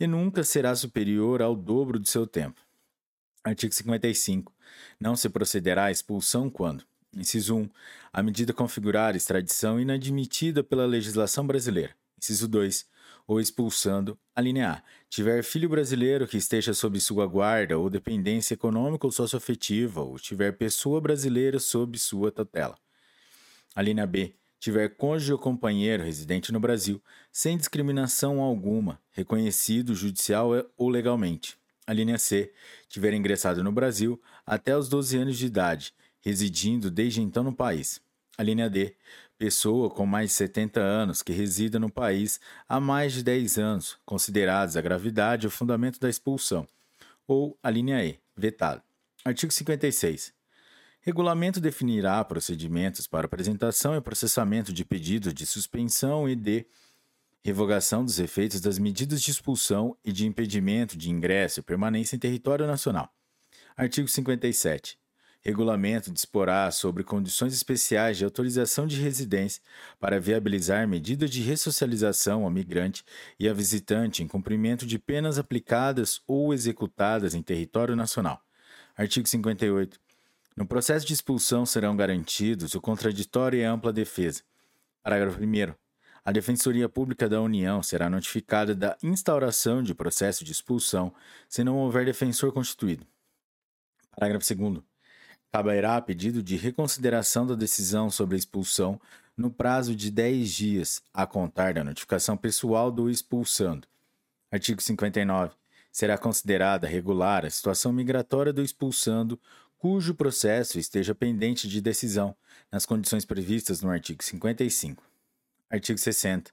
e 0.00 0.06
nunca 0.06 0.42
será 0.42 0.74
superior 0.74 1.42
ao 1.42 1.54
dobro 1.54 1.98
do 1.98 2.08
seu 2.08 2.26
tempo. 2.26 2.62
Artigo 3.44 3.74
55. 3.74 4.53
Não 4.98 5.16
se 5.16 5.28
procederá 5.28 5.86
à 5.86 5.90
expulsão 5.90 6.48
quando: 6.50 6.84
Inciso 7.16 7.56
1. 7.56 7.68
A 8.12 8.22
medida 8.22 8.52
configurar 8.52 9.14
extradição 9.14 9.80
inadmitida 9.80 10.62
pela 10.62 10.86
legislação 10.86 11.46
brasileira. 11.46 11.94
Inciso 12.18 12.48
2. 12.48 12.86
Ou 13.26 13.40
expulsando, 13.40 14.18
a 14.34 14.40
linha 14.40 14.70
A. 14.70 14.82
Tiver 15.08 15.42
filho 15.42 15.68
brasileiro 15.68 16.26
que 16.26 16.36
esteja 16.36 16.74
sob 16.74 17.00
sua 17.00 17.26
guarda 17.26 17.78
ou 17.78 17.88
dependência 17.88 18.54
econômica 18.54 19.06
ou 19.06 19.12
socioafetiva, 19.12 20.02
ou 20.02 20.18
tiver 20.18 20.52
pessoa 20.52 21.00
brasileira 21.00 21.58
sob 21.58 21.98
sua 21.98 22.30
tutela. 22.30 22.76
A 23.74 23.80
linha 23.80 24.06
B 24.06 24.34
tiver 24.64 24.88
cônjuge 24.96 25.32
ou 25.32 25.38
companheiro 25.38 26.02
residente 26.02 26.50
no 26.50 26.58
Brasil, 26.58 27.02
sem 27.30 27.56
discriminação 27.56 28.40
alguma, 28.40 28.98
reconhecido 29.10 29.94
judicial 29.94 30.50
ou 30.76 30.88
legalmente. 30.88 31.58
A 31.86 31.92
linha 31.92 32.18
C 32.18 32.52
tiver 32.88 33.12
ingressado 33.12 33.62
no 33.62 33.70
Brasil 33.70 34.20
até 34.46 34.76
os 34.76 34.88
12 34.88 35.18
anos 35.18 35.36
de 35.36 35.46
idade, 35.46 35.94
residindo 36.20 36.90
desde 36.90 37.20
então 37.20 37.42
no 37.42 37.54
país. 37.54 38.00
A 38.36 38.42
linha 38.42 38.68
D, 38.70 38.96
pessoa 39.38 39.90
com 39.90 40.06
mais 40.06 40.30
de 40.30 40.36
70 40.36 40.80
anos 40.80 41.22
que 41.22 41.32
resida 41.32 41.78
no 41.78 41.90
país 41.90 42.40
há 42.68 42.80
mais 42.80 43.12
de 43.12 43.22
10 43.22 43.58
anos, 43.58 43.98
considerados 44.04 44.76
a 44.76 44.80
gravidade 44.80 45.46
o 45.46 45.50
fundamento 45.50 46.00
da 46.00 46.08
expulsão. 46.08 46.66
Ou 47.26 47.58
a 47.62 47.70
linha 47.70 48.04
E, 48.04 48.18
vetado. 48.36 48.82
Artigo 49.24 49.52
56. 49.52 50.32
Regulamento 51.00 51.60
definirá 51.60 52.24
procedimentos 52.24 53.06
para 53.06 53.26
apresentação 53.26 53.94
e 53.94 54.00
processamento 54.00 54.72
de 54.72 54.84
pedidos 54.86 55.34
de 55.34 55.44
suspensão 55.44 56.26
e 56.26 56.34
de 56.34 56.66
revogação 57.44 58.02
dos 58.02 58.18
efeitos 58.18 58.58
das 58.58 58.78
medidas 58.78 59.20
de 59.20 59.30
expulsão 59.30 59.94
e 60.02 60.10
de 60.10 60.26
impedimento 60.26 60.96
de 60.96 61.10
ingresso 61.10 61.60
e 61.60 61.62
permanência 61.62 62.16
em 62.16 62.18
território 62.18 62.66
nacional. 62.66 63.12
Artigo 63.76 64.08
57. 64.08 64.98
Regulamento 65.42 66.10
disporá 66.10 66.70
sobre 66.70 67.04
condições 67.04 67.52
especiais 67.52 68.16
de 68.16 68.24
autorização 68.24 68.86
de 68.86 68.98
residência 68.98 69.60
para 70.00 70.18
viabilizar 70.18 70.88
medidas 70.88 71.30
de 71.30 71.42
ressocialização 71.42 72.44
ao 72.44 72.50
migrante 72.50 73.04
e 73.38 73.46
a 73.46 73.52
visitante 73.52 74.22
em 74.22 74.26
cumprimento 74.26 74.86
de 74.86 74.98
penas 74.98 75.38
aplicadas 75.38 76.22
ou 76.26 76.54
executadas 76.54 77.34
em 77.34 77.42
território 77.42 77.94
nacional. 77.94 78.40
Artigo 78.96 79.28
58. 79.28 80.00
No 80.56 80.66
processo 80.66 81.04
de 81.04 81.12
expulsão 81.12 81.66
serão 81.66 81.94
garantidos 81.94 82.74
o 82.74 82.80
contraditório 82.80 83.58
e 83.58 83.64
a 83.66 83.70
ampla 83.70 83.92
defesa. 83.92 84.42
Parágrafo 85.02 85.38
1. 85.42 85.83
A 86.24 86.32
Defensoria 86.32 86.88
Pública 86.88 87.28
da 87.28 87.42
União 87.42 87.82
será 87.82 88.08
notificada 88.08 88.74
da 88.74 88.96
instauração 89.02 89.82
de 89.82 89.94
processo 89.94 90.42
de 90.42 90.52
expulsão 90.52 91.12
se 91.46 91.62
não 91.62 91.76
houver 91.76 92.06
defensor 92.06 92.50
constituído. 92.50 93.06
Parágrafo 94.10 94.54
2. 94.54 94.82
Caberá 95.52 96.00
pedido 96.00 96.42
de 96.42 96.56
reconsideração 96.56 97.46
da 97.46 97.54
decisão 97.54 98.10
sobre 98.10 98.36
a 98.36 98.38
expulsão 98.38 98.98
no 99.36 99.50
prazo 99.50 99.94
de 99.94 100.10
10 100.10 100.50
dias, 100.50 101.02
a 101.12 101.26
contar 101.26 101.74
da 101.74 101.84
notificação 101.84 102.38
pessoal 102.38 102.90
do 102.90 103.10
expulsando. 103.10 103.86
Artigo 104.50 104.80
59. 104.80 105.54
Será 105.92 106.16
considerada 106.16 106.86
regular 106.86 107.44
a 107.44 107.50
situação 107.50 107.92
migratória 107.92 108.52
do 108.52 108.62
expulsando 108.62 109.38
cujo 109.76 110.14
processo 110.14 110.78
esteja 110.78 111.14
pendente 111.14 111.68
de 111.68 111.82
decisão, 111.82 112.34
nas 112.72 112.86
condições 112.86 113.26
previstas 113.26 113.82
no 113.82 113.90
artigo 113.90 114.24
55. 114.24 115.13
Artigo 115.70 115.98
60. 115.98 116.52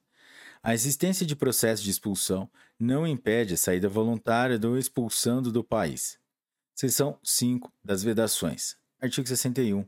A 0.64 0.74
existência 0.74 1.26
de 1.26 1.36
processo 1.36 1.84
de 1.84 1.90
expulsão 1.90 2.50
não 2.80 3.06
impede 3.06 3.56
a 3.56 3.58
saída 3.58 3.90
voluntária 3.90 4.60
do 4.60 4.78
expulsando 4.78 5.52
do 5.52 5.64
país. 5.64 6.20
Seção 6.76 7.20
5 7.24 7.72
das 7.84 8.04
vedações. 8.04 8.76
Artigo 9.00 9.28
61. 9.28 9.86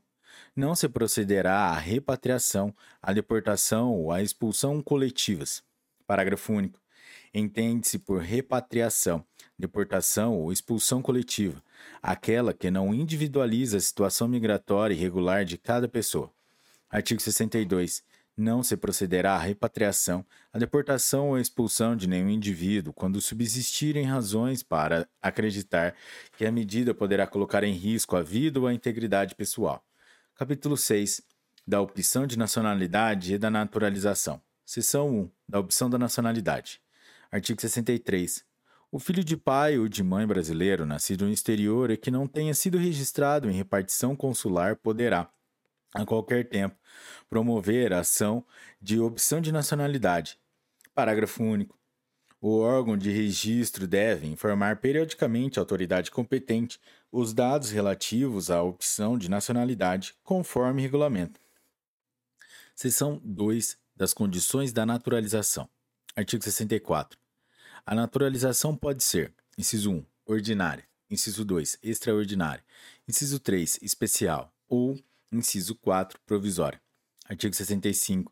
Não 0.55 0.75
se 0.75 0.89
procederá 0.89 1.65
à 1.69 1.77
repatriação, 1.77 2.75
à 3.01 3.13
deportação 3.13 3.93
ou 3.93 4.11
à 4.11 4.21
expulsão 4.21 4.81
coletivas. 4.81 5.63
Parágrafo 6.07 6.53
único. 6.53 6.81
Entende-se 7.33 7.99
por 7.99 8.21
repatriação, 8.21 9.25
deportação 9.57 10.39
ou 10.39 10.51
expulsão 10.51 11.01
coletiva 11.01 11.63
aquela 12.01 12.53
que 12.53 12.69
não 12.69 12.93
individualiza 12.93 13.77
a 13.77 13.81
situação 13.81 14.27
migratória 14.27 14.93
irregular 14.93 15.45
de 15.45 15.57
cada 15.57 15.87
pessoa. 15.87 16.31
Artigo 16.89 17.21
62. 17.21 18.03
Não 18.35 18.63
se 18.63 18.75
procederá 18.75 19.35
à 19.35 19.37
repatriação, 19.37 20.25
à 20.51 20.57
deportação 20.57 21.29
ou 21.29 21.35
à 21.35 21.41
expulsão 21.41 21.95
de 21.95 22.07
nenhum 22.07 22.29
indivíduo 22.29 22.91
quando 22.91 23.21
subsistirem 23.21 24.05
razões 24.05 24.63
para 24.63 25.07
acreditar 25.21 25.93
que 26.35 26.45
a 26.45 26.51
medida 26.51 26.95
poderá 26.95 27.27
colocar 27.27 27.63
em 27.63 27.73
risco 27.73 28.15
a 28.15 28.23
vida 28.23 28.59
ou 28.59 28.65
a 28.65 28.73
integridade 28.73 29.35
pessoal. 29.35 29.85
Capítulo 30.35 30.75
6. 30.75 31.21
Da 31.65 31.79
opção 31.79 32.25
de 32.25 32.37
nacionalidade 32.37 33.35
e 33.35 33.37
da 33.37 33.51
naturalização. 33.51 34.41
Seção 34.65 35.09
1. 35.09 35.29
Da 35.47 35.59
opção 35.59 35.87
da 35.87 35.99
nacionalidade. 35.99 36.81
Artigo 37.31 37.61
63. 37.61 38.43
O 38.91 38.99
filho 38.99 39.23
de 39.23 39.37
pai 39.37 39.77
ou 39.77 39.87
de 39.87 40.03
mãe 40.03 40.25
brasileiro 40.25 40.85
nascido 40.85 41.25
no 41.25 41.31
exterior 41.31 41.91
e 41.91 41.97
que 41.97 42.09
não 42.09 42.27
tenha 42.27 42.53
sido 42.53 42.77
registrado 42.77 43.49
em 43.49 43.53
repartição 43.53 44.15
consular 44.15 44.75
poderá, 44.75 45.29
a 45.93 46.05
qualquer 46.05 46.49
tempo, 46.49 46.75
promover 47.29 47.93
a 47.93 47.99
ação 47.99 48.45
de 48.81 48.99
opção 48.99 49.39
de 49.39 49.51
nacionalidade. 49.51 50.37
Parágrafo 50.93 51.43
único. 51.43 51.77
O 52.41 52.59
órgão 52.59 52.97
de 52.97 53.09
registro 53.09 53.87
deve 53.87 54.27
informar 54.27 54.77
periodicamente 54.77 55.57
à 55.57 55.61
autoridade 55.61 56.11
competente 56.11 56.79
os 57.11 57.33
dados 57.33 57.69
relativos 57.69 58.51
à 58.51 58.61
opção 58.61 59.17
de 59.17 59.29
nacionalidade, 59.29 60.13
conforme 60.23 60.81
regulamento. 60.81 61.39
Seção 62.75 63.21
2 63.23 63.77
das 63.95 64.13
condições 64.13 64.73
da 64.73 64.85
naturalização. 64.85 65.69
Artigo 66.15 66.43
64. 66.43 67.17
A 67.85 67.95
naturalização 67.95 68.75
pode 68.75 69.03
ser: 69.03 69.33
inciso 69.57 69.91
1, 69.91 70.05
ordinária, 70.25 70.83
inciso 71.09 71.45
2, 71.45 71.77
extraordinária, 71.81 72.63
inciso 73.07 73.39
3, 73.39 73.79
especial 73.81 74.53
ou 74.67 74.99
inciso 75.33 75.75
4, 75.75 76.19
provisória. 76.25 76.81
Artigo 77.27 77.53
65. 77.53 78.31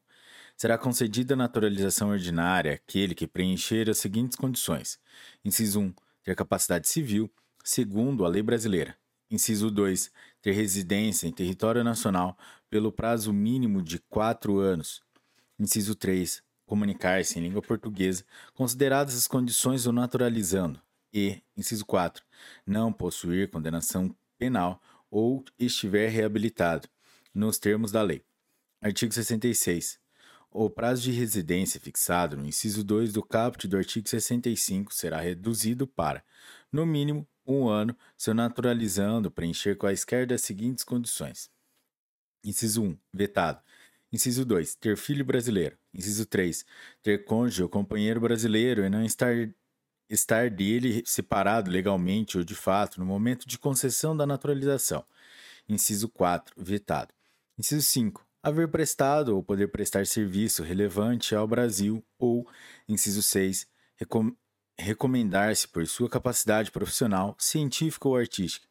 Será 0.56 0.78
concedida 0.78 1.34
a 1.34 1.38
naturalização 1.38 2.10
ordinária 2.10 2.74
àquele 2.74 3.16
que 3.16 3.28
preencher 3.28 3.90
as 3.90 3.98
seguintes 3.98 4.38
condições: 4.38 5.00
inciso 5.44 5.80
1, 5.80 5.94
ter 6.24 6.36
capacidade 6.36 6.88
civil, 6.88 7.32
segundo 7.64 8.26
a 8.26 8.30
lei 8.30 8.44
brasileira. 8.44 8.96
Inciso 9.30 9.72
2, 9.72 10.12
ter 10.42 10.52
residência 10.52 11.26
em 11.26 11.32
território 11.32 11.84
nacional 11.84 12.38
pelo 12.70 12.92
prazo 12.92 13.32
mínimo 13.32 13.82
de 13.82 13.98
quatro 13.98 14.60
anos. 14.60 15.02
Inciso 15.58 15.96
3, 15.96 16.44
comunicar-se 16.66 17.40
em 17.40 17.44
língua 17.44 17.62
portuguesa, 17.62 18.26
consideradas 18.54 19.16
as 19.16 19.28
condições 19.28 19.86
do 19.86 19.92
naturalizando, 19.92 20.82
e, 21.14 21.42
inciso 21.56 21.86
4, 21.86 22.24
não 22.66 22.92
possuir 22.92 23.50
condenação 23.50 24.16
penal 24.38 24.82
ou 25.10 25.44
estiver 25.60 26.10
reabilitado, 26.10 26.88
nos 27.34 27.58
termos 27.58 27.92
da 27.92 28.02
lei. 28.02 28.24
Artigo 28.82 29.14
66. 29.14 30.00
O 30.50 30.70
prazo 30.70 31.04
de 31.04 31.12
residência 31.12 31.80
fixado 31.80 32.36
no 32.36 32.46
inciso 32.46 32.84
2 32.84 33.14
do 33.14 33.24
caput 33.24 33.68
do 33.68 33.78
artigo 33.78 34.10
65 34.10 34.94
será 34.94 35.20
reduzido 35.22 35.88
para, 35.88 36.24
no 36.72 36.86
mínimo, 36.86 37.28
um 37.46 37.68
ano, 37.68 37.96
se 38.18 38.34
naturalizando 38.34 39.32
preencher 39.32 39.76
quaisquer 39.76 40.28
das 40.28 40.42
seguintes 40.42 40.84
condições. 40.84 41.50
Inciso 42.44 42.84
1. 42.84 42.98
Vetado 43.14 43.62
Inciso 44.12 44.44
2. 44.44 44.76
Ter 44.76 44.98
filho 44.98 45.24
brasileiro. 45.24 45.78
Inciso 45.94 46.26
3. 46.26 46.66
Ter 47.02 47.24
cônjuge 47.24 47.64
ou 47.64 47.70
companheiro 47.70 48.20
brasileiro 48.20 48.84
e 48.84 48.90
não 48.90 49.06
estar, 49.06 49.34
estar 50.10 50.50
dele 50.50 51.02
separado 51.06 51.72
legalmente 51.72 52.38
ou 52.38 52.44
de 52.44 52.56
fato 52.56 53.00
no 53.00 53.06
momento 53.06 53.48
de 53.48 53.58
concessão 53.58 54.16
da 54.16 54.26
naturalização. 54.26 55.06
Inciso 55.68 56.10
4. 56.10 56.54
Vetado. 56.58 57.14
Inciso 57.58 57.82
5. 57.82 58.26
Haver 58.42 58.70
prestado 58.70 59.36
ou 59.36 59.44
poder 59.44 59.68
prestar 59.68 60.08
serviço 60.08 60.64
relevante 60.64 61.36
ao 61.36 61.48
Brasil 61.48 62.04
ou, 62.18 62.48
inciso 62.88 63.22
6, 63.22 63.68
recom 63.98 64.32
recomendar-se 64.80 65.68
por 65.68 65.86
sua 65.86 66.10
capacidade 66.10 66.72
profissional, 66.72 67.36
científica 67.38 68.08
ou 68.08 68.18
artística. 68.18 68.68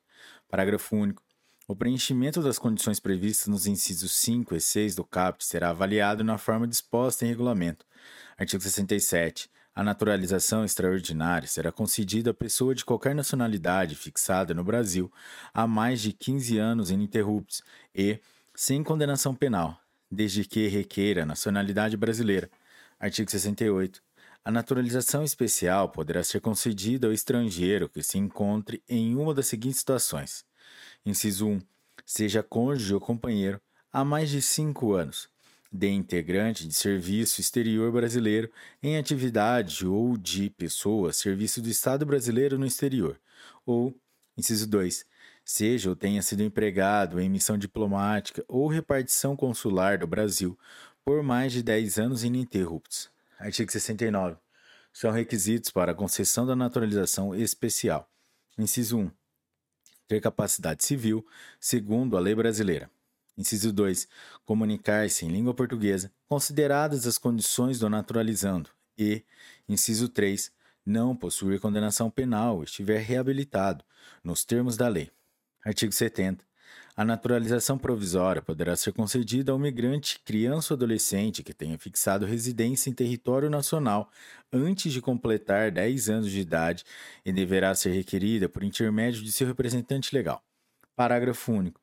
Parágrafo 0.49 0.97
único. 0.97 1.23
O 1.69 1.77
preenchimento 1.77 2.43
das 2.43 2.59
condições 2.59 2.99
previstas 2.99 3.47
nos 3.47 3.65
incisos 3.65 4.11
5 4.13 4.57
e 4.57 4.61
6 4.61 4.97
do 4.97 5.05
CAPT 5.05 5.45
será 5.45 5.71
avaliado 5.71 6.25
na 6.25 6.37
forma 6.37 6.67
disposta 6.67 7.25
em 7.25 7.29
regulamento. 7.29 7.87
Artigo 8.37 8.61
67. 8.61 9.49
A 9.73 9.85
naturalização 9.85 10.65
extraordinária 10.65 11.47
será 11.47 11.71
concedida 11.71 12.33
a 12.33 12.35
pessoa 12.35 12.75
de 12.75 12.85
qualquer 12.85 13.15
nacionalidade 13.15 13.95
fixada 13.95 14.53
no 14.53 14.65
Brasil 14.65 15.13
há 15.55 15.65
mais 15.65 16.01
de 16.01 16.13
15 16.13 16.59
anos 16.59 16.91
ininterruptos 16.91 17.63
e 17.95 18.19
sem 18.63 18.85
condenação 18.85 19.35
penal, 19.35 19.81
desde 20.11 20.45
que 20.45 20.69
requeira 20.69 21.25
nacionalidade 21.25 21.97
brasileira. 21.97 22.51
Artigo 22.99 23.31
68. 23.31 24.03
A 24.45 24.51
naturalização 24.51 25.25
especial 25.25 25.89
poderá 25.89 26.23
ser 26.23 26.43
concedida 26.43 27.07
ao 27.07 27.13
estrangeiro 27.15 27.89
que 27.89 28.03
se 28.03 28.19
encontre 28.19 28.83
em 28.87 29.17
uma 29.17 29.33
das 29.33 29.47
seguintes 29.47 29.79
situações: 29.79 30.45
Inciso 31.07 31.49
1. 31.49 31.63
seja 32.05 32.43
cônjuge 32.43 32.93
ou 32.93 33.01
companheiro, 33.01 33.59
há 33.91 34.05
mais 34.05 34.29
de 34.29 34.43
cinco 34.43 34.93
anos, 34.93 35.31
de 35.73 35.89
integrante 35.89 36.69
de 36.69 36.75
serviço 36.75 37.41
exterior 37.41 37.91
brasileiro 37.91 38.53
em 38.83 38.99
atividade 38.99 39.87
ou 39.87 40.19
de 40.19 40.51
pessoa 40.51 41.15
serviço 41.15 41.63
do 41.63 41.71
Estado 41.71 42.05
brasileiro 42.05 42.59
no 42.59 42.67
exterior, 42.67 43.19
ou, 43.65 43.99
inciso 44.37 44.67
2, 44.67 45.07
seja 45.51 45.91
ou 45.91 45.97
tenha 45.97 46.23
sido 46.23 46.45
empregado 46.45 47.19
em 47.19 47.29
missão 47.29 47.59
diplomática 47.59 48.45
ou 48.47 48.69
repartição 48.69 49.35
consular 49.35 49.99
do 49.99 50.07
Brasil 50.07 50.57
por 51.05 51.25
mais 51.25 51.53
de 51.53 51.61
10 51.61 51.99
anos 51.99 52.23
ininterruptos. 52.23 53.11
Artigo 53.37 53.71
69. 53.71 54.37
São 54.93 55.11
requisitos 55.11 55.71
para 55.71 55.91
a 55.91 55.95
concessão 55.95 56.47
da 56.47 56.55
naturalização 56.55 57.35
especial. 57.35 58.09
Inciso 58.57 58.99
1. 58.99 59.11
Ter 60.07 60.21
capacidade 60.21 60.85
civil, 60.85 61.27
segundo 61.59 62.17
a 62.17 62.21
lei 62.21 62.35
brasileira. 62.35 62.89
Inciso 63.37 63.73
2. 63.73 64.07
Comunicar-se 64.45 65.27
em 65.27 65.31
língua 65.31 65.53
portuguesa, 65.53 66.13
consideradas 66.29 67.09
as 67.09 67.19
condições 67.19 67.79
do 67.81 67.89
naturalizando. 67.91 68.71
E, 68.97 69.25
inciso 69.69 70.09
3. 70.09 70.53
Não 70.87 71.17
possuir 71.17 71.59
condenação 71.59 72.09
penal, 72.09 72.63
estiver 72.63 73.01
reabilitado, 73.01 73.85
nos 74.23 74.45
termos 74.45 74.77
da 74.77 74.87
lei. 74.87 75.11
Artigo 75.65 75.93
70. 75.93 76.45
A 76.97 77.05
naturalização 77.05 77.79
provisória 77.79 78.43
poderá 78.43 78.77
ser 78.77 78.93
concedida 78.93 79.53
ao 79.53 79.59
migrante, 79.59 80.19
criança 80.25 80.75
ou 80.75 80.77
adolescente 80.77 81.43
que 81.43 81.55
tenha 81.55 81.79
fixado 81.79 82.27
residência 82.27 82.91
em 82.91 82.93
território 82.93 83.49
nacional 83.49 84.11
antes 84.53 84.93
de 84.93 85.01
completar 85.01 85.71
10 85.71 86.09
anos 86.11 86.31
de 86.31 86.41
idade 86.41 86.85
e 87.25 87.33
deverá 87.33 87.75
ser 87.75 87.91
requerida 87.91 88.49
por 88.49 88.63
intermédio 88.65 89.23
de 89.23 89.33
seu 89.33 89.47
representante 89.47 90.15
legal. 90.15 90.43
Parágrafo 90.97 91.53
único. 91.53 91.81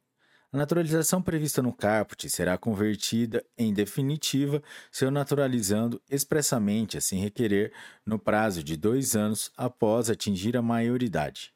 A 0.51 0.57
naturalização 0.57 1.21
prevista 1.21 1.61
no 1.61 1.73
caput 1.73 2.29
será 2.29 2.57
convertida 2.57 3.45
em 3.57 3.73
definitiva 3.73 4.63
se 4.91 5.05
o 5.05 5.11
naturalizando 5.11 6.01
expressamente 6.09 6.97
assim 6.97 7.19
requerer 7.19 7.73
no 8.05 8.17
prazo 8.17 8.63
de 8.63 8.77
dois 8.77 9.15
anos 9.15 9.51
após 9.57 10.09
atingir 10.09 10.55
a 10.55 10.61
maioridade. 10.61 11.53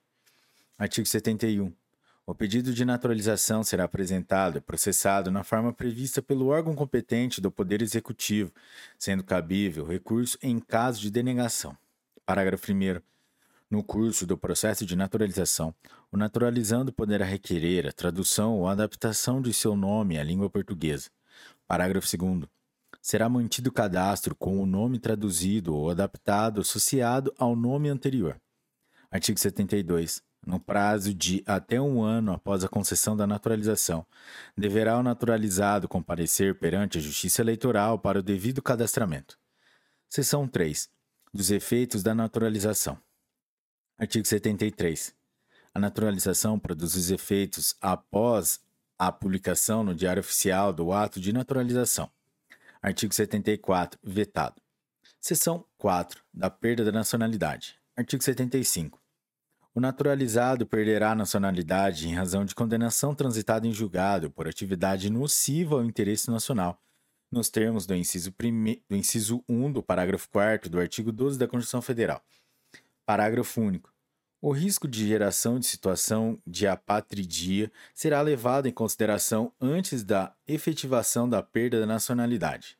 Artigo 0.77 1.07
71. 1.07 1.80
O 2.25 2.35
pedido 2.35 2.71
de 2.73 2.85
naturalização 2.85 3.63
será 3.63 3.85
apresentado 3.85 4.57
e 4.57 4.61
processado 4.61 5.31
na 5.31 5.43
forma 5.43 5.73
prevista 5.73 6.21
pelo 6.21 6.47
órgão 6.47 6.75
competente 6.75 7.41
do 7.41 7.51
Poder 7.51 7.81
Executivo, 7.81 8.53
sendo 8.97 9.23
cabível 9.23 9.85
recurso 9.85 10.37
em 10.41 10.59
caso 10.59 11.01
de 11.01 11.09
denegação. 11.09 11.75
Parágrafo 12.23 12.71
1. 12.71 13.01
No 13.69 13.83
curso 13.83 14.27
do 14.27 14.37
processo 14.37 14.85
de 14.85 14.95
naturalização, 14.95 15.73
o 16.11 16.17
naturalizando 16.17 16.93
poderá 16.93 17.25
requerer 17.25 17.87
a 17.87 17.91
tradução 17.91 18.59
ou 18.59 18.67
adaptação 18.67 19.41
de 19.41 19.51
seu 19.53 19.75
nome 19.75 20.19
à 20.19 20.23
língua 20.23 20.49
portuguesa. 20.49 21.09
Parágrafo 21.67 22.05
2. 22.17 22.43
Será 23.01 23.27
mantido 23.27 23.71
o 23.71 23.73
cadastro 23.73 24.35
com 24.35 24.61
o 24.61 24.65
nome 24.65 24.99
traduzido 24.99 25.75
ou 25.75 25.89
adaptado 25.89 26.61
associado 26.61 27.33
ao 27.37 27.55
nome 27.55 27.89
anterior. 27.89 28.39
Artigo 29.09 29.39
72. 29.39 30.21
No 30.45 30.59
prazo 30.59 31.13
de 31.13 31.43
até 31.45 31.79
um 31.79 32.01
ano 32.01 32.33
após 32.33 32.63
a 32.63 32.67
concessão 32.67 33.15
da 33.15 33.27
naturalização, 33.27 34.05
deverá 34.57 34.97
o 34.97 35.03
naturalizado 35.03 35.87
comparecer 35.87 36.57
perante 36.57 36.97
a 36.97 37.01
Justiça 37.01 37.41
Eleitoral 37.41 37.99
para 37.99 38.19
o 38.19 38.23
devido 38.23 38.61
cadastramento. 38.61 39.37
Seção 40.09 40.47
3. 40.47 40.89
Dos 41.33 41.51
efeitos 41.51 42.01
da 42.01 42.15
naturalização. 42.15 42.97
Artigo 43.97 44.27
73. 44.27 45.13
A 45.73 45.79
naturalização 45.79 46.59
produz 46.59 46.95
os 46.95 47.11
efeitos 47.11 47.75
após 47.79 48.59
a 48.97 49.11
publicação 49.11 49.83
no 49.83 49.95
Diário 49.95 50.19
Oficial 50.19 50.73
do 50.73 50.91
ato 50.91 51.19
de 51.19 51.31
naturalização. 51.31 52.09
Artigo 52.81 53.13
74. 53.13 53.99
Vetado. 54.03 54.61
Seção 55.19 55.65
4. 55.77 56.23
Da 56.33 56.49
perda 56.49 56.83
da 56.83 56.91
nacionalidade. 56.91 57.79
Artigo 57.95 58.23
75. 58.23 59.00
O 59.73 59.79
naturalizado 59.79 60.65
perderá 60.65 61.11
a 61.11 61.15
nacionalidade 61.15 62.07
em 62.07 62.13
razão 62.13 62.43
de 62.43 62.53
condenação 62.53 63.15
transitada 63.15 63.65
em 63.65 63.71
julgado 63.71 64.29
por 64.29 64.45
atividade 64.45 65.09
nociva 65.09 65.75
ao 65.75 65.85
interesse 65.85 66.29
nacional, 66.29 66.77
nos 67.31 67.49
termos 67.49 67.85
do 67.85 67.95
inciso, 67.95 68.33
prime... 68.33 68.83
do 68.89 68.97
inciso 68.97 69.41
1 69.47 69.71
do 69.71 69.81
parágrafo 69.81 70.29
4 70.29 70.69
do 70.69 70.77
artigo 70.77 71.09
12 71.09 71.39
da 71.39 71.47
Constituição 71.47 71.81
Federal. 71.81 72.21
Parágrafo 73.05 73.61
único. 73.61 73.93
O 74.41 74.51
risco 74.51 74.87
de 74.87 75.07
geração 75.07 75.57
de 75.57 75.67
situação 75.67 76.37
de 76.45 76.67
apatridia 76.67 77.71
será 77.93 78.21
levado 78.21 78.67
em 78.67 78.73
consideração 78.73 79.53
antes 79.61 80.03
da 80.03 80.35
efetivação 80.45 81.29
da 81.29 81.41
perda 81.41 81.79
da 81.79 81.85
nacionalidade. 81.85 82.77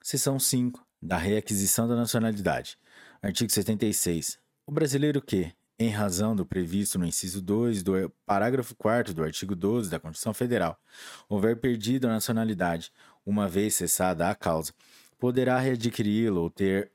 Seção 0.00 0.38
5. 0.38 0.86
Da 1.02 1.18
reaquisição 1.18 1.86
da 1.86 1.96
nacionalidade. 1.96 2.78
Artigo 3.20 3.50
76. 3.50 4.38
O 4.66 4.72
brasileiro 4.72 5.20
que, 5.20 5.52
em 5.78 5.90
razão 5.90 6.34
do 6.34 6.44
previsto 6.44 6.98
no 6.98 7.06
inciso 7.06 7.40
2 7.40 7.82
do 7.82 8.10
parágrafo 8.26 8.74
4 8.74 9.14
do 9.14 9.22
artigo 9.22 9.54
12 9.54 9.88
da 9.88 10.00
Constituição 10.00 10.34
Federal, 10.34 10.80
houver 11.28 11.60
perdido 11.60 12.06
a 12.06 12.10
nacionalidade, 12.10 12.92
uma 13.24 13.48
vez 13.48 13.74
cessada 13.74 14.28
a 14.28 14.34
causa, 14.34 14.72
poderá 15.18 15.58
readquiri-la 15.58 16.40
ou 16.40 16.50
ter, 16.50 16.90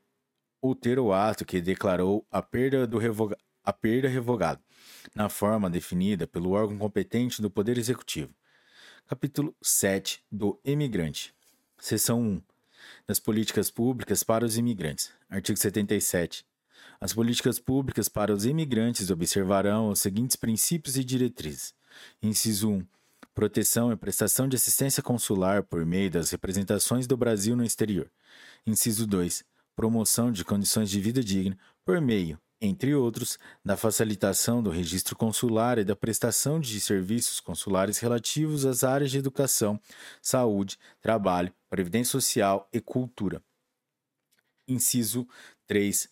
ou 0.60 0.74
ter 0.74 0.98
o 0.98 1.12
ato 1.12 1.44
que 1.44 1.60
declarou 1.60 2.26
a 2.30 2.42
perda 2.42 2.86
do 2.86 2.98
revogado 2.98 3.42
a 3.64 3.72
perda 3.72 4.08
revogada, 4.08 4.60
na 5.14 5.30
forma 5.30 5.70
definida 5.70 6.26
pelo 6.26 6.50
órgão 6.50 6.76
competente 6.76 7.40
do 7.40 7.50
Poder 7.50 7.78
Executivo. 7.78 8.34
Capítulo 9.06 9.56
7 9.62 10.22
do 10.30 10.60
Imigrante. 10.62 11.34
Seção 11.78 12.20
1. 12.20 12.42
Das 13.06 13.18
políticas 13.18 13.70
públicas 13.70 14.22
para 14.22 14.44
os 14.44 14.58
imigrantes. 14.58 15.10
Artigo 15.30 15.58
77. 15.58 16.44
As 17.00 17.12
políticas 17.12 17.58
públicas 17.58 18.08
para 18.08 18.32
os 18.32 18.44
imigrantes 18.44 19.10
observarão 19.10 19.90
os 19.90 20.00
seguintes 20.00 20.36
princípios 20.36 20.96
e 20.96 21.04
diretrizes. 21.04 21.74
Inciso 22.22 22.70
1. 22.70 22.86
Proteção 23.34 23.92
e 23.92 23.96
prestação 23.96 24.48
de 24.48 24.56
assistência 24.56 25.02
consular 25.02 25.62
por 25.64 25.84
meio 25.84 26.10
das 26.10 26.30
representações 26.30 27.06
do 27.06 27.16
Brasil 27.16 27.56
no 27.56 27.64
exterior. 27.64 28.10
Inciso 28.66 29.06
2. 29.06 29.44
Promoção 29.74 30.30
de 30.30 30.44
condições 30.44 30.88
de 30.88 31.00
vida 31.00 31.22
digna 31.22 31.58
por 31.84 32.00
meio, 32.00 32.38
entre 32.60 32.94
outros, 32.94 33.38
da 33.64 33.76
facilitação 33.76 34.62
do 34.62 34.70
registro 34.70 35.16
consular 35.16 35.78
e 35.78 35.84
da 35.84 35.96
prestação 35.96 36.60
de 36.60 36.80
serviços 36.80 37.40
consulares 37.40 37.98
relativos 37.98 38.64
às 38.64 38.84
áreas 38.84 39.10
de 39.10 39.18
educação, 39.18 39.78
saúde, 40.22 40.78
trabalho, 41.02 41.52
previdência 41.68 42.12
social 42.12 42.68
e 42.72 42.80
cultura. 42.80 43.42
Inciso 44.66 45.28
3. 45.66 46.08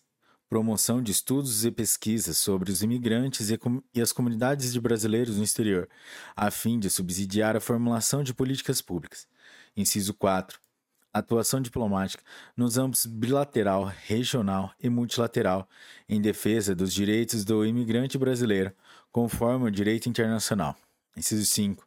Promoção 0.53 1.01
de 1.01 1.11
estudos 1.11 1.65
e 1.65 1.71
pesquisas 1.71 2.37
sobre 2.37 2.71
os 2.71 2.83
imigrantes 2.83 3.49
e, 3.49 3.99
as 3.99 4.13
comunidades 4.13 4.71
de 4.71 4.79
brasileiros 4.79 5.37
no 5.37 5.43
exterior, 5.43 5.89
a 6.35 6.51
fim 6.51 6.77
de 6.77 6.91
subsidiar 6.91 7.55
a 7.55 7.59
formulação 7.59 8.21
de 8.21 8.35
políticas 8.35 8.79
públicas. 8.79 9.27
Inciso 9.75 10.13
4 10.13 10.59
atuação 11.11 11.59
diplomática 11.59 12.23
nos 12.55 12.77
âmbitos 12.77 13.07
bilateral, 13.07 13.91
regional 14.05 14.71
e 14.79 14.91
multilateral 14.91 15.67
em 16.07 16.21
defesa 16.21 16.75
dos 16.75 16.93
direitos 16.93 17.43
do 17.43 17.65
imigrante 17.65 18.15
brasileiro, 18.15 18.71
conforme 19.11 19.67
o 19.67 19.71
direito 19.71 20.07
internacional. 20.07 20.75
Inciso 21.17 21.45
5. 21.47 21.83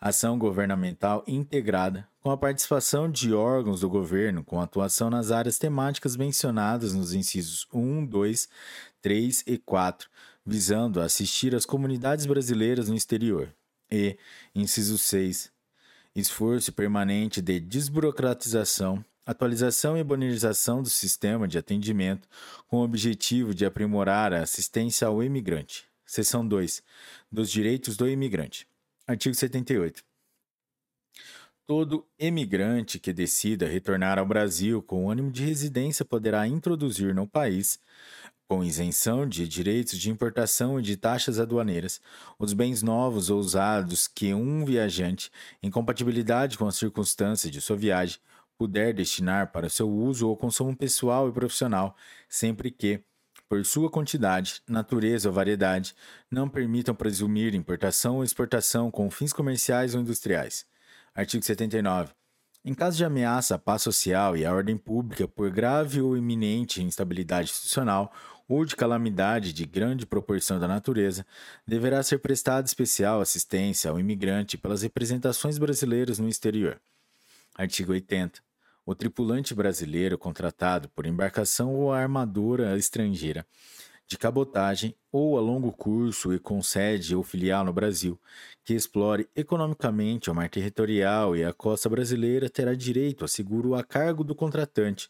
Ação 0.00 0.38
governamental 0.38 1.22
integrada, 1.26 2.08
com 2.22 2.30
a 2.30 2.36
participação 2.36 3.10
de 3.10 3.34
órgãos 3.34 3.80
do 3.80 3.90
governo 3.90 4.42
com 4.42 4.58
atuação 4.58 5.10
nas 5.10 5.30
áreas 5.30 5.58
temáticas 5.58 6.16
mencionadas 6.16 6.94
nos 6.94 7.12
incisos 7.12 7.66
1, 7.70 8.06
2, 8.06 8.48
3 9.02 9.44
e 9.46 9.58
4, 9.58 10.08
visando 10.44 11.02
assistir 11.02 11.54
as 11.54 11.66
comunidades 11.66 12.24
brasileiras 12.24 12.88
no 12.88 12.94
exterior. 12.94 13.54
E, 13.90 14.16
inciso 14.54 14.96
6, 14.96 15.52
esforço 16.16 16.72
permanente 16.72 17.42
de 17.42 17.60
desburocratização, 17.60 19.04
atualização 19.26 19.98
e 19.98 20.02
modernização 20.02 20.82
do 20.82 20.88
sistema 20.88 21.46
de 21.46 21.58
atendimento 21.58 22.26
com 22.68 22.78
o 22.78 22.84
objetivo 22.84 23.54
de 23.54 23.66
aprimorar 23.66 24.32
a 24.32 24.40
assistência 24.44 25.06
ao 25.06 25.22
imigrante. 25.22 25.84
Seção 26.06 26.46
2. 26.46 26.82
Dos 27.30 27.50
direitos 27.50 27.98
do 27.98 28.08
imigrante. 28.08 28.66
Artigo 29.06 29.34
78. 29.34 30.02
Todo 31.66 32.06
imigrante 32.18 32.98
que 32.98 33.12
decida 33.12 33.66
retornar 33.66 34.18
ao 34.18 34.26
Brasil 34.26 34.82
com 34.82 35.10
ânimo 35.10 35.30
de 35.30 35.44
residência 35.44 36.04
poderá 36.04 36.46
introduzir 36.46 37.14
no 37.14 37.28
país 37.28 37.78
com 38.48 38.64
isenção 38.64 39.28
de 39.28 39.46
direitos 39.46 39.96
de 39.96 40.10
importação 40.10 40.80
e 40.80 40.82
de 40.82 40.96
taxas 40.96 41.38
aduaneiras, 41.38 42.00
os 42.36 42.52
bens 42.52 42.82
novos 42.82 43.30
ou 43.30 43.38
usados 43.38 44.08
que 44.08 44.34
um 44.34 44.64
viajante, 44.64 45.30
em 45.62 45.70
compatibilidade 45.70 46.58
com 46.58 46.66
as 46.66 46.74
circunstâncias 46.74 47.52
de 47.52 47.60
sua 47.60 47.76
viagem, 47.76 48.18
puder 48.58 48.92
destinar 48.92 49.52
para 49.52 49.68
seu 49.68 49.88
uso 49.88 50.28
ou 50.28 50.36
consumo 50.36 50.76
pessoal 50.76 51.28
e 51.28 51.32
profissional, 51.32 51.96
sempre 52.28 52.72
que, 52.72 53.00
por 53.50 53.66
sua 53.66 53.90
quantidade, 53.90 54.62
natureza 54.68 55.28
ou 55.28 55.34
variedade, 55.34 55.92
não 56.30 56.48
permitam 56.48 56.94
presumir 56.94 57.52
importação 57.52 58.18
ou 58.18 58.24
exportação 58.24 58.92
com 58.92 59.10
fins 59.10 59.32
comerciais 59.32 59.92
ou 59.92 60.00
industriais. 60.00 60.64
Artigo 61.12 61.44
79. 61.44 62.12
Em 62.64 62.72
caso 62.72 62.96
de 62.96 63.04
ameaça 63.04 63.56
à 63.56 63.58
paz 63.58 63.82
social 63.82 64.36
e 64.36 64.46
à 64.46 64.54
ordem 64.54 64.76
pública 64.76 65.26
por 65.26 65.50
grave 65.50 66.00
ou 66.00 66.16
iminente 66.16 66.80
instabilidade 66.80 67.50
institucional 67.50 68.12
ou 68.48 68.64
de 68.64 68.76
calamidade 68.76 69.52
de 69.52 69.66
grande 69.66 70.06
proporção 70.06 70.60
da 70.60 70.68
natureza, 70.68 71.26
deverá 71.66 72.04
ser 72.04 72.18
prestada 72.18 72.68
especial 72.68 73.20
assistência 73.20 73.90
ao 73.90 73.98
imigrante 73.98 74.56
pelas 74.56 74.82
representações 74.82 75.58
brasileiras 75.58 76.20
no 76.20 76.28
exterior. 76.28 76.80
Artigo 77.56 77.90
80. 77.90 78.40
O 78.84 78.94
tripulante 78.94 79.54
brasileiro 79.54 80.18
contratado 80.18 80.88
por 80.88 81.06
embarcação 81.06 81.74
ou 81.74 81.92
armadura 81.92 82.76
estrangeira 82.76 83.46
de 84.10 84.18
cabotagem 84.18 84.92
ou 85.12 85.38
a 85.38 85.40
longo 85.40 85.70
curso 85.70 86.34
e 86.34 86.38
com 86.40 86.60
sede 86.60 87.14
ou 87.14 87.22
filial 87.22 87.64
no 87.64 87.72
Brasil, 87.72 88.20
que 88.64 88.74
explore 88.74 89.28
economicamente 89.36 90.28
o 90.28 90.34
mar 90.34 90.50
territorial 90.50 91.36
e 91.36 91.44
a 91.44 91.52
costa 91.52 91.88
brasileira 91.88 92.50
terá 92.50 92.74
direito 92.74 93.24
a 93.24 93.28
seguro 93.28 93.76
a 93.76 93.84
cargo 93.84 94.24
do 94.24 94.34
contratante, 94.34 95.08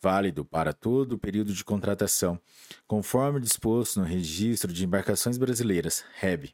válido 0.00 0.44
para 0.44 0.72
todo 0.72 1.12
o 1.12 1.18
período 1.18 1.52
de 1.52 1.62
contratação, 1.62 2.36
conforme 2.84 3.38
disposto 3.38 4.00
no 4.00 4.06
Registro 4.06 4.72
de 4.72 4.84
Embarcações 4.84 5.38
Brasileiras, 5.38 6.04
REB, 6.18 6.52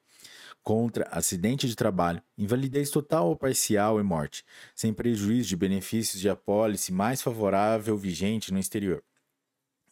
contra 0.68 1.08
acidente 1.10 1.66
de 1.66 1.74
trabalho, 1.74 2.22
invalidez 2.36 2.90
total 2.90 3.30
ou 3.30 3.34
parcial 3.34 3.98
e 3.98 4.02
morte, 4.02 4.44
sem 4.74 4.92
prejuízo 4.92 5.48
de 5.48 5.56
benefícios 5.56 6.20
de 6.20 6.28
apólice 6.28 6.92
mais 6.92 7.22
favorável 7.22 7.96
vigente 7.96 8.52
no 8.52 8.58
exterior. 8.58 9.02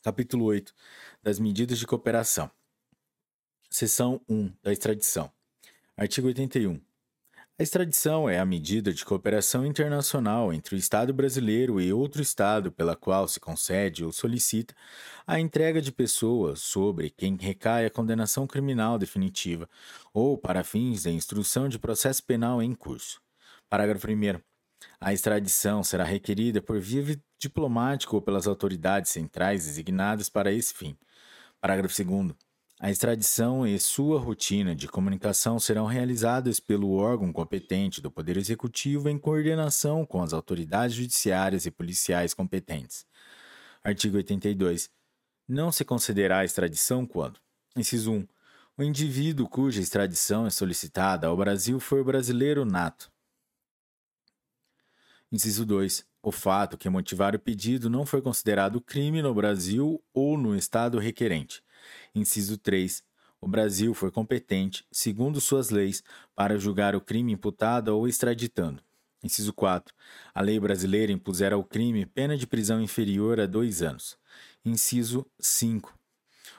Capítulo 0.03 0.45
8 0.45 0.75
das 1.23 1.39
medidas 1.39 1.79
de 1.79 1.87
cooperação. 1.87 2.51
Seção 3.71 4.21
1 4.29 4.53
da 4.63 4.71
extradição. 4.71 5.33
Artigo 5.97 6.27
81. 6.27 6.79
A 7.59 7.63
extradição 7.63 8.29
é 8.29 8.39
a 8.39 8.45
medida 8.45 8.93
de 8.93 9.03
cooperação 9.03 9.65
internacional 9.65 10.53
entre 10.53 10.75
o 10.75 10.79
Estado 10.79 11.15
brasileiro 11.15 11.81
e 11.81 11.91
outro 11.91 12.21
Estado 12.21 12.71
pela 12.71 12.95
qual 12.95 13.27
se 13.27 13.41
concede 13.41 14.05
ou 14.05 14.13
solicita 14.13 14.75
a 15.27 15.41
entrega 15.41 15.81
de 15.81 15.91
pessoas 15.91 16.61
sobre 16.61 17.09
quem 17.09 17.35
recai 17.35 17.87
a 17.87 17.91
condenação 17.91 18.47
criminal 18.47 18.99
definitiva 18.99 19.67
ou 20.13 20.37
para 20.37 20.63
fins 20.63 21.05
de 21.05 21.11
instrução 21.11 21.67
de 21.67 21.79
processo 21.79 22.23
penal 22.23 22.63
em 22.63 22.75
curso. 22.75 23.23
Parágrafo 23.71 24.07
1. 24.07 24.39
A 25.01 25.15
extradição 25.15 25.83
será 25.83 26.05
requerida 26.05 26.61
por 26.61 26.79
via 26.79 27.19
diplomática 27.41 28.15
ou 28.15 28.21
pelas 28.21 28.47
autoridades 28.47 29.11
centrais 29.11 29.65
designadas 29.65 30.29
para 30.29 30.53
esse 30.53 30.75
fim. 30.75 30.95
Parágrafo 31.59 32.05
2. 32.05 32.46
A 32.79 32.91
extradição 32.91 33.67
e 33.67 33.79
sua 33.81 34.21
rotina 34.21 34.77
de 34.77 34.87
comunicação 34.87 35.59
serão 35.59 35.87
realizadas 35.87 36.61
pelo 36.61 36.93
órgão 36.93 37.33
competente 37.33 38.03
do 38.03 38.11
Poder 38.11 38.37
Executivo 38.37 39.09
em 39.09 39.19
coordenação 39.19 40.05
com 40.05 40.23
as 40.23 40.35
autoridades 40.35 40.95
judiciárias 40.95 41.65
e 41.65 41.71
policiais 41.71 42.35
competentes. 42.35 43.07
Artigo 43.83 44.19
82. 44.19 44.91
Não 45.49 45.73
se 45.73 45.87
considerará 45.87 46.45
extradição 46.45 47.07
quando: 47.07 47.41
Inciso 47.75 48.13
1. 48.13 48.29
O 48.77 48.83
indivíduo 48.83 49.49
cuja 49.49 49.81
extradição 49.81 50.47
é 50.47 50.51
solicitada 50.51 51.29
ao 51.29 51.37
Brasil 51.37 51.81
for 51.81 52.05
brasileiro 52.05 52.67
nato. 52.67 53.11
Inciso 55.33 55.65
2. 55.65 56.05
O 56.23 56.31
fato 56.31 56.77
que 56.77 56.91
motivar 56.91 57.35
o 57.35 57.39
pedido 57.39 57.89
não 57.89 58.05
foi 58.05 58.21
considerado 58.21 58.83
crime 58.83 59.23
no 59.23 59.33
Brasil 59.33 60.05
ou 60.13 60.37
no 60.37 60.55
Estado 60.55 60.99
requerente. 60.99 61.65
Inciso 62.15 62.57
3. 62.59 63.03
O 63.41 63.49
Brasil 63.49 63.93
foi 63.95 64.11
competente, 64.11 64.85
segundo 64.91 65.41
suas 65.41 65.71
leis, 65.71 66.03
para 66.35 66.59
julgar 66.59 66.97
o 66.97 67.01
crime 67.01 67.33
imputado 67.33 67.89
ou 67.89 68.09
extraditando. 68.09 68.83
Inciso 69.23 69.53
4. 69.53 69.95
A 70.35 70.41
lei 70.41 70.59
brasileira 70.59 71.13
impusera 71.13 71.55
ao 71.55 71.65
crime 71.65 72.07
pena 72.07 72.37
de 72.37 72.47
prisão 72.47 72.81
inferior 72.81 73.41
a 73.41 73.47
dois 73.47 73.83
anos. 73.83 74.17
Inciso 74.65 75.27
5. 75.39 75.95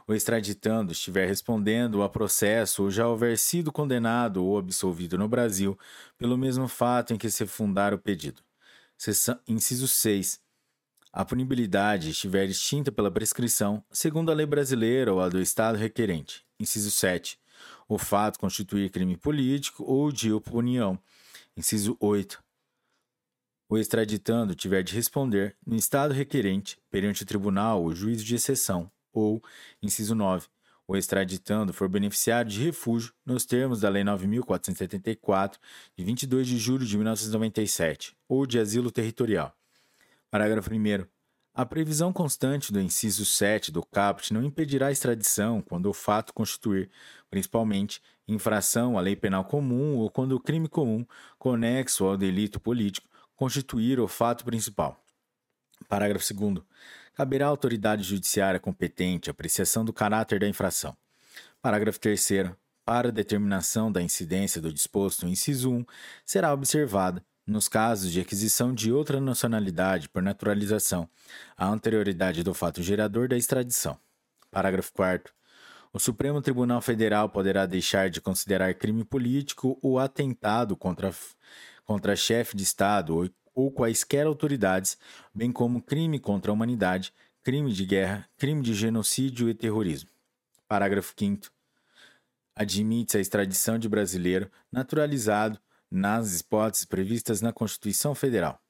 O 0.07 0.13
extraditando 0.13 0.91
estiver 0.91 1.27
respondendo 1.27 2.01
a 2.01 2.09
processo 2.09 2.83
ou 2.83 2.91
já 2.91 3.07
houver 3.07 3.37
sido 3.37 3.71
condenado 3.71 4.43
ou 4.43 4.57
absolvido 4.57 5.17
no 5.17 5.27
Brasil 5.27 5.77
pelo 6.17 6.37
mesmo 6.37 6.67
fato 6.67 7.13
em 7.13 7.17
que 7.17 7.29
se 7.29 7.45
fundar 7.45 7.93
o 7.93 7.99
pedido. 7.99 8.41
Inciso 9.47 9.87
6 9.87 10.39
a 11.17 11.25
punibilidade 11.25 12.11
estiver 12.11 12.47
extinta 12.47 12.91
pela 12.91 13.09
prescrição, 13.09 13.83
segundo 13.91 14.29
a 14.29 14.35
lei 14.35 14.45
brasileira 14.45 15.11
ou 15.11 15.19
a 15.19 15.27
do 15.27 15.41
Estado 15.41 15.75
requerente. 15.75 16.45
Inciso 16.59 16.91
7. 16.91 17.39
O 17.89 17.97
fato 17.97 18.37
constituir 18.37 18.91
crime 18.91 19.17
político 19.17 19.83
ou 19.83 20.11
de 20.11 20.31
opinião. 20.31 20.99
Inciso 21.57 21.97
8. 21.99 22.39
O 23.67 23.79
extraditando 23.79 24.53
tiver 24.53 24.83
de 24.83 24.93
responder 24.93 25.57
no 25.65 25.75
Estado 25.75 26.13
requerente, 26.13 26.77
perante 26.91 27.23
o 27.23 27.25
tribunal 27.25 27.81
ou 27.81 27.95
juízo 27.95 28.23
de 28.23 28.35
exceção. 28.35 28.91
Ou, 29.11 29.41
inciso 29.81 30.13
9. 30.13 30.45
O 30.87 30.95
extraditando 30.95 31.73
for 31.73 31.89
beneficiário 31.89 32.51
de 32.51 32.63
refúgio 32.63 33.11
nos 33.25 33.43
termos 33.43 33.81
da 33.81 33.89
Lei 33.89 34.03
9.474, 34.03 35.55
de 35.97 36.03
22 36.03 36.45
de 36.45 36.59
julho 36.59 36.85
de 36.85 36.95
1997, 36.95 38.15
ou 38.29 38.45
de 38.45 38.59
asilo 38.59 38.91
territorial. 38.91 39.56
Parágrafo 40.29 40.69
1. 40.73 41.07
A 41.53 41.65
previsão 41.65 42.11
constante 42.11 42.71
do 42.71 42.81
inciso 42.81 43.25
7 43.25 43.71
do 43.71 43.81
caput 43.81 44.33
não 44.33 44.43
impedirá 44.43 44.87
a 44.87 44.91
extradição 44.91 45.61
quando 45.61 45.85
o 45.87 45.93
fato 45.93 46.33
constituir, 46.33 46.89
principalmente, 47.29 48.01
infração 48.27 48.97
à 48.97 49.01
lei 49.01 49.15
penal 49.15 49.45
comum 49.45 49.95
ou 49.95 50.11
quando 50.11 50.33
o 50.33 50.39
crime 50.39 50.67
comum, 50.67 51.05
conexo 51.39 52.05
ao 52.05 52.17
delito 52.17 52.59
político, 52.59 53.09
constituir 53.37 54.01
o 54.01 54.07
fato 54.07 54.43
principal. 54.43 55.01
Parágrafo 55.87 56.33
2. 56.33 56.61
Caberá 57.13 57.45
à 57.45 57.49
autoridade 57.49 58.03
judiciária 58.03 58.59
competente 58.59 59.29
a 59.29 59.31
apreciação 59.31 59.85
do 59.85 59.93
caráter 59.93 60.41
da 60.41 60.47
infração. 60.47 60.95
Parágrafo 61.61 62.01
3. 62.01 62.51
Para 62.83 63.13
determinação 63.13 63.91
da 63.91 64.01
incidência 64.01 64.61
do 64.61 64.73
disposto 64.73 65.25
no 65.25 65.31
inciso 65.31 65.71
1, 65.71 65.85
será 66.25 66.53
observada 66.53 67.23
nos 67.47 67.69
casos 67.69 68.11
de 68.11 68.19
aquisição 68.19 68.73
de 68.73 68.91
outra 68.91 69.21
nacionalidade 69.21 70.09
por 70.09 70.21
naturalização, 70.21 71.09
a 71.55 71.65
anterioridade 71.65 72.43
do 72.43 72.53
fato 72.53 72.83
gerador 72.83 73.29
da 73.29 73.37
extradição. 73.37 73.97
Parágrafo 74.51 74.91
4. 74.93 75.33
O 75.93 75.99
Supremo 75.99 76.41
Tribunal 76.41 76.81
Federal 76.81 77.29
poderá 77.29 77.65
deixar 77.65 78.09
de 78.09 78.19
considerar 78.19 78.73
crime 78.73 79.05
político 79.05 79.79
o 79.81 79.97
atentado 79.97 80.75
contra, 80.75 81.13
contra 81.85 82.15
chefe 82.17 82.57
de 82.57 82.63
Estado 82.63 83.15
ou, 83.15 83.29
ou 83.55 83.71
quaisquer 83.71 84.27
autoridades, 84.27 84.97
bem 85.33 85.51
como 85.51 85.81
crime 85.81 86.19
contra 86.19 86.51
a 86.51 86.53
humanidade, 86.53 87.13
crime 87.41 87.71
de 87.71 87.85
guerra, 87.85 88.27
crime 88.37 88.61
de 88.61 88.73
genocídio 88.73 89.49
e 89.49 89.53
terrorismo. 89.53 90.09
Parágrafo 90.67 91.13
5. 91.17 91.47
Admite-se 92.53 93.17
a 93.17 93.21
extradição 93.21 93.79
de 93.79 93.87
brasileiro 93.87 94.51
naturalizado 94.69 95.57
nas 95.89 96.39
hipóteses 96.39 96.85
previstas 96.85 97.41
na 97.41 97.53
Constituição 97.53 98.13
Federal. 98.13 98.61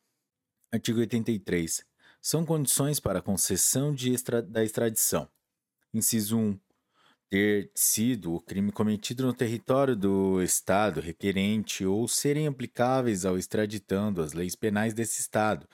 Artigo 0.72 1.00
83. 1.00 1.84
São 2.22 2.46
condições 2.46 3.00
para 3.00 3.20
a 3.20 3.22
concessão 3.22 3.96
extra 3.96 4.42
da 4.42 4.64
extradição. 4.64 5.30
Inciso 5.94 6.38
1. 6.38 6.60
Ter 7.30 7.72
sido 7.74 8.34
o 8.34 8.42
crime 8.42 8.72
cometido 8.72 9.26
no 9.26 9.34
território 9.34 9.96
do 9.96 10.42
Estado 10.42 11.00
requerente 11.00 11.86
ou 11.86 12.08
serem 12.08 12.48
aplicáveis 12.48 13.26
ao 13.26 13.38
extraditando 13.38 14.22
as 14.22 14.34
leis 14.34 14.56
penais 14.56 14.94
desse 14.94 15.22
Estado. 15.22 15.68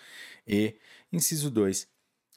E, 0.47 0.77
inciso 1.11 1.49
2. 1.49 1.87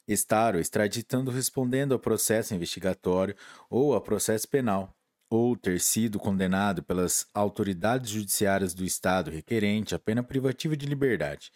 Estar 0.07 0.55
o 0.55 0.59
extraditando 0.59 1.29
respondendo 1.31 1.93
ao 1.93 1.99
processo 1.99 2.55
investigatório 2.55 3.35
ou 3.69 3.93
ao 3.93 4.01
processo 4.01 4.47
penal, 4.47 4.96
ou 5.29 5.55
ter 5.55 5.79
sido 5.79 6.19
condenado 6.19 6.83
pelas 6.83 7.27
autoridades 7.33 8.09
judiciárias 8.09 8.73
do 8.73 8.85
Estado 8.85 9.31
requerente 9.31 9.93
a 9.93 9.99
pena 9.99 10.23
privativa 10.23 10.75
de 10.75 10.85
liberdade. 10.85 11.51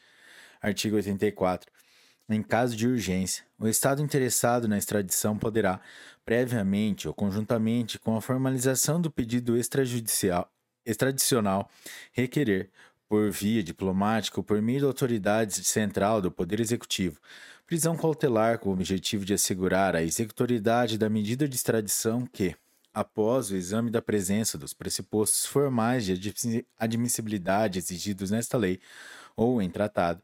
Artigo 0.61 0.95
84. 0.95 1.71
Em 2.29 2.41
caso 2.41 2.75
de 2.75 2.87
urgência, 2.87 3.43
o 3.59 3.67
Estado 3.67 4.01
interessado 4.01 4.67
na 4.67 4.77
extradição 4.77 5.37
poderá, 5.37 5.81
previamente 6.23 7.07
ou 7.07 7.13
conjuntamente 7.13 7.99
com 7.99 8.15
a 8.15 8.21
formalização 8.21 9.01
do 9.01 9.11
pedido 9.11 9.57
extrajudicial, 9.57 10.49
extradicional, 10.85 11.69
requerer, 12.13 12.69
por 13.11 13.29
via 13.29 13.61
diplomática 13.61 14.39
ou 14.39 14.43
por 14.43 14.61
meio 14.61 14.79
da 14.79 14.87
autoridade 14.87 15.65
central 15.65 16.21
do 16.21 16.31
Poder 16.31 16.61
Executivo, 16.61 17.19
prisão 17.67 17.97
cautelar 17.97 18.57
com 18.57 18.69
o 18.69 18.73
objetivo 18.73 19.25
de 19.25 19.33
assegurar 19.33 19.97
a 19.97 20.01
executoriedade 20.01 20.97
da 20.97 21.09
medida 21.09 21.45
de 21.45 21.53
extradição 21.53 22.25
que, 22.25 22.55
após 22.93 23.51
o 23.51 23.55
exame 23.55 23.89
da 23.89 24.01
presença 24.01 24.57
dos 24.57 24.73
pressupostos 24.73 25.45
formais 25.45 26.05
de 26.05 26.65
admissibilidade 26.77 27.79
exigidos 27.79 28.31
nesta 28.31 28.57
lei 28.57 28.79
ou 29.35 29.61
em 29.61 29.69
tratado, 29.69 30.21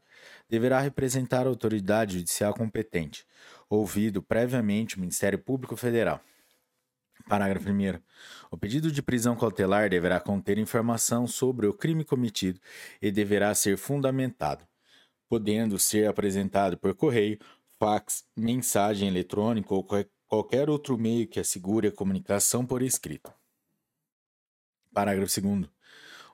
deverá 0.48 0.80
representar 0.80 1.46
a 1.46 1.48
autoridade 1.48 2.18
judicial 2.18 2.54
competente, 2.54 3.26
ouvido 3.68 4.22
previamente 4.22 4.96
o 4.96 5.00
Ministério 5.00 5.38
Público 5.38 5.76
Federal. 5.76 6.20
Parágrafo 7.28 7.68
1. 7.68 8.00
O 8.50 8.56
pedido 8.56 8.90
de 8.90 9.02
prisão 9.02 9.36
cautelar 9.36 9.90
deverá 9.90 10.18
conter 10.18 10.56
informação 10.58 11.26
sobre 11.26 11.66
o 11.66 11.74
crime 11.74 12.04
cometido 12.04 12.58
e 13.02 13.10
deverá 13.10 13.54
ser 13.54 13.76
fundamentado, 13.76 14.66
podendo 15.28 15.78
ser 15.78 16.08
apresentado 16.08 16.78
por 16.78 16.94
correio, 16.94 17.38
fax, 17.78 18.24
mensagem 18.34 19.08
eletrônica 19.08 19.74
ou 19.74 19.84
qualquer 20.28 20.68
outro 20.68 20.98
meio 20.98 21.26
que 21.26 21.40
assegure 21.40 21.88
a 21.88 21.92
comunicação 21.92 22.64
por 22.64 22.82
escrito. 22.82 23.32
Parágrafo 24.92 25.40
2. 25.40 25.68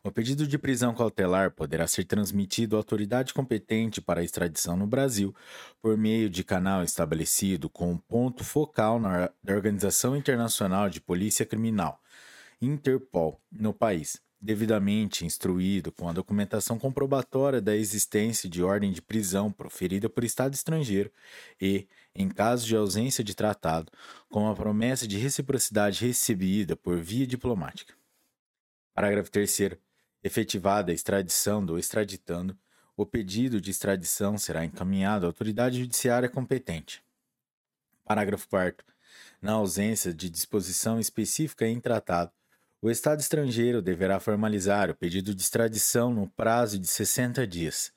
O 0.03 0.11
pedido 0.11 0.47
de 0.47 0.59
prisão 0.59 0.95
cautelar 0.95 1.53
poderá 1.53 1.86
ser 1.86 2.05
transmitido 2.05 2.76
à 2.76 2.78
autoridade 2.78 3.32
competente 3.32 4.03
para 4.03 4.20
a 4.20 4.24
extradição 4.24 4.76
no 4.76 4.86
Brasil 4.86 5.34
por 5.80 5.97
meio 5.97 6.28
de 6.28 6.45
canal 6.45 6.84
estabelecido 6.84 7.70
com 7.70 7.97
ponto 7.97 8.45
focal 8.45 9.01
na 9.01 9.30
Organização 9.49 10.14
Internacional 10.14 10.90
de 10.90 11.01
Polícia 11.01 11.47
Criminal, 11.47 11.99
Interpol, 12.61 13.40
no 13.51 13.72
país, 13.72 14.20
devidamente 14.38 15.24
instruído 15.24 15.90
com 15.90 16.07
a 16.07 16.12
documentação 16.12 16.78
comprobatória 16.78 17.62
da 17.62 17.74
existência 17.74 18.47
de 18.47 18.62
ordem 18.62 18.92
de 18.92 19.01
prisão 19.01 19.51
proferida 19.51 20.07
por 20.07 20.22
Estado 20.22 20.53
estrangeiro 20.53 21.11
e, 21.59 21.88
em 22.15 22.29
caso 22.29 22.67
de 22.67 22.77
ausência 22.77 23.25
de 23.25 23.35
tratado, 23.35 23.91
com 24.29 24.49
a 24.49 24.55
promessa 24.55 25.07
de 25.07 25.19
reciprocidade 25.19 26.07
recebida 26.07 26.77
por 26.77 26.99
via 26.99 27.27
diplomática. 27.27 27.95
Parágrafo 28.95 29.31
3 29.31 29.79
efetivada 30.23 30.93
a 30.93 30.95
extradição 30.95 31.65
do 31.65 31.79
extraditando, 31.79 32.57
o 32.97 33.05
pedido 33.05 33.61
de 33.61 33.71
extradição 33.71 34.39
será 34.39 34.65
encaminhado 34.65 35.27
à 35.27 35.29
autoridade 35.29 35.81
judiciária 35.81 36.29
competente. 36.29 37.03
Parágrafo 38.05 38.49
4. 38.49 38.87
Na 39.43 39.53
ausência 39.53 40.15
de 40.15 40.31
disposição 40.31 41.01
específica 41.01 41.67
em 41.67 41.81
tratado, 41.81 42.31
o 42.81 42.91
Estado 42.91 43.21
estrangeiro 43.21 43.81
deverá 43.81 44.21
formalizar 44.21 44.91
o 44.91 44.95
pedido 44.95 45.35
de 45.35 45.43
extradição 45.43 46.12
no 46.12 46.29
prazo 46.29 46.79
de 46.79 46.87
60 46.87 47.47
dias, 47.47 47.93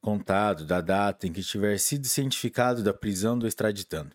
contado 0.00 0.64
da 0.64 0.80
data 0.80 1.26
em 1.26 1.32
que 1.32 1.42
tiver 1.42 1.78
sido 1.78 2.06
cientificado 2.06 2.82
da 2.82 2.94
prisão 2.94 3.38
do 3.38 3.46
extraditando. 3.46 4.10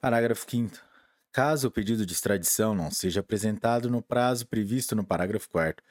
Parágrafo 0.00 0.46
5. 0.48 0.90
Caso 1.32 1.68
o 1.68 1.70
pedido 1.70 2.04
de 2.04 2.12
extradição 2.12 2.74
não 2.74 2.90
seja 2.90 3.20
apresentado 3.20 3.88
no 3.88 4.02
prazo 4.02 4.48
previsto 4.48 4.96
no 4.96 5.04
parágrafo 5.04 5.48
4, 5.50 5.84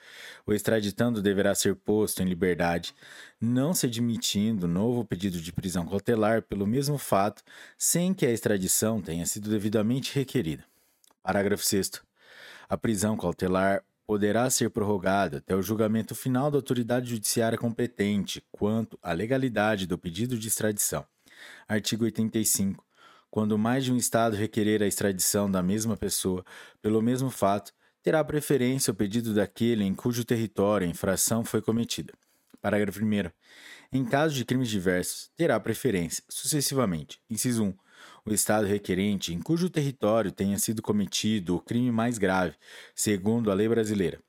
o 0.46 0.52
extraditando 0.52 1.22
deverá 1.22 1.56
ser 1.56 1.76
posto 1.76 2.22
em 2.22 2.26
liberdade, 2.26 2.94
não 3.40 3.74
se 3.74 3.86
admitindo 3.86 4.68
novo 4.68 5.06
pedido 5.06 5.40
de 5.40 5.54
prisão 5.54 5.88
cautelar 5.88 6.42
pelo 6.42 6.68
mesmo 6.68 6.98
fato, 6.98 7.42
sem 7.78 8.14
que 8.14 8.26
a 8.26 8.32
extradição 8.32 9.02
tenha 9.02 9.26
sido 9.26 9.50
devidamente 9.50 10.14
requerida. 10.14 10.66
Parágrafo 11.24 11.64
6. 11.64 12.02
A 12.68 12.78
prisão 12.78 13.16
cautelar 13.16 13.82
poderá 14.10 14.50
ser 14.50 14.72
prorrogada 14.72 15.38
até 15.38 15.56
o 15.56 15.62
julgamento 15.62 16.16
final 16.16 16.50
da 16.50 16.58
autoridade 16.58 17.12
judiciária 17.12 17.56
competente 17.56 18.44
quanto 18.52 18.98
à 19.04 19.14
legalidade 19.14 19.86
do 19.86 20.00
pedido 20.00 20.36
de 20.36 20.48
extradição. 20.48 21.06
Artigo 21.68 22.06
85. 22.06 22.84
Quando 23.30 23.56
mais 23.56 23.84
de 23.84 23.94
um 23.94 23.98
Estado 23.98 24.36
requerer 24.36 24.82
a 24.82 24.88
extradição 24.88 25.50
da 25.50 25.62
mesma 25.62 25.96
pessoa 25.96 26.44
pelo 26.82 27.04
mesmo 27.04 27.30
fato, 27.30 27.72
terá 28.02 28.24
preferência 28.24 28.90
o 28.90 28.96
pedido 28.96 29.32
daquele 29.32 29.84
em 29.84 29.94
cujo 29.94 30.26
território 30.26 30.88
a 30.88 30.90
infração 30.90 31.46
foi 31.46 31.62
cometida. 31.62 32.12
Parágrafo 32.60 33.06
1. 33.06 33.30
Em 33.94 34.04
caso 34.04 34.34
de 34.34 34.44
crimes 34.44 34.70
diversos, 34.70 35.30
terá 35.38 35.60
preferência, 35.60 36.24
sucessivamente. 36.28 37.22
Inciso 37.30 37.64
1. 37.64 37.74
O 38.30 38.32
Estado 38.32 38.68
requerente 38.68 39.34
em 39.34 39.42
cujo 39.42 39.72
território 39.72 40.32
tenha 40.32 40.56
sido 40.60 40.84
cometido 40.84 41.56
o 41.56 41.60
crime 41.60 41.92
mais 41.92 42.20
grave, 42.20 42.56
segundo 42.94 43.50
a 43.50 43.56
lei 43.56 43.68
brasileira. 43.68 44.22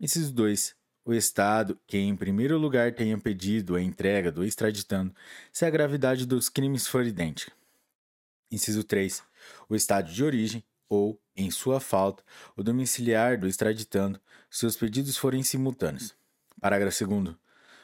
Inciso 0.00 0.32
2. 0.32 0.74
O 1.04 1.12
Estado 1.12 1.78
que, 1.86 1.98
em 1.98 2.16
primeiro 2.16 2.56
lugar, 2.56 2.94
tenha 2.94 3.18
pedido 3.18 3.76
a 3.76 3.82
entrega 3.82 4.32
do 4.32 4.42
extraditando, 4.42 5.14
se 5.52 5.66
a 5.66 5.70
gravidade 5.70 6.24
dos 6.24 6.48
crimes 6.48 6.86
for 6.86 7.04
idêntica. 7.04 7.52
Inciso 8.50 8.82
3. 8.84 9.22
O 9.68 9.76
estado 9.76 10.10
de 10.10 10.24
origem, 10.24 10.64
ou, 10.88 11.20
em 11.36 11.50
sua 11.50 11.78
falta, 11.78 12.24
o 12.56 12.62
domiciliar 12.62 13.38
do 13.38 13.46
extraditando, 13.46 14.18
se 14.48 14.64
os 14.64 14.78
pedidos 14.78 15.18
forem 15.18 15.42
simultâneos. 15.42 16.14
Parágrafo 16.58 17.06
2. 17.06 17.36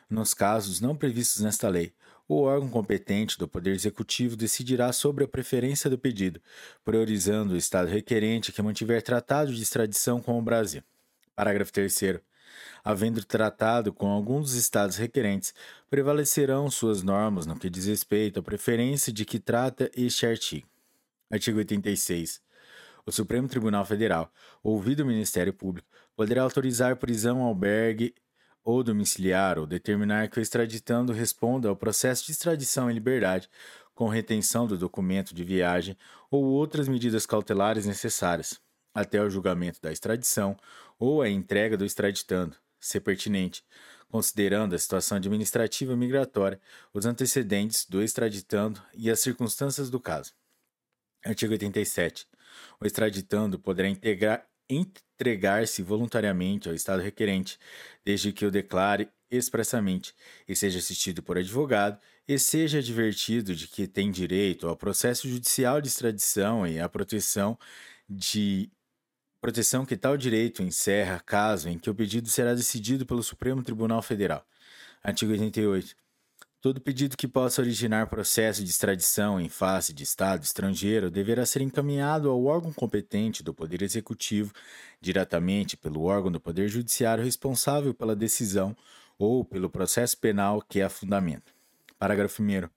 Nos 0.08 0.32
casos 0.32 0.80
não 0.80 0.96
previstos 0.96 1.42
nesta 1.42 1.68
lei, 1.68 1.92
o 2.28 2.42
órgão 2.42 2.68
competente 2.68 3.38
do 3.38 3.48
Poder 3.48 3.74
Executivo 3.74 4.36
decidirá 4.36 4.92
sobre 4.92 5.24
a 5.24 5.28
preferência 5.28 5.88
do 5.88 5.98
pedido, 5.98 6.40
priorizando 6.84 7.54
o 7.54 7.56
Estado 7.56 7.88
requerente 7.88 8.52
que 8.52 8.60
mantiver 8.60 9.02
tratado 9.02 9.52
de 9.52 9.62
extradição 9.62 10.20
com 10.20 10.38
o 10.38 10.42
Brasil. 10.42 10.82
Parágrafo 11.34 11.72
3. 11.72 12.20
Havendo 12.84 13.24
tratado 13.24 13.92
com 13.92 14.08
alguns 14.08 14.50
dos 14.50 14.54
estados 14.54 14.96
requerentes, 14.96 15.54
prevalecerão 15.88 16.70
suas 16.70 17.02
normas 17.02 17.46
no 17.46 17.58
que 17.58 17.70
diz 17.70 17.86
respeito 17.86 18.40
à 18.40 18.42
preferência 18.42 19.12
de 19.12 19.24
que 19.24 19.38
trata 19.38 19.90
este 19.96 20.26
artigo. 20.26 20.68
Artigo 21.30 21.58
86. 21.58 22.42
O 23.06 23.12
Supremo 23.12 23.48
Tribunal 23.48 23.86
Federal, 23.86 24.30
ouvido 24.62 25.00
o 25.00 25.06
Ministério 25.06 25.52
Público, 25.52 25.88
poderá 26.14 26.42
autorizar 26.42 26.96
prisão, 26.96 27.42
albergue 27.42 28.14
ou 28.64 28.82
domiciliar 28.82 29.58
ou 29.58 29.66
determinar 29.66 30.28
que 30.28 30.38
o 30.38 30.42
extraditando 30.42 31.12
responda 31.12 31.68
ao 31.68 31.76
processo 31.76 32.26
de 32.26 32.32
extradição 32.32 32.90
em 32.90 32.94
liberdade, 32.94 33.48
com 33.94 34.08
retenção 34.08 34.66
do 34.66 34.78
documento 34.78 35.34
de 35.34 35.42
viagem 35.42 35.96
ou 36.30 36.44
outras 36.44 36.88
medidas 36.88 37.26
cautelares 37.26 37.86
necessárias, 37.86 38.60
até 38.94 39.20
o 39.20 39.30
julgamento 39.30 39.80
da 39.80 39.90
extradição 39.90 40.56
ou 40.98 41.22
a 41.22 41.28
entrega 41.28 41.76
do 41.76 41.84
extraditando, 41.84 42.56
se 42.78 43.00
pertinente, 43.00 43.64
considerando 44.08 44.74
a 44.74 44.78
situação 44.78 45.16
administrativa 45.16 45.96
migratória, 45.96 46.60
os 46.92 47.06
antecedentes 47.06 47.86
do 47.86 48.02
extraditando 48.02 48.80
e 48.94 49.10
as 49.10 49.20
circunstâncias 49.20 49.90
do 49.90 50.00
caso. 50.00 50.32
Artigo 51.24 51.52
87. 51.52 52.26
O 52.80 52.86
extraditando 52.86 53.58
poderá 53.58 53.88
entregar-se 55.18 55.82
voluntariamente 55.82 56.68
ao 56.68 56.74
Estado 56.74 57.02
requerente, 57.02 57.58
desde 58.04 58.32
que 58.32 58.46
o 58.46 58.50
declare 58.50 59.08
expressamente 59.30 60.14
e 60.48 60.54
seja 60.54 60.78
assistido 60.78 61.22
por 61.22 61.36
advogado 61.36 61.98
e 62.26 62.38
seja 62.38 62.78
advertido 62.78 63.54
de 63.54 63.66
que 63.66 63.86
tem 63.86 64.10
direito 64.10 64.68
ao 64.68 64.76
processo 64.76 65.28
judicial 65.28 65.80
de 65.80 65.88
extradição 65.88 66.66
e 66.66 66.80
à 66.80 66.88
proteção 66.88 67.58
de 68.08 68.70
Proteção 69.40 69.86
que 69.86 69.96
tal 69.96 70.16
direito 70.16 70.64
encerra 70.64 71.20
caso 71.20 71.68
em 71.68 71.78
que 71.78 71.88
o 71.88 71.94
pedido 71.94 72.28
será 72.28 72.54
decidido 72.54 73.06
pelo 73.06 73.22
Supremo 73.22 73.62
Tribunal 73.62 74.02
Federal. 74.02 74.44
Artigo 75.00 75.30
88. 75.30 75.94
Todo 76.60 76.80
pedido 76.80 77.16
que 77.16 77.28
possa 77.28 77.62
originar 77.62 78.08
processo 78.08 78.64
de 78.64 78.70
extradição 78.70 79.40
em 79.40 79.48
face 79.48 79.92
de 79.92 80.02
Estado 80.02 80.42
estrangeiro 80.42 81.08
deverá 81.08 81.46
ser 81.46 81.62
encaminhado 81.62 82.28
ao 82.28 82.44
órgão 82.46 82.72
competente 82.72 83.44
do 83.44 83.54
Poder 83.54 83.80
Executivo, 83.80 84.52
diretamente 85.00 85.76
pelo 85.76 86.02
órgão 86.02 86.32
do 86.32 86.40
Poder 86.40 86.66
Judiciário 86.66 87.22
responsável 87.22 87.94
pela 87.94 88.16
decisão 88.16 88.76
ou 89.16 89.44
pelo 89.44 89.70
processo 89.70 90.18
penal 90.18 90.60
que 90.60 90.82
a 90.82 90.88
fundamenta. 90.88 91.52
Parágrafo 91.96 92.42
1. 92.42 92.68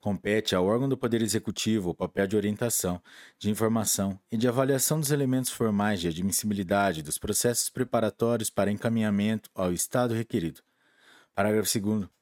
Compete 0.00 0.54
ao 0.54 0.64
órgão 0.64 0.88
do 0.88 0.96
Poder 0.96 1.20
Executivo 1.20 1.90
o 1.90 1.94
papel 1.94 2.26
de 2.26 2.34
orientação, 2.34 2.98
de 3.38 3.50
informação 3.50 4.18
e 4.32 4.38
de 4.38 4.48
avaliação 4.48 4.98
dos 4.98 5.10
elementos 5.10 5.50
formais 5.50 6.00
de 6.00 6.08
admissibilidade 6.08 7.02
dos 7.02 7.18
processos 7.18 7.68
preparatórios 7.68 8.48
para 8.48 8.72
encaminhamento 8.72 9.50
ao 9.54 9.70
Estado 9.70 10.14
requerido. 10.14 10.62
Parágrafo 11.34 11.78
2. 11.78 12.17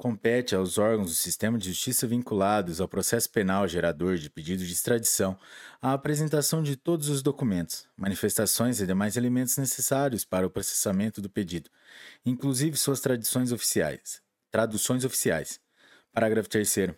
Compete 0.00 0.54
aos 0.54 0.78
órgãos 0.78 1.10
do 1.10 1.14
sistema 1.14 1.58
de 1.58 1.68
justiça 1.68 2.06
vinculados 2.06 2.80
ao 2.80 2.88
processo 2.88 3.28
penal 3.28 3.68
gerador 3.68 4.16
de 4.16 4.30
pedido 4.30 4.64
de 4.64 4.72
extradição 4.72 5.38
a 5.78 5.92
apresentação 5.92 6.62
de 6.62 6.74
todos 6.74 7.10
os 7.10 7.20
documentos, 7.20 7.86
manifestações 7.98 8.80
e 8.80 8.86
demais 8.86 9.18
elementos 9.18 9.58
necessários 9.58 10.24
para 10.24 10.46
o 10.46 10.50
processamento 10.50 11.20
do 11.20 11.28
pedido, 11.28 11.68
inclusive 12.24 12.78
suas 12.78 13.00
tradições 13.00 13.52
oficiais, 13.52 14.22
traduções 14.50 15.04
oficiais. 15.04 15.60
Parágrafo 16.14 16.48
3. 16.48 16.94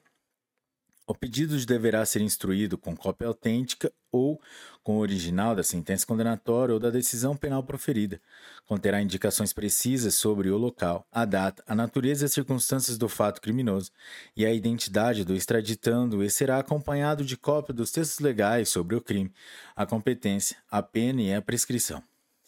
O 1.05 1.14
pedido 1.14 1.59
deverá 1.66 2.07
ser 2.07 2.20
instruído 2.20 2.78
com 2.78 2.96
cópia 2.96 3.26
autêntica 3.26 3.92
ou 4.11 4.40
com 4.84 4.96
o 4.96 5.00
original 5.00 5.55
da 5.55 5.62
sentença 5.64 6.07
condenatória 6.07 6.72
ou 6.72 6.78
da 6.78 6.90
decisão 6.90 7.36
penal 7.36 7.62
proferida. 7.64 8.20
Conterá 8.66 9.03
indicações 9.03 9.53
precisas 9.53 10.14
sobre 10.14 10.48
o 10.48 10.57
local, 10.57 11.05
a 11.11 11.24
data, 11.24 11.62
a 11.66 11.74
natureza 11.74 12.24
e 12.24 12.26
as 12.26 12.32
circunstâncias 12.32 12.96
do 12.96 13.09
fato 13.09 13.40
criminoso 13.40 13.90
e 14.36 14.46
a 14.46 14.53
identidade 14.53 15.24
do 15.24 15.34
extraditando 15.34 16.22
e 16.22 16.30
será 16.30 16.59
acompanhado 16.59 17.24
de 17.24 17.36
cópia 17.36 17.74
dos 17.74 17.90
textos 17.90 18.20
legais 18.20 18.68
sobre 18.68 18.94
o 18.94 19.00
crime, 19.00 19.32
a 19.74 19.84
competência, 19.84 20.57
a 20.70 20.82
pena 20.82 21.20
e 21.20 21.34
a 21.34 21.42
prescrição. 21.42 22.00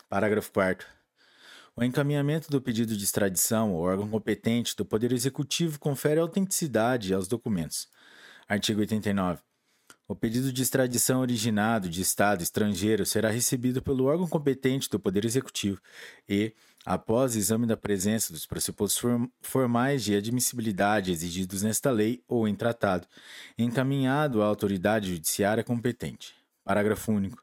Parágrafo 0.09 0.53
4 0.53 0.95
o 1.77 1.83
encaminhamento 1.83 2.49
do 2.53 2.63
pedido 2.63 2.97
de 2.97 3.03
extradição 3.03 3.71
ao 3.71 3.81
órgão 3.81 4.09
competente 4.09 4.77
do 4.77 4.85
Poder 4.85 5.11
Executivo 5.11 5.77
confere 5.81 6.21
autenticidade 6.21 7.13
aos 7.13 7.27
documentos. 7.27 7.89
Artigo 8.49 8.81
89. 8.81 9.41
O 10.07 10.15
pedido 10.15 10.53
de 10.53 10.63
extradição 10.63 11.21
originado 11.21 11.89
de 11.89 12.03
Estado 12.03 12.43
estrangeiro 12.43 13.07
será 13.07 13.31
recebido 13.31 13.81
pelo 13.81 14.05
órgão 14.05 14.29
competente 14.29 14.89
do 14.91 15.01
Poder 15.01 15.25
Executivo 15.25 15.81
e, 16.29 16.53
após 16.85 17.37
exame 17.37 17.67
da 17.67 17.75
presença 17.75 18.31
dos 18.31 18.45
pressupostos 18.45 19.03
formais 19.41 20.05
de 20.05 20.15
admissibilidade 20.15 21.11
exigidos 21.11 21.63
nesta 21.63 21.91
lei 21.91 22.23
ou 22.29 22.47
em 22.47 22.55
tratado, 22.55 23.07
encaminhado 23.57 24.43
à 24.43 24.47
autoridade 24.47 25.11
judiciária 25.11 25.65
competente. 25.65 26.35
Parágrafo 26.63 27.11
único. 27.11 27.43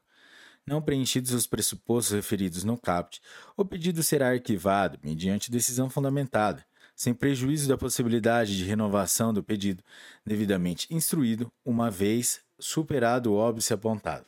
Não 0.64 0.80
preenchidos 0.80 1.32
os 1.32 1.48
pressupostos 1.48 2.14
referidos 2.14 2.62
no 2.62 2.78
caput, 2.78 3.20
o 3.56 3.64
pedido 3.64 4.04
será 4.04 4.30
arquivado 4.30 5.00
mediante 5.02 5.50
decisão 5.50 5.90
fundamentada, 5.90 6.64
sem 6.94 7.14
prejuízo 7.14 7.68
da 7.68 7.76
possibilidade 7.76 8.56
de 8.56 8.64
renovação 8.64 9.32
do 9.32 9.42
pedido, 9.42 9.82
devidamente 10.24 10.86
instruído, 10.90 11.52
uma 11.64 11.90
vez 11.90 12.40
superado 12.58 13.32
o 13.32 13.36
óbice 13.36 13.72
apontado. 13.72 14.24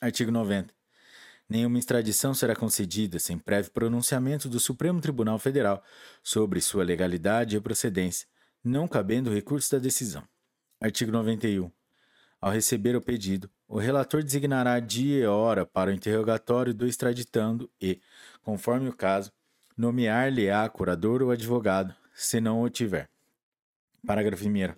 Artigo 0.00 0.30
90. 0.30 0.74
Nenhuma 1.48 1.78
extradição 1.78 2.34
será 2.34 2.56
concedida 2.56 3.18
sem 3.18 3.38
prévio 3.38 3.70
pronunciamento 3.70 4.48
do 4.48 4.58
Supremo 4.58 5.00
Tribunal 5.00 5.38
Federal 5.38 5.82
sobre 6.22 6.60
sua 6.60 6.82
legalidade 6.82 7.56
e 7.56 7.60
procedência, 7.60 8.26
não 8.64 8.88
cabendo 8.88 9.32
recurso 9.32 9.70
da 9.70 9.78
decisão. 9.78 10.24
Artigo 10.80 11.12
91. 11.12 11.70
Ao 12.40 12.50
receber 12.50 12.96
o 12.96 13.00
pedido, 13.00 13.48
o 13.68 13.78
relator 13.78 14.22
designará 14.22 14.78
dia 14.80 15.22
e 15.22 15.26
hora 15.26 15.64
para 15.64 15.90
o 15.90 15.94
interrogatório 15.94 16.74
do 16.74 16.86
extraditando 16.86 17.70
e, 17.80 18.00
conforme 18.42 18.88
o 18.88 18.92
caso, 18.92 19.32
nomear-lhe-á 19.76 20.68
curador 20.68 21.22
ou 21.22 21.30
advogado, 21.30 21.94
se 22.16 22.40
não 22.40 22.62
o 22.62 22.70
tiver. 22.70 23.10
Parágrafo 24.04 24.48
1. 24.48 24.74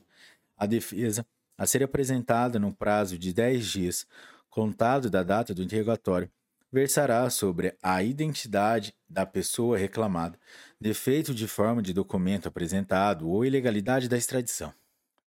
A 0.57 0.67
defesa, 0.67 1.25
a 1.57 1.67
ser 1.67 1.85
apresentada 1.85 2.59
no 2.59 2.75
prazo 2.75 3.17
de 3.17 3.33
10 3.33 3.65
dias, 3.65 4.07
contado 4.51 5.09
da 5.09 5.23
data 5.23 5.55
do 5.55 5.63
interrogatório, 5.63 6.29
versará 6.71 7.31
sobre 7.31 7.77
a 7.81 8.03
identidade 8.03 8.93
da 9.09 9.25
pessoa 9.25 9.79
reclamada, 9.79 10.39
defeito 10.81 11.33
de 11.33 11.47
forma 11.47 11.81
de 11.81 11.93
documento 11.93 12.49
apresentado 12.49 13.29
ou 13.29 13.45
ilegalidade 13.45 14.09
da 14.09 14.17
extradição. 14.17 14.75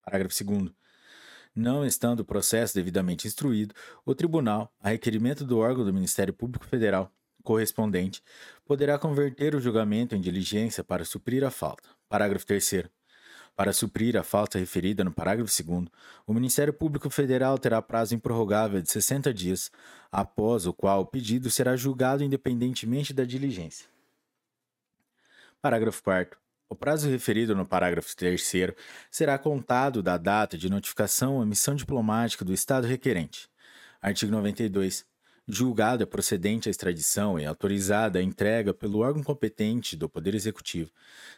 Parágrafo 0.05 0.45
2. 0.45 0.71
Não 1.55 1.87
estando 1.87 2.21
o 2.21 2.25
processo 2.25 2.75
devidamente 2.75 3.29
instruído, 3.29 3.75
o 4.05 4.15
tribunal, 4.15 4.73
a 4.81 4.91
requerimento 4.91 5.45
do 5.45 5.59
órgão 5.59 5.85
do 5.85 5.95
Ministério 5.95 6.35
Público 6.35 6.67
Federal 6.67 7.13
correspondente, 7.43 8.23
poderá 8.65 8.99
converter 8.99 9.55
o 9.55 9.61
julgamento 9.61 10.15
em 10.15 10.21
diligência 10.21 10.85
para 10.85 11.05
suprir 11.05 11.45
a 11.45 11.51
falta. 11.51 11.89
Parágrafo 12.09 12.47
3. 12.47 12.85
Para 13.57 13.73
suprir 13.73 14.17
a 14.17 14.23
falta 14.23 14.59
referida 14.59 15.05
no 15.05 15.13
parágrafo 15.13 15.53
2, 15.63 15.89
o 16.27 16.33
Ministério 16.33 16.73
Público 16.73 17.11
Federal 17.11 17.59
terá 17.59 17.83
prazo 17.83 18.15
improrrogável 18.15 18.81
de 18.81 18.91
60 18.91 19.35
dias, 19.35 19.71
após 20.11 20.67
o 20.67 20.73
qual 20.73 21.03
o 21.03 21.07
pedido 21.07 21.51
será 21.51 21.77
julgado 21.77 22.25
independentemente 22.25 23.13
da 23.13 23.25
diligência. 23.25 23.87
Parágrafo 25.61 26.03
4. 26.03 26.39
O 26.71 26.75
prazo 26.75 27.09
referido 27.11 27.55
no 27.55 27.67
parágrafo 27.67 28.17
3 28.17 28.41
será 29.11 29.37
contado 29.37 30.03
da 30.03 30.17
data 30.17 30.57
de 30.57 30.71
notificação 30.71 31.35
ou 31.35 31.43
emissão 31.43 31.75
diplomática 31.75 32.45
do 32.45 32.55
Estado 32.55 32.87
requerente. 32.87 33.51
Artigo 34.01 34.33
92 34.33 35.05
julgada 35.57 36.07
procedente 36.07 36.69
a 36.69 36.71
extradição 36.71 37.39
e 37.39 37.45
autorizada 37.45 38.19
a 38.19 38.23
entrega 38.23 38.73
pelo 38.75 38.99
órgão 39.01 39.23
competente 39.23 39.97
do 39.97 40.09
Poder 40.09 40.35
Executivo, 40.35 40.91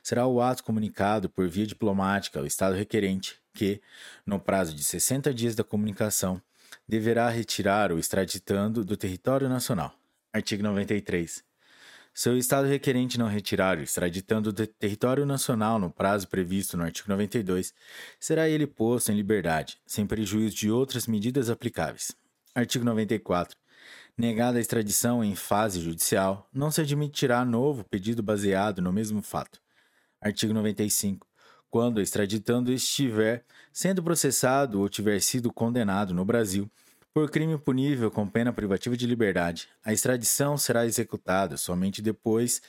será 0.02 0.26
o 0.26 0.40
ato 0.40 0.64
comunicado 0.64 1.28
por 1.28 1.48
via 1.48 1.66
diplomática 1.66 2.38
ao 2.38 2.46
Estado 2.46 2.74
requerente, 2.74 3.40
que, 3.54 3.80
no 4.26 4.40
prazo 4.40 4.74
de 4.74 4.82
60 4.82 5.32
dias 5.32 5.54
da 5.54 5.64
comunicação, 5.64 6.40
deverá 6.88 7.28
retirar 7.28 7.92
o 7.92 7.98
extraditando 7.98 8.84
do 8.84 8.96
território 8.96 9.48
nacional. 9.48 9.94
Artigo 10.32 10.62
93. 10.62 11.44
Se 12.14 12.28
o 12.28 12.36
Estado 12.36 12.68
requerente 12.68 13.18
não 13.18 13.26
retirar 13.26 13.78
o 13.78 13.82
extraditando 13.82 14.52
do 14.52 14.66
território 14.66 15.24
nacional 15.24 15.78
no 15.78 15.90
prazo 15.90 16.28
previsto 16.28 16.76
no 16.76 16.84
artigo 16.84 17.08
92, 17.08 17.72
será 18.20 18.48
ele 18.48 18.66
posto 18.66 19.10
em 19.10 19.16
liberdade, 19.16 19.78
sem 19.86 20.06
prejuízo 20.06 20.54
de 20.54 20.70
outras 20.70 21.06
medidas 21.06 21.48
aplicáveis. 21.48 22.14
Artigo 22.54 22.84
94. 22.84 23.61
Negada 24.22 24.58
a 24.58 24.60
extradição 24.60 25.24
em 25.24 25.34
fase 25.34 25.80
judicial, 25.80 26.48
não 26.54 26.70
se 26.70 26.80
admitirá 26.80 27.44
novo 27.44 27.82
pedido 27.82 28.22
baseado 28.22 28.80
no 28.80 28.92
mesmo 28.92 29.20
fato. 29.20 29.60
Artigo 30.20 30.54
95. 30.54 31.26
Quando 31.68 31.96
o 31.96 32.00
extraditando 32.00 32.72
estiver 32.72 33.44
sendo 33.72 34.00
processado 34.00 34.78
ou 34.78 34.88
tiver 34.88 35.20
sido 35.20 35.52
condenado 35.52 36.14
no 36.14 36.24
Brasil 36.24 36.70
por 37.12 37.28
crime 37.32 37.58
punível 37.58 38.12
com 38.12 38.28
pena 38.28 38.52
privativa 38.52 38.96
de 38.96 39.08
liberdade, 39.08 39.68
a 39.84 39.92
extradição 39.92 40.56
será 40.56 40.86
executada 40.86 41.56
somente 41.56 42.00
depois 42.00 42.62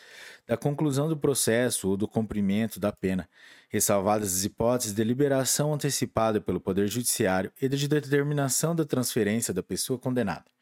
da 0.47 0.58
conclusão 0.58 1.08
do 1.08 1.16
processo 1.16 1.88
ou 1.88 1.95
do 1.95 2.08
cumprimento 2.08 2.80
da 2.80 2.91
pena, 2.91 3.30
ressalvadas 3.70 4.38
as 4.38 4.43
hipóteses 4.43 4.91
de 4.91 5.04
liberação 5.04 5.72
antecipada 5.72 6.41
pelo 6.41 6.60
Poder 6.60 6.88
Judiciário 6.88 7.51
e 7.62 7.70
de 7.70 7.88
determinação 7.88 8.76
da 8.76 8.86
transferência 8.86 9.54
da 9.54 9.62
pessoa 9.62 9.99
condenada. 9.99 10.53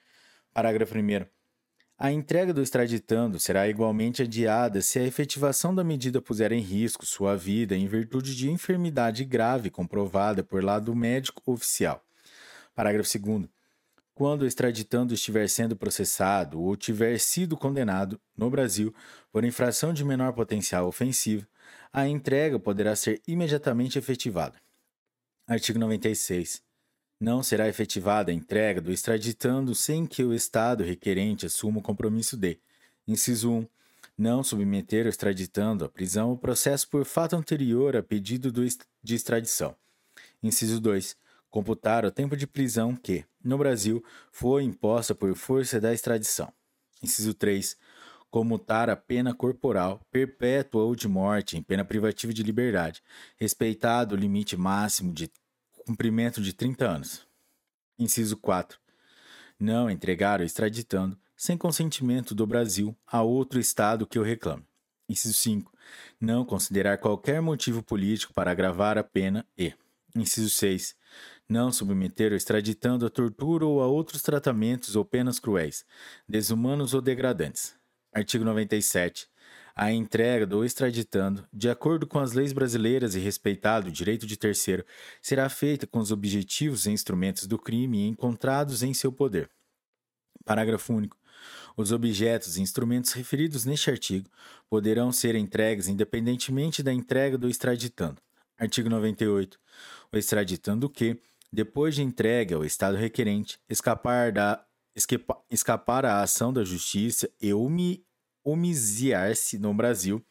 Parágrafo 0.53 0.97
1. 0.97 1.25
A 1.97 2.11
entrega 2.11 2.53
do 2.53 2.61
extraditando 2.61 3.39
será 3.39 3.69
igualmente 3.69 4.23
adiada 4.23 4.81
se 4.81 4.99
a 4.99 5.03
efetivação 5.03 5.73
da 5.73 5.81
medida 5.81 6.21
puser 6.21 6.51
em 6.51 6.59
risco 6.59 7.05
sua 7.05 7.37
vida 7.37 7.73
em 7.73 7.87
virtude 7.87 8.35
de 8.35 8.49
enfermidade 8.49 9.23
grave 9.23 9.69
comprovada 9.69 10.43
por 10.43 10.61
lado 10.61 10.93
médico 10.93 11.41
oficial. 11.45 12.03
Parágrafo 12.75 13.17
2. 13.17 13.47
Quando 14.13 14.41
o 14.41 14.45
extraditando 14.45 15.13
estiver 15.13 15.47
sendo 15.47 15.75
processado 15.75 16.61
ou 16.61 16.75
tiver 16.75 17.17
sido 17.17 17.55
condenado 17.55 18.19
no 18.35 18.49
Brasil 18.49 18.93
por 19.31 19.45
infração 19.45 19.93
de 19.93 20.03
menor 20.03 20.33
potencial 20.33 20.85
ofensivo, 20.85 21.47
a 21.93 22.07
entrega 22.07 22.59
poderá 22.59 22.93
ser 22.93 23.21
imediatamente 23.25 23.97
efetivada. 23.97 24.59
Artigo 25.47 25.79
96 25.79 26.61
não 27.21 27.43
será 27.43 27.69
efetivada 27.69 28.31
a 28.31 28.33
entrega 28.33 28.81
do 28.81 28.91
extraditando 28.91 29.75
sem 29.75 30.07
que 30.07 30.23
o 30.23 30.33
Estado 30.33 30.83
requerente 30.83 31.45
assuma 31.45 31.77
o 31.77 31.83
compromisso 31.83 32.35
de: 32.35 32.59
inciso 33.07 33.51
1. 33.51 33.67
Não 34.17 34.43
submeter 34.43 35.05
o 35.05 35.09
extraditando 35.09 35.85
à 35.85 35.89
prisão 35.89 36.31
o 36.31 36.37
processo 36.37 36.89
por 36.89 37.05
fato 37.05 37.35
anterior 37.35 37.95
a 37.95 38.01
pedido 38.01 38.51
de 38.51 39.15
extradição. 39.15 39.75
Inciso 40.41 40.81
2. 40.81 41.15
Computar 41.49 42.05
o 42.05 42.11
tempo 42.11 42.35
de 42.35 42.47
prisão 42.47 42.95
que, 42.95 43.23
no 43.43 43.57
Brasil, 43.57 44.03
foi 44.31 44.63
imposta 44.63 45.13
por 45.13 45.35
força 45.35 45.79
da 45.79 45.93
extradição. 45.93 46.51
Inciso 47.03 47.33
3. 47.33 47.77
Comutar 48.29 48.89
a 48.89 48.95
pena 48.95 49.33
corporal, 49.33 50.01
perpétua 50.11 50.83
ou 50.83 50.95
de 50.95 51.07
morte 51.07 51.57
em 51.57 51.61
pena 51.61 51.85
privativa 51.85 52.33
de 52.33 52.41
liberdade, 52.41 53.03
respeitado 53.37 54.15
o 54.15 54.17
limite 54.17 54.55
máximo 54.55 55.13
de 55.13 55.29
cumprimento 55.85 56.41
de 56.41 56.53
30 56.53 56.87
anos. 56.87 57.27
Inciso 57.97 58.37
4. 58.37 58.79
Não 59.59 59.89
entregar 59.89 60.39
ou 60.39 60.45
extraditando, 60.45 61.17
sem 61.35 61.57
consentimento 61.57 62.33
do 62.33 62.47
Brasil, 62.47 62.95
a 63.05 63.21
outro 63.21 63.59
Estado 63.59 64.07
que 64.07 64.19
o 64.19 64.23
reclame. 64.23 64.65
Inciso 65.09 65.33
5. 65.33 65.71
Não 66.19 66.45
considerar 66.45 66.97
qualquer 66.97 67.41
motivo 67.41 67.83
político 67.83 68.33
para 68.33 68.51
agravar 68.51 68.97
a 68.97 69.03
pena 69.03 69.45
e. 69.57 69.73
Inciso 70.15 70.49
6. 70.49 70.95
Não 71.47 71.71
submeter 71.71 72.31
ou 72.31 72.37
extraditando 72.37 73.05
a 73.05 73.09
tortura 73.09 73.65
ou 73.65 73.81
a 73.81 73.87
outros 73.87 74.21
tratamentos 74.21 74.95
ou 74.95 75.03
penas 75.03 75.39
cruéis, 75.39 75.85
desumanos 76.27 76.93
ou 76.93 77.01
degradantes. 77.01 77.75
Artigo 78.13 78.43
97 78.43 79.30
a 79.81 79.91
entrega 79.91 80.45
do 80.45 80.63
extraditando, 80.63 81.43
de 81.51 81.67
acordo 81.67 82.05
com 82.05 82.19
as 82.19 82.33
leis 82.33 82.53
brasileiras 82.53 83.15
e 83.15 83.19
respeitado 83.19 83.89
o 83.89 83.91
direito 83.91 84.27
de 84.27 84.37
terceiro, 84.37 84.85
será 85.19 85.49
feita 85.49 85.87
com 85.87 85.97
os 85.97 86.11
objetivos 86.11 86.85
e 86.85 86.91
instrumentos 86.91 87.47
do 87.47 87.57
crime 87.57 88.07
encontrados 88.07 88.83
em 88.83 88.93
seu 88.93 89.11
poder. 89.11 89.49
Parágrafo 90.45 90.93
único. 90.93 91.17
Os 91.75 91.91
objetos 91.91 92.57
e 92.57 92.61
instrumentos 92.61 93.13
referidos 93.13 93.65
neste 93.65 93.89
artigo 93.89 94.29
poderão 94.69 95.11
ser 95.11 95.33
entregues 95.33 95.87
independentemente 95.87 96.83
da 96.83 96.93
entrega 96.93 97.35
do 97.35 97.49
extraditando. 97.49 98.21
Artigo 98.59 98.87
98. 98.87 99.57
O 100.13 100.15
extraditando 100.15 100.87
que, 100.91 101.19
depois 101.51 101.95
de 101.95 102.03
entregue 102.03 102.53
ao 102.53 102.63
Estado 102.63 102.97
requerente, 102.97 103.57
escapar, 103.67 104.31
da, 104.31 104.63
escapa, 104.95 105.41
escapar 105.49 106.05
à 106.05 106.21
ação 106.21 106.53
da 106.53 106.63
Justiça 106.63 107.27
e 107.41 107.51
homiciar-se 108.43 109.57
no 109.57 109.73
Brasil, 109.73 110.25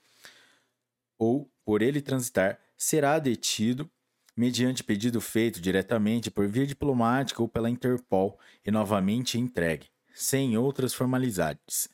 ou 1.19 1.51
por 1.65 1.83
ele 1.83 2.01
transitar, 2.01 2.59
será 2.77 3.19
detido 3.19 3.91
mediante 4.37 4.83
pedido 4.83 5.21
feito 5.21 5.61
diretamente 5.61 6.31
por 6.31 6.49
via 6.49 6.67
diplomática 6.67 7.43
ou 7.43 7.49
pela 7.49 7.69
Interpol 7.69 8.39
e 8.65 8.71
novamente 8.71 9.39
entregue, 9.39 9.89
sem 10.15 10.57
outras 10.57 10.95
formalidades. 10.95 11.89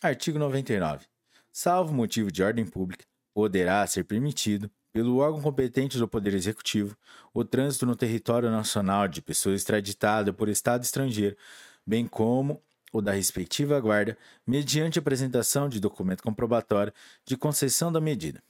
Artigo 0.00 0.38
99. 0.38 1.06
Salvo 1.52 1.92
motivo 1.92 2.32
de 2.32 2.42
ordem 2.42 2.64
pública, 2.64 3.04
poderá 3.32 3.86
ser 3.86 4.04
permitido, 4.04 4.70
pelo 4.92 5.18
órgão 5.18 5.42
competente 5.42 5.98
do 5.98 6.08
Poder 6.08 6.34
Executivo, 6.34 6.96
o 7.32 7.44
trânsito 7.44 7.84
no 7.84 7.96
território 7.96 8.50
nacional 8.50 9.08
de 9.08 9.20
pessoa 9.20 9.54
extraditada 9.54 10.32
por 10.32 10.48
Estado 10.48 10.84
estrangeiro, 10.84 11.36
bem 11.84 12.06
como 12.06 12.62
o 12.94 13.02
da 13.02 13.10
respectiva 13.10 13.80
guarda, 13.80 14.16
mediante 14.46 15.00
apresentação 15.00 15.68
de 15.68 15.80
documento 15.80 16.22
comprobatório 16.22 16.92
de 17.26 17.36
concessão 17.36 17.90
da 17.90 18.00
medida. 18.00 18.40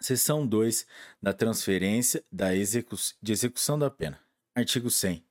Seção 0.00 0.46
2 0.46 0.86
da 1.20 1.32
transferência 1.32 2.24
da 2.30 2.54
execu 2.54 2.94
de 3.20 3.32
execução 3.32 3.76
da 3.76 3.90
pena. 3.90 4.20
Artigo 4.54 4.88
100. 4.88 5.24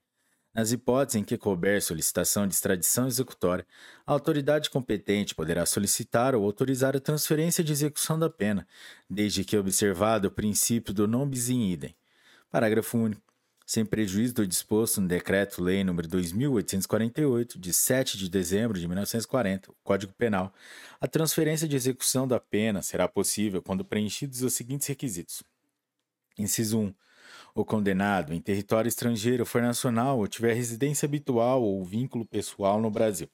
Nas 0.53 0.73
hipóteses 0.73 1.21
em 1.21 1.23
que 1.23 1.37
couber 1.37 1.81
solicitação 1.81 2.45
de 2.45 2.53
extradição 2.53 3.07
executória, 3.07 3.65
a 4.05 4.11
autoridade 4.11 4.69
competente 4.69 5.33
poderá 5.33 5.65
solicitar 5.65 6.35
ou 6.35 6.43
autorizar 6.43 6.97
a 6.97 6.99
transferência 6.99 7.63
de 7.63 7.71
execução 7.71 8.19
da 8.19 8.29
pena, 8.29 8.67
desde 9.09 9.45
que 9.45 9.55
observado 9.55 10.27
o 10.27 10.31
princípio 10.31 10.93
do 10.93 11.07
non 11.07 11.25
bis 11.25 11.47
in 11.47 11.71
idem. 11.71 11.95
Parágrafo 12.49 12.97
único. 12.97 13.30
Sem 13.71 13.85
prejuízo 13.85 14.33
do 14.33 14.45
disposto 14.45 14.99
no 14.99 15.07
Decreto-Lei 15.07 15.81
nº 15.81 16.05
2848, 16.05 17.57
de 17.57 17.71
7 17.71 18.17
de 18.17 18.29
dezembro 18.29 18.77
de 18.77 18.85
1940, 18.85 19.71
o 19.71 19.75
Código 19.81 20.11
Penal, 20.11 20.53
a 20.99 21.07
transferência 21.07 21.65
de 21.65 21.77
execução 21.77 22.27
da 22.27 22.37
pena 22.37 22.81
será 22.81 23.07
possível 23.07 23.61
quando 23.61 23.85
preenchidos 23.85 24.41
os 24.41 24.53
seguintes 24.53 24.89
requisitos. 24.89 25.41
Inciso 26.37 26.79
1 26.79 26.93
o 27.55 27.63
condenado 27.63 28.33
em 28.33 28.41
território 28.41 28.89
estrangeiro 28.89 29.45
for 29.45 29.61
nacional 29.61 30.19
ou 30.19 30.27
tiver 30.27 30.53
residência 30.53 31.05
habitual 31.05 31.63
ou 31.63 31.81
vínculo 31.85 32.25
pessoal 32.25 32.81
no 32.81 32.91
Brasil. 32.91 33.29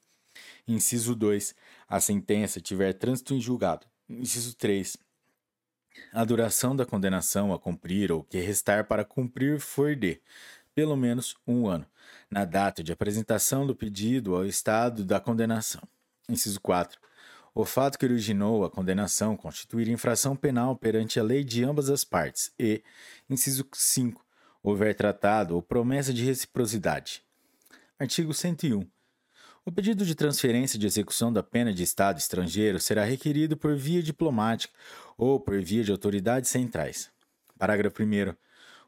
Inciso 0.67 1.15
2. 1.15 1.55
A 1.89 1.99
sentença 1.99 2.61
tiver 2.61 2.93
trânsito 2.93 3.33
em 3.33 3.41
julgado. 3.41 3.87
Inciso 4.07 4.55
3. 4.55 4.97
A 6.11 6.23
duração 6.23 6.75
da 6.75 6.85
condenação 6.85 7.53
a 7.53 7.59
cumprir 7.59 8.11
ou 8.11 8.23
que 8.23 8.39
restar 8.39 8.85
para 8.85 9.03
cumprir 9.03 9.59
for 9.59 9.95
de, 9.95 10.21
pelo 10.73 10.95
menos, 10.95 11.35
um 11.47 11.67
ano, 11.67 11.85
na 12.29 12.45
data 12.45 12.83
de 12.83 12.91
apresentação 12.91 13.65
do 13.65 13.75
pedido 13.75 14.35
ao 14.35 14.45
estado 14.45 15.03
da 15.03 15.19
condenação. 15.19 15.81
Inciso 16.29 16.59
4. 16.61 16.99
O 17.53 17.65
fato 17.65 17.97
que 17.97 18.05
originou 18.05 18.63
a 18.63 18.69
condenação 18.69 19.35
constituir 19.35 19.87
infração 19.87 20.35
penal 20.35 20.75
perante 20.75 21.19
a 21.19 21.23
lei 21.23 21.43
de 21.43 21.63
ambas 21.63 21.89
as 21.89 22.03
partes 22.03 22.51
e, 22.59 22.83
inciso 23.29 23.65
5, 23.73 24.23
houver 24.61 24.93
tratado 24.93 25.55
ou 25.55 25.61
promessa 25.61 26.13
de 26.13 26.23
reciprocidade. 26.23 27.23
Artigo 27.99 28.33
101. 28.33 28.85
O 29.67 29.71
pedido 29.71 30.05
de 30.05 30.15
transferência 30.15 30.79
de 30.79 30.87
execução 30.87 31.31
da 31.31 31.43
pena 31.43 31.73
de 31.73 31.83
Estado 31.83 32.17
estrangeiro 32.17 32.79
será 32.79 33.03
requerido 33.03 33.57
por 33.57 33.75
via 33.75 34.01
diplomática 34.01 34.73
ou 35.17 35.41
por 35.41 35.61
via 35.61 35.83
de 35.83 35.91
autoridades 35.91 36.49
centrais. 36.49 37.11
Parágrafo 37.59 38.01
1. 38.01 38.33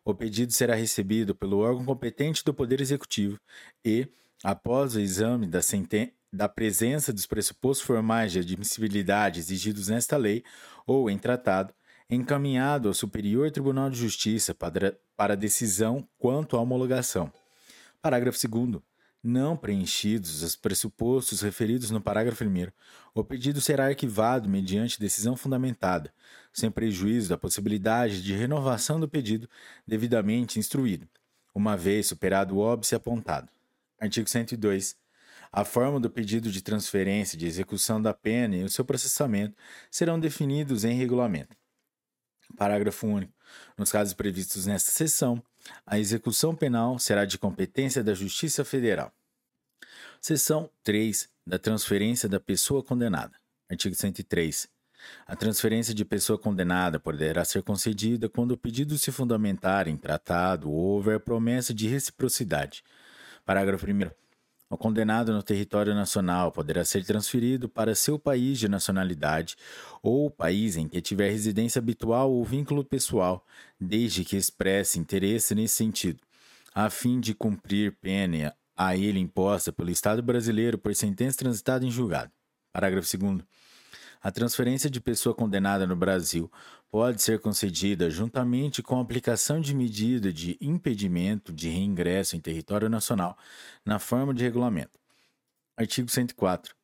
O 0.06 0.16
pedido 0.16 0.54
será 0.54 0.76
recebido 0.76 1.36
pelo 1.36 1.58
órgão 1.58 1.84
competente 1.84 2.46
do 2.46 2.54
Poder 2.54 2.80
Executivo 2.80 3.38
e, 3.84 4.08
após 4.42 4.96
o 4.96 5.02
exame 5.02 5.48
da 5.48 5.60
da 6.32 6.48
presença 6.48 7.12
dos 7.12 7.26
pressupostos 7.26 7.86
formais 7.86 8.32
de 8.32 8.40
admissibilidade 8.40 9.42
exigidos 9.42 9.90
nesta 9.90 10.16
lei 10.16 10.46
ou 10.88 11.10
em 11.10 11.18
tratado, 11.18 11.74
encaminhado 12.10 12.88
ao 12.88 12.94
Superior 12.94 13.52
Tribunal 13.52 13.90
de 13.90 13.98
Justiça 13.98 14.56
para, 14.56 14.98
para 15.18 15.36
decisão 15.36 16.08
quanto 16.18 16.56
à 16.56 16.62
homologação. 16.62 17.30
Parágrafo 18.02 18.40
2. 18.48 18.82
Não 19.22 19.58
preenchidos 19.58 20.42
os 20.42 20.56
pressupostos 20.56 21.42
referidos 21.42 21.92
no 21.92 22.00
parágrafo 22.00 22.46
1, 22.46 22.68
o 23.14 23.22
pedido 23.22 23.60
será 23.60 23.88
arquivado 23.88 24.48
mediante 24.48 24.98
decisão 24.98 25.36
fundamentada, 25.36 26.14
sem 26.54 26.72
prejuízo 26.72 27.28
da 27.28 27.38
possibilidade 27.38 28.24
de 28.24 28.34
renovação 28.34 28.98
do 28.98 29.10
pedido 29.10 29.50
devidamente 29.86 30.58
instruído, 30.58 31.06
uma 31.54 31.76
vez 31.76 32.08
superado 32.08 32.56
o 32.56 32.60
óbice 32.60 32.96
apontado. 32.96 33.52
Artigo 34.00 34.30
102. 34.30 34.98
A 35.52 35.66
forma 35.66 36.00
do 36.00 36.10
pedido 36.10 36.50
de 36.50 36.62
transferência 36.62 37.38
de 37.38 37.46
execução 37.46 38.02
da 38.02 38.14
pena 38.14 38.56
e 38.56 38.64
o 38.64 38.70
seu 38.70 38.86
processamento 38.86 39.58
serão 39.92 40.18
definidos 40.18 40.86
em 40.86 40.96
regulamento. 40.96 41.58
Parágrafo 42.56 43.06
único. 43.06 43.34
Nos 43.78 43.92
casos 43.92 44.14
previstos 44.14 44.66
nesta 44.66 44.92
seção, 44.92 45.44
a 45.86 46.00
execução 46.00 46.56
penal 46.56 47.00
será 47.00 47.26
de 47.26 47.38
competência 47.38 48.04
da 48.04 48.14
Justiça 48.14 48.64
Federal. 48.64 49.12
Seção 50.22 50.70
3 50.84 51.30
da 51.46 51.58
transferência 51.58 52.28
da 52.28 52.40
pessoa 52.40 52.84
condenada. 52.84 53.36
Artigo 53.70 53.96
103. 53.96 54.68
A 55.26 55.36
transferência 55.36 55.94
de 55.94 56.04
pessoa 56.04 56.38
condenada 56.38 57.00
poderá 57.00 57.46
ser 57.46 57.64
concedida 57.64 58.28
quando 58.28 58.52
o 58.52 58.58
pedido 58.58 58.98
se 58.98 59.12
fundamentar 59.12 59.88
em 59.88 59.96
tratado 59.96 60.70
ou 60.70 60.96
houver 60.96 61.20
promessa 61.20 61.74
de 61.74 61.88
reciprocidade. 61.88 62.84
Parágrafo 63.46 63.86
1. 63.86 64.12
O 64.72 64.78
condenado 64.78 65.34
no 65.34 65.42
território 65.42 65.96
nacional 65.96 66.52
poderá 66.52 66.86
ser 66.86 67.04
transferido 67.04 67.68
para 67.68 67.96
seu 67.96 68.20
país 68.20 68.60
de 68.60 68.70
nacionalidade 68.70 69.56
ou 70.04 70.30
país 70.30 70.78
em 70.78 70.88
que 70.88 71.02
tiver 71.02 71.32
residência 71.32 71.80
habitual 71.80 72.32
ou 72.32 72.46
vínculo 72.46 72.86
pessoal, 72.86 73.44
desde 73.80 74.24
que 74.24 74.38
expresse 74.38 75.00
interesse 75.00 75.56
nesse 75.56 75.76
sentido, 75.76 76.20
a 76.72 76.88
fim 76.88 77.20
de 77.20 77.34
cumprir 77.34 77.98
pena 78.00 78.56
a 78.78 78.96
ele 78.96 79.20
imposta 79.20 79.74
pelo 79.74 79.90
Estado 79.90 80.22
brasileiro 80.22 80.78
por 80.78 80.94
sentença 80.94 81.40
transitada 81.40 81.84
em 81.84 81.90
julgado. 81.90 82.32
Parágrafo 82.72 83.18
2. 83.18 83.42
A 84.22 84.32
transferência 84.32 84.90
de 84.90 85.02
pessoa 85.02 85.34
condenada 85.34 85.88
no 85.88 85.96
Brasil 85.96 86.52
pode 86.90 87.22
ser 87.22 87.40
concedida 87.40 88.10
juntamente 88.10 88.82
com 88.82 88.98
a 88.98 89.02
aplicação 89.02 89.62
de 89.62 89.76
medida 89.76 90.34
de 90.34 90.58
impedimento 90.60 91.54
de 91.54 91.70
reingresso 91.70 92.36
em 92.36 92.40
território 92.40 92.90
nacional, 92.90 93.38
na 93.86 94.00
forma 94.00 94.34
de 94.34 94.44
regulamento. 94.44 95.00
Artigo 95.78 96.10
104. 96.10 96.76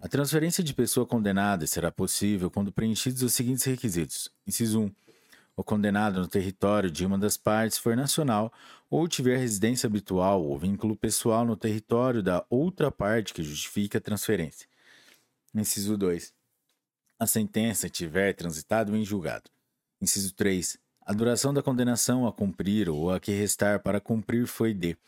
A 0.00 0.08
transferência 0.08 0.62
de 0.62 0.74
pessoa 0.74 1.06
condenada 1.06 1.66
será 1.66 1.90
possível 1.90 2.50
quando 2.50 2.72
preenchidos 2.72 3.22
os 3.22 3.32
seguintes 3.32 3.64
requisitos: 3.64 4.30
inciso 4.46 4.80
1. 4.80 4.94
O 5.56 5.62
condenado 5.62 6.20
no 6.20 6.28
território 6.28 6.90
de 6.90 7.06
uma 7.06 7.16
das 7.16 7.36
partes 7.36 7.78
for 7.78 7.96
nacional 7.96 8.52
ou 8.90 9.06
tiver 9.06 9.38
residência 9.38 9.86
habitual 9.86 10.42
ou 10.42 10.58
vínculo 10.58 10.96
pessoal 10.96 11.44
no 11.44 11.56
território 11.56 12.22
da 12.22 12.44
outra 12.50 12.90
parte 12.90 13.32
que 13.32 13.42
justifique 13.42 13.96
a 13.96 14.00
transferência. 14.00 14.68
Inciso 15.54 15.96
2 15.96 16.34
a 17.18 17.26
sentença 17.26 17.88
tiver 17.88 18.34
transitado 18.34 18.94
em 18.96 19.04
julgado. 19.04 19.50
Inciso 20.04 20.34
3. 20.34 20.76
A 21.06 21.14
duração 21.14 21.54
da 21.54 21.62
condenação 21.62 22.26
a 22.26 22.32
cumprir 22.32 22.90
ou 22.90 23.10
a 23.10 23.18
que 23.18 23.32
restar 23.32 23.80
para 23.80 23.98
cumprir 23.98 24.46
foi 24.46 24.74
de 24.74 24.98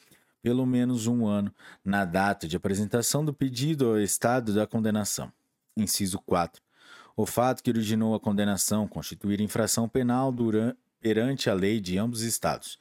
pelo 0.42 0.64
menos 0.64 1.06
um 1.06 1.26
ano 1.26 1.54
na 1.84 2.06
data 2.06 2.48
de 2.48 2.56
apresentação 2.56 3.22
do 3.22 3.34
pedido 3.34 3.88
ao 3.88 3.98
estado 3.98 4.54
da 4.54 4.66
condenação. 4.66 5.30
Inciso 5.76 6.18
4. 6.20 6.62
O 7.14 7.26
fato 7.26 7.62
que 7.62 7.68
originou 7.68 8.14
a 8.14 8.20
condenação 8.20 8.88
constituir 8.88 9.38
infração 9.42 9.86
penal 9.86 10.32
durante, 10.32 10.78
perante 10.98 11.50
a 11.50 11.54
lei 11.54 11.78
de 11.78 11.98
ambos 11.98 12.20
os 12.20 12.24
estados. 12.24 12.78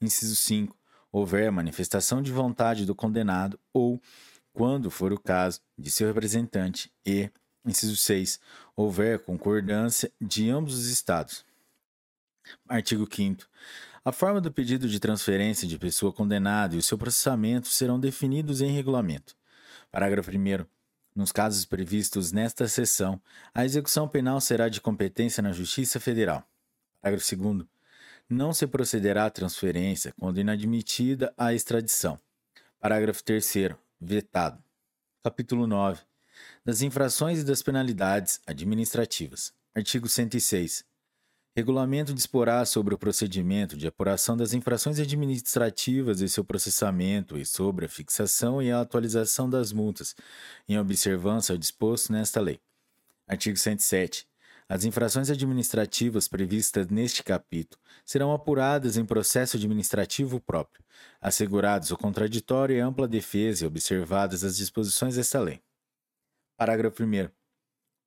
Inciso 0.00 0.36
5. 0.36 0.76
Houver 1.10 1.50
manifestação 1.50 2.22
de 2.22 2.30
vontade 2.30 2.86
do 2.86 2.94
condenado 2.94 3.58
ou, 3.74 4.00
quando 4.52 4.88
for 4.88 5.12
o 5.12 5.18
caso, 5.18 5.60
de 5.76 5.90
seu 5.90 6.06
representante 6.06 6.92
e, 7.04 7.28
Inciso 7.66 7.96
6. 7.96 8.38
Houver 8.76 9.18
concordância 9.18 10.12
de 10.20 10.48
ambos 10.48 10.74
os 10.74 10.86
Estados. 10.86 11.45
Artigo 12.68 13.08
5. 13.10 13.44
A 14.04 14.12
forma 14.12 14.40
do 14.40 14.52
pedido 14.52 14.88
de 14.88 15.00
transferência 15.00 15.66
de 15.66 15.78
pessoa 15.78 16.12
condenada 16.12 16.74
e 16.74 16.78
o 16.78 16.82
seu 16.82 16.96
processamento 16.96 17.68
serão 17.68 17.98
definidos 17.98 18.60
em 18.60 18.70
regulamento. 18.70 19.36
Parágrafo 19.90 20.30
1. 20.30 20.66
Nos 21.14 21.32
casos 21.32 21.64
previstos 21.64 22.32
nesta 22.32 22.68
seção, 22.68 23.20
a 23.54 23.64
execução 23.64 24.06
penal 24.06 24.40
será 24.40 24.68
de 24.68 24.80
competência 24.80 25.42
na 25.42 25.52
Justiça 25.52 25.98
Federal. 25.98 26.46
Parágrafo 27.00 27.36
2. 27.36 27.66
Não 28.28 28.52
se 28.52 28.66
procederá 28.66 29.26
à 29.26 29.30
transferência 29.30 30.12
quando 30.18 30.40
inadmitida 30.40 31.32
a 31.36 31.54
extradição. 31.54 32.18
Parágrafo 32.80 33.24
3. 33.24 33.76
Vetado. 34.00 34.62
Capítulo 35.22 35.66
9 35.66 36.02
das 36.64 36.82
infrações 36.82 37.40
e 37.40 37.44
das 37.44 37.62
penalidades 37.62 38.40
administrativas. 38.46 39.52
Artigo 39.74 40.08
106. 40.08 40.84
Regulamento 41.56 42.12
disporá 42.12 42.66
sobre 42.66 42.94
o 42.94 42.98
procedimento 42.98 43.78
de 43.78 43.86
apuração 43.86 44.36
das 44.36 44.52
infrações 44.52 45.00
administrativas 45.00 46.20
e 46.20 46.28
seu 46.28 46.44
processamento 46.44 47.38
e 47.38 47.46
sobre 47.46 47.86
a 47.86 47.88
fixação 47.88 48.60
e 48.60 48.70
a 48.70 48.82
atualização 48.82 49.48
das 49.48 49.72
multas, 49.72 50.14
em 50.68 50.78
observância 50.78 51.54
ao 51.54 51.58
disposto 51.58 52.12
nesta 52.12 52.42
lei. 52.42 52.60
Artigo 53.26 53.56
107. 53.56 54.28
As 54.68 54.84
infrações 54.84 55.30
administrativas 55.30 56.28
previstas 56.28 56.88
neste 56.88 57.22
capítulo 57.22 57.80
serão 58.04 58.34
apuradas 58.34 58.98
em 58.98 59.06
processo 59.06 59.56
administrativo 59.56 60.38
próprio, 60.38 60.84
assegurados 61.22 61.90
o 61.90 61.96
contraditório 61.96 62.76
e 62.76 62.80
ampla 62.80 63.08
defesa 63.08 63.64
e 63.64 63.66
observadas 63.66 64.44
as 64.44 64.58
disposições 64.58 65.16
desta 65.16 65.40
lei. 65.40 65.62
Parágrafo 66.58 67.02
1. 67.02 67.35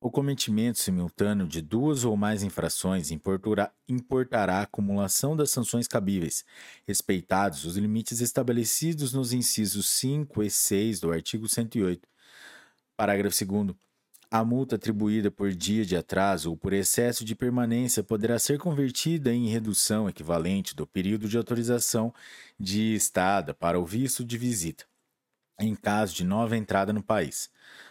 O 0.02 0.10
cometimento 0.10 0.78
simultâneo 0.78 1.46
de 1.46 1.60
duas 1.60 2.04
ou 2.04 2.16
mais 2.16 2.42
infrações 2.42 3.10
importará, 3.10 3.70
importará 3.86 4.60
a 4.60 4.62
acumulação 4.62 5.36
das 5.36 5.50
sanções 5.50 5.86
cabíveis, 5.86 6.42
respeitados 6.86 7.66
os 7.66 7.76
limites 7.76 8.22
estabelecidos 8.22 9.12
nos 9.12 9.34
incisos 9.34 9.86
5 9.90 10.42
e 10.42 10.50
6 10.50 11.00
do 11.00 11.12
artigo 11.12 11.46
108. 11.46 12.08
Parágrafo 12.96 13.44
2. 13.44 13.76
A 14.30 14.42
multa 14.42 14.76
atribuída 14.76 15.30
por 15.30 15.52
dia 15.52 15.84
de 15.84 15.94
atraso 15.94 16.48
ou 16.48 16.56
por 16.56 16.72
excesso 16.72 17.22
de 17.22 17.34
permanência 17.34 18.02
poderá 18.02 18.38
ser 18.38 18.58
convertida 18.58 19.34
em 19.34 19.48
redução 19.48 20.08
equivalente 20.08 20.74
do 20.74 20.86
período 20.86 21.28
de 21.28 21.36
autorização 21.36 22.14
de 22.58 22.94
estada 22.94 23.52
para 23.52 23.78
o 23.78 23.84
visto 23.84 24.24
de 24.24 24.38
visita, 24.38 24.86
em 25.58 25.74
caso 25.74 26.14
de 26.14 26.24
nova 26.24 26.56
entrada 26.56 26.90
no 26.90 27.02
país. 27.02 27.50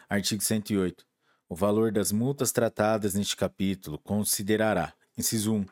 Artigo 0.10 0.42
108. 0.42 1.09
O 1.52 1.56
valor 1.56 1.92
das 1.92 2.12
multas 2.12 2.52
tratadas 2.52 3.16
neste 3.16 3.36
capítulo 3.36 3.98
considerará, 3.98 4.94
inciso 5.18 5.56
1, 5.56 5.66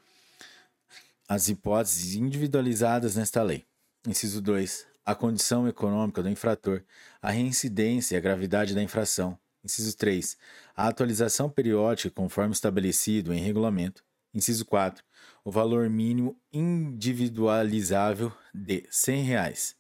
as 1.30 1.50
hipóteses 1.50 2.16
individualizadas 2.16 3.16
nesta 3.16 3.44
lei. 3.44 3.64
Inciso 4.08 4.42
2, 4.42 4.88
a 5.06 5.14
condição 5.14 5.68
econômica 5.68 6.24
do 6.24 6.30
infrator, 6.30 6.84
a 7.22 7.30
reincidência 7.30 8.16
e 8.16 8.18
a 8.18 8.20
gravidade 8.20 8.74
da 8.74 8.82
infração. 8.82 9.38
Inciso 9.64 9.96
3, 9.96 10.36
a 10.76 10.88
atualização 10.88 11.48
periódica 11.48 12.10
conforme 12.10 12.54
estabelecido 12.54 13.32
em 13.32 13.40
regulamento. 13.40 14.04
Inciso 14.34 14.66
4, 14.66 15.04
o 15.46 15.52
valor 15.52 15.88
mínimo 15.92 16.36
individualizável 16.52 18.34
de 18.52 18.84
100 18.90 19.24
reais. 19.26 19.76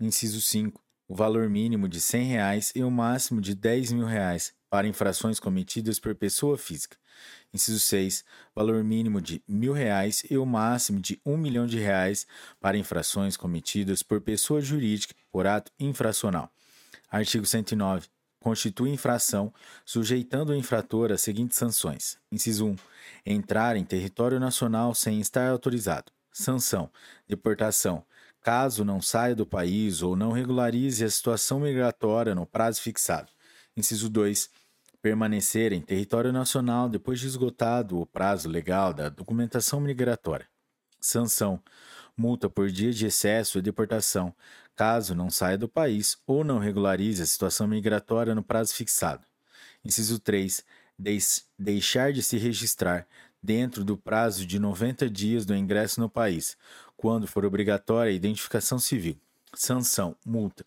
Inciso 0.00 0.40
5, 0.40 0.82
o 1.06 1.14
valor 1.14 1.48
mínimo 1.48 1.88
de 1.88 2.00
100 2.00 2.24
reais 2.26 2.72
e 2.74 2.82
o 2.82 2.90
máximo 2.90 3.40
de 3.40 3.54
10 3.54 3.92
mil 3.92 4.06
reais 4.06 4.55
para 4.68 4.86
infrações 4.86 5.38
cometidas 5.40 5.98
por 5.98 6.14
pessoa 6.14 6.58
física. 6.58 6.96
Inciso 7.52 7.80
6. 7.80 8.24
Valor 8.54 8.82
mínimo 8.84 9.20
de 9.20 9.42
R$ 9.48 9.54
1.000 9.54 10.26
e 10.30 10.36
o 10.36 10.44
máximo 10.44 11.00
de 11.00 11.20
1 11.24 11.36
milhão 11.36 11.66
de 11.66 11.78
reais 11.78 12.26
para 12.60 12.76
infrações 12.76 13.36
cometidas 13.36 14.02
por 14.02 14.20
pessoa 14.20 14.60
jurídica 14.60 15.14
por 15.30 15.46
ato 15.46 15.72
infracional. 15.78 16.50
Artigo 17.10 17.46
109. 17.46 18.08
Constitui 18.40 18.90
infração, 18.90 19.52
sujeitando 19.84 20.52
o 20.52 20.54
infrator 20.54 21.10
às 21.10 21.20
seguintes 21.20 21.58
sanções. 21.58 22.16
Inciso 22.30 22.66
1. 22.66 22.76
Entrar 23.24 23.76
em 23.76 23.84
território 23.84 24.38
nacional 24.38 24.94
sem 24.94 25.20
estar 25.20 25.48
autorizado. 25.48 26.12
Sanção: 26.32 26.90
deportação, 27.26 28.04
caso 28.42 28.84
não 28.84 29.00
saia 29.00 29.34
do 29.34 29.46
país 29.46 30.02
ou 30.02 30.14
não 30.14 30.30
regularize 30.30 31.04
a 31.04 31.10
situação 31.10 31.58
migratória 31.58 32.34
no 32.34 32.46
prazo 32.46 32.82
fixado. 32.82 33.32
Inciso 33.76 34.08
2. 34.08 34.48
Permanecer 35.02 35.70
em 35.70 35.82
território 35.82 36.32
nacional 36.32 36.88
depois 36.88 37.20
de 37.20 37.26
esgotado 37.26 38.00
o 38.00 38.06
prazo 38.06 38.48
legal 38.48 38.94
da 38.94 39.10
documentação 39.10 39.80
migratória. 39.80 40.48
Sanção: 40.98 41.62
multa 42.16 42.48
por 42.48 42.70
dia 42.70 42.90
de 42.90 43.04
excesso 43.04 43.58
e 43.58 43.62
deportação, 43.62 44.34
caso 44.74 45.14
não 45.14 45.28
saia 45.28 45.58
do 45.58 45.68
país 45.68 46.16
ou 46.26 46.42
não 46.42 46.58
regularize 46.58 47.22
a 47.22 47.26
situação 47.26 47.68
migratória 47.68 48.34
no 48.34 48.42
prazo 48.42 48.72
fixado. 48.74 49.26
Inciso 49.84 50.18
3. 50.20 50.64
deixar 51.58 52.14
de 52.14 52.22
se 52.22 52.38
registrar 52.38 53.06
dentro 53.42 53.84
do 53.84 53.94
prazo 53.94 54.46
de 54.46 54.58
90 54.58 55.10
dias 55.10 55.44
do 55.44 55.54
ingresso 55.54 56.00
no 56.00 56.08
país, 56.08 56.56
quando 56.96 57.26
for 57.26 57.44
obrigatória 57.44 58.10
a 58.10 58.14
identificação 58.14 58.78
civil. 58.78 59.20
Sanção: 59.54 60.16
multa. 60.24 60.64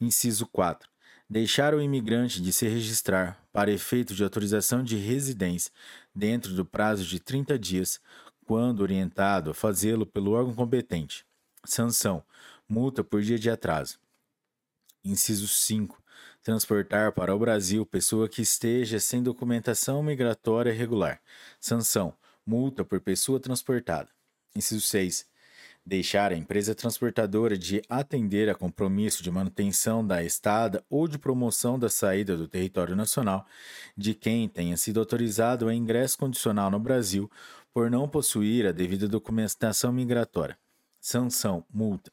Inciso 0.00 0.46
4 0.46 0.91
deixar 1.32 1.74
o 1.74 1.80
imigrante 1.80 2.42
de 2.42 2.52
se 2.52 2.68
registrar 2.68 3.42
para 3.50 3.72
efeito 3.72 4.14
de 4.14 4.22
autorização 4.22 4.84
de 4.84 4.96
residência 4.96 5.72
dentro 6.14 6.52
do 6.52 6.62
prazo 6.62 7.04
de 7.04 7.18
30 7.18 7.58
dias, 7.58 7.98
quando 8.44 8.80
orientado 8.80 9.50
a 9.50 9.54
fazê-lo 9.54 10.04
pelo 10.04 10.32
órgão 10.32 10.54
competente. 10.54 11.24
Sanção: 11.64 12.22
multa 12.68 13.02
por 13.02 13.22
dia 13.22 13.38
de 13.38 13.48
atraso. 13.48 13.98
Inciso 15.02 15.48
5. 15.48 16.02
Transportar 16.42 17.12
para 17.12 17.34
o 17.34 17.38
Brasil 17.38 17.86
pessoa 17.86 18.28
que 18.28 18.42
esteja 18.42 19.00
sem 19.00 19.22
documentação 19.22 20.02
migratória 20.02 20.72
regular. 20.72 21.18
Sanção: 21.58 22.14
multa 22.44 22.84
por 22.84 23.00
pessoa 23.00 23.40
transportada. 23.40 24.10
Inciso 24.54 24.82
6 24.82 25.31
deixar 25.84 26.32
a 26.32 26.36
empresa 26.36 26.74
transportadora 26.74 27.58
de 27.58 27.82
atender 27.88 28.48
a 28.48 28.54
compromisso 28.54 29.22
de 29.22 29.30
manutenção 29.30 30.06
da 30.06 30.22
estada 30.22 30.84
ou 30.88 31.08
de 31.08 31.18
promoção 31.18 31.78
da 31.78 31.88
saída 31.88 32.36
do 32.36 32.46
território 32.46 32.94
nacional 32.94 33.44
de 33.96 34.14
quem 34.14 34.48
tenha 34.48 34.76
sido 34.76 35.00
autorizado 35.00 35.68
a 35.68 35.74
ingresso 35.74 36.16
condicional 36.18 36.70
no 36.70 36.78
Brasil 36.78 37.30
por 37.72 37.90
não 37.90 38.08
possuir 38.08 38.66
a 38.66 38.72
devida 38.72 39.08
documentação 39.08 39.92
migratória. 39.92 40.56
Sanção, 41.00 41.64
multa. 41.72 42.12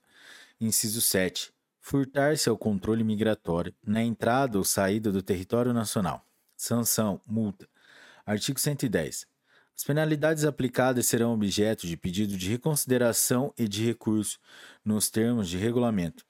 Inciso 0.60 1.02
7. 1.02 1.54
Furtar-se 1.80 2.50
ao 2.50 2.58
controle 2.58 3.04
migratório 3.04 3.74
na 3.86 4.02
entrada 4.04 4.58
ou 4.58 4.64
saída 4.64 5.12
do 5.12 5.22
território 5.22 5.74
nacional. 5.74 6.26
Sanção, 6.56 7.22
multa. 7.26 7.68
Artigo 8.26 8.60
110. 8.60 9.26
As 9.80 9.84
penalidades 9.86 10.44
aplicadas 10.44 11.06
serão 11.06 11.34
objeto 11.34 11.88
de 11.88 11.96
pedido 11.96 12.36
de 12.36 12.50
reconsideração 12.50 13.54
e 13.58 13.66
de 13.66 13.86
recurso 13.86 14.38
nos 14.84 15.10
termos 15.10 15.48
de 15.48 15.58
regulamento. 15.58 16.26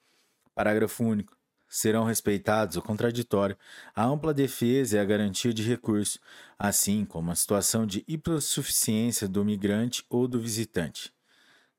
Parágrafo 0.54 1.02
único. 1.02 1.36
Serão 1.68 2.04
respeitados 2.04 2.76
o 2.76 2.82
contraditório, 2.82 3.58
a 3.92 4.04
ampla 4.04 4.32
defesa 4.32 4.96
e 4.96 5.00
a 5.00 5.04
garantia 5.04 5.52
de 5.52 5.64
recurso, 5.64 6.20
assim 6.56 7.04
como 7.04 7.32
a 7.32 7.34
situação 7.34 7.84
de 7.84 8.04
hipossuficiência 8.06 9.26
do 9.26 9.44
migrante 9.44 10.04
ou 10.08 10.28
do 10.28 10.38
visitante. 10.38 11.12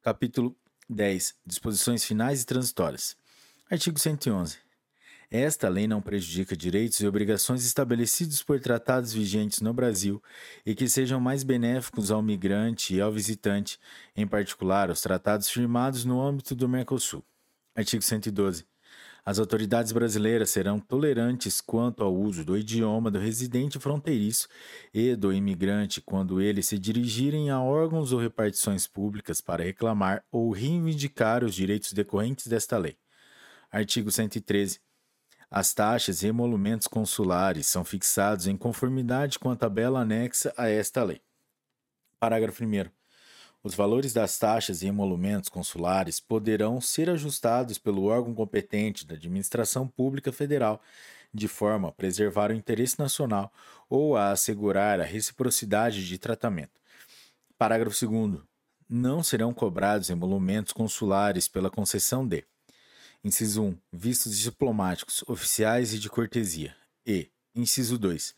Capítulo 0.02 0.54
10. 0.90 1.36
Disposições 1.46 2.04
finais 2.04 2.42
e 2.42 2.46
transitórias. 2.46 3.16
Artigo 3.70 3.98
111. 3.98 4.58
Esta 5.34 5.70
lei 5.70 5.88
não 5.88 6.02
prejudica 6.02 6.58
direitos 6.58 7.00
e 7.00 7.08
obrigações 7.08 7.66
estabelecidos 7.66 8.44
por 8.44 8.60
tratados 8.60 9.14
vigentes 9.14 9.62
no 9.62 9.74
Brasil 9.74 10.22
e 10.66 10.76
que 10.76 10.90
sejam 10.90 11.22
mais 11.22 11.42
benéficos 11.42 12.12
ao 12.12 12.22
migrante 12.22 12.94
e 12.94 13.00
ao 13.00 13.14
visitante, 13.14 13.80
em 14.14 14.28
particular 14.28 14.90
os 14.90 15.00
tratados 15.00 15.50
firmados 15.50 16.04
no 16.04 16.22
âmbito 16.22 16.54
do 16.54 16.68
Mercosul. 16.68 17.24
Artigo 17.74 18.04
112. 18.04 18.66
As 19.24 19.40
autoridades 19.40 19.94
brasileiras 19.94 20.50
serão 20.50 20.82
tolerantes 20.82 21.62
quanto 21.62 22.04
ao 22.04 22.14
uso 22.14 22.44
do 22.44 22.58
idioma 22.58 23.10
do 23.10 23.18
residente 23.18 23.80
fronteiriço 23.80 24.50
e 24.94 25.16
do 25.16 25.32
imigrante 25.32 26.02
quando 26.02 26.42
eles 26.42 26.68
se 26.68 26.78
dirigirem 26.78 27.50
a 27.50 27.62
órgãos 27.62 28.12
ou 28.12 28.20
repartições 28.20 28.86
públicas 28.86 29.40
para 29.40 29.64
reclamar 29.64 30.26
ou 30.30 30.52
reivindicar 30.52 31.42
os 31.42 31.56
direitos 31.56 31.94
decorrentes 31.94 32.48
desta 32.48 32.78
lei. 32.78 32.98
Artigo 33.72 34.12
113. 34.12 34.91
As 35.54 35.74
taxas 35.74 36.24
e 36.24 36.28
emolumentos 36.28 36.88
consulares 36.88 37.68
são 37.68 37.84
fixados 37.84 38.48
em 38.48 38.56
conformidade 38.56 39.38
com 39.38 39.52
a 39.52 39.56
tabela 39.56 40.00
anexa 40.00 40.54
a 40.56 40.70
esta 40.70 41.04
lei. 41.04 41.22
Parágrafo 42.18 42.64
1. 42.64 42.90
Os 43.62 43.76
valores 43.76 44.14
das 44.14 44.40
taxas 44.40 44.82
e 44.82 44.88
emolumentos 44.88 45.50
consulares 45.50 46.22
poderão 46.22 46.80
ser 46.80 47.10
ajustados 47.10 47.78
pelo 47.78 48.06
órgão 48.06 48.34
competente 48.34 49.06
da 49.06 49.16
administração 49.16 49.86
pública 49.86 50.32
federal, 50.32 50.82
de 51.34 51.50
forma 51.50 51.90
a 51.90 51.92
preservar 51.92 52.50
o 52.50 52.56
interesse 52.56 52.98
nacional 52.98 53.52
ou 53.90 54.16
a 54.16 54.32
assegurar 54.32 55.02
a 55.02 55.04
reciprocidade 55.04 56.08
de 56.08 56.18
tratamento. 56.18 56.80
Parágrafo 57.58 58.08
2. 58.08 58.42
Não 58.90 59.22
serão 59.22 59.54
cobrados 59.54 60.10
emolumentos 60.10 60.72
consulares 60.72 61.50
pela 61.50 61.70
concessão 61.70 62.26
de 62.26 62.46
Inciso 63.24 63.62
1. 63.62 63.78
Vistos 63.94 64.36
diplomáticos, 64.40 65.24
oficiais 65.28 65.94
e 65.94 66.00
de 66.00 66.10
cortesia. 66.10 66.76
E. 67.06 67.30
Inciso 67.54 67.96
2. 67.96 68.34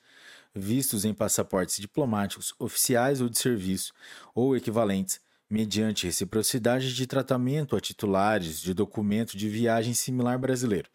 Vistos 0.54 1.06
em 1.06 1.14
passaportes 1.14 1.78
diplomáticos, 1.78 2.54
oficiais 2.60 3.22
ou 3.22 3.30
de 3.30 3.38
serviço, 3.38 3.94
ou 4.36 4.58
equivalentes, 4.58 5.22
mediante 5.50 6.06
reciprocidade 6.06 6.94
de 6.94 7.08
tratamento 7.08 7.78
a 7.78 7.80
titulares 7.80 8.60
de 8.60 8.74
documento 8.74 9.38
de 9.38 9.48
viagem 9.48 9.94
similar 9.94 10.38
brasileiro. 10.38 10.90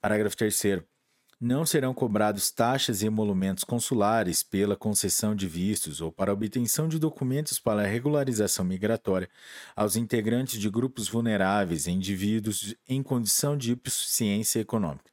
Parágrafo 0.00 0.36
3. 0.36 0.84
Não 1.44 1.66
serão 1.66 1.92
cobrados 1.92 2.50
taxas 2.50 3.02
e 3.02 3.06
emolumentos 3.06 3.64
consulares 3.64 4.42
pela 4.42 4.74
concessão 4.74 5.36
de 5.36 5.46
vistos 5.46 6.00
ou 6.00 6.10
para 6.10 6.32
obtenção 6.32 6.88
de 6.88 6.98
documentos 6.98 7.58
para 7.58 7.86
regularização 7.86 8.64
migratória 8.64 9.28
aos 9.76 9.94
integrantes 9.94 10.58
de 10.58 10.70
grupos 10.70 11.06
vulneráveis 11.06 11.86
e 11.86 11.90
indivíduos 11.90 12.74
em 12.88 13.02
condição 13.02 13.58
de 13.58 13.72
hipossuficiência 13.72 14.58
econômica. 14.60 15.10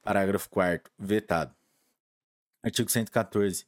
Parágrafo 0.00 0.48
4 0.50 0.88
vetado. 0.96 1.52
Artigo 2.62 2.88
114. 2.88 3.66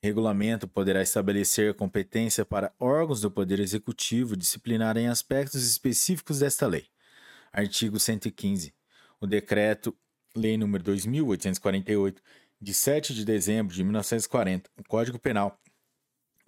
Regulamento 0.00 0.68
poderá 0.68 1.02
estabelecer 1.02 1.74
competência 1.74 2.44
para 2.44 2.72
órgãos 2.78 3.20
do 3.20 3.28
Poder 3.28 3.58
Executivo 3.58 4.36
disciplinarem 4.36 5.08
aspectos 5.08 5.66
específicos 5.66 6.38
desta 6.38 6.64
lei. 6.68 6.86
Artigo 7.52 7.98
115. 7.98 8.72
O 9.20 9.26
decreto 9.26 9.96
Lei 10.34 10.56
nº 10.56 10.78
2848, 10.82 12.22
de 12.60 12.72
7 12.72 13.14
de 13.14 13.24
dezembro 13.24 13.74
de 13.74 13.84
1940, 13.84 14.70
o 14.78 14.84
Código 14.84 15.18
Penal 15.18 15.60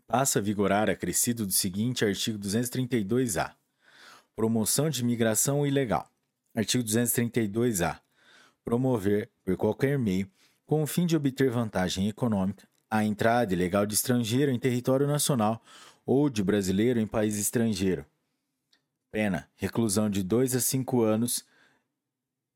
passa 0.06 0.38
a 0.38 0.42
vigorar 0.42 0.88
acrescido 0.88 1.44
do 1.46 1.52
seguinte 1.52 2.04
artigo 2.04 2.38
232-A. 2.38 3.54
Promoção 4.34 4.88
de 4.88 5.02
imigração 5.02 5.66
ilegal. 5.66 6.08
Artigo 6.54 6.82
232-A. 6.84 8.00
Promover, 8.64 9.30
por 9.44 9.56
qualquer 9.56 9.98
meio, 9.98 10.30
com 10.64 10.82
o 10.82 10.86
fim 10.86 11.04
de 11.04 11.16
obter 11.16 11.50
vantagem 11.50 12.08
econômica, 12.08 12.66
a 12.90 13.04
entrada 13.04 13.52
ilegal 13.52 13.84
de 13.84 13.94
estrangeiro 13.94 14.50
em 14.50 14.58
território 14.58 15.06
nacional 15.06 15.62
ou 16.06 16.30
de 16.30 16.42
brasileiro 16.42 16.98
em 16.98 17.06
país 17.06 17.36
estrangeiro. 17.36 18.06
Pena: 19.10 19.48
reclusão 19.56 20.08
de 20.08 20.22
2 20.22 20.54
a 20.56 20.60
5 20.60 21.02
anos 21.02 21.44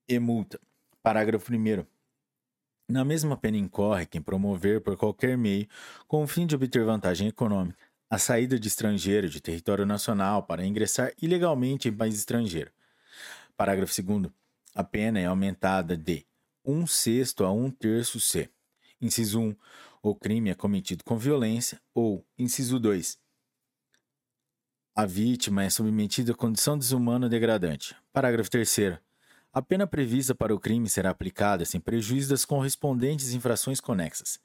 e 0.09 0.19
multa. 0.19 0.59
Parágrafo 1.03 1.53
1. 1.53 1.85
Na 2.89 3.05
mesma 3.05 3.37
pena 3.37 3.57
incorre 3.57 4.07
quem 4.07 4.21
promover 4.21 4.81
por 4.81 4.97
qualquer 4.97 5.37
meio, 5.37 5.69
com 6.07 6.23
o 6.23 6.27
fim 6.27 6.47
de 6.47 6.55
obter 6.55 6.85
vantagem 6.85 7.29
econômica, 7.29 7.79
a 8.11 8.19
saída 8.19 8.59
de 8.59 8.69
estrangeiro 8.69 9.29
de 9.29 9.41
território 9.41 9.85
nacional 9.85 10.43
para 10.43 10.65
ingressar 10.65 11.13
ilegalmente 11.21 11.89
em 11.89 11.93
país 11.93 12.17
estrangeiro. 12.17 12.71
Parágrafo 13.57 14.03
2. 14.03 14.33
A 14.75 14.83
pena 14.83 15.21
é 15.21 15.27
aumentada 15.27 15.97
de 15.97 16.27
um 16.65 16.87
sexto 16.87 17.45
a 17.45 17.53
um 17.53 17.71
terço 17.71 18.19
C. 18.19 18.49
Inciso 19.01 19.41
1. 19.41 19.57
O 20.03 20.15
crime 20.15 20.51
é 20.51 20.55
cometido 20.55 21.05
com 21.05 21.19
violência. 21.19 21.81
Ou, 21.95 22.25
inciso 22.39 22.79
2. 22.79 23.19
A 24.95 25.07
vítima 25.07 25.65
é 25.65 25.71
submetida 25.71 26.33
a 26.33 26.37
condição 26.37 26.79
desumana 26.79 27.29
degradante. 27.29 27.95
Parágrafo 28.13 28.51
3. 28.51 28.99
A 29.59 29.63
pena 29.63 29.89
prevista 29.89 30.37
para 30.37 30.55
o 30.55 30.61
crime 30.61 30.89
será 30.89 31.11
aplicada 31.11 31.65
sem 31.65 31.81
prejuízo 31.81 32.31
das 32.31 32.45
correspondentes 32.45 33.35
infrações 33.35 33.81
conexas. 33.81 34.39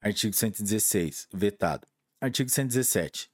Artigo 0.00 0.34
116. 0.34 1.28
Vetado. 1.34 1.86
Artigo 2.18 2.48
117. 2.48 3.30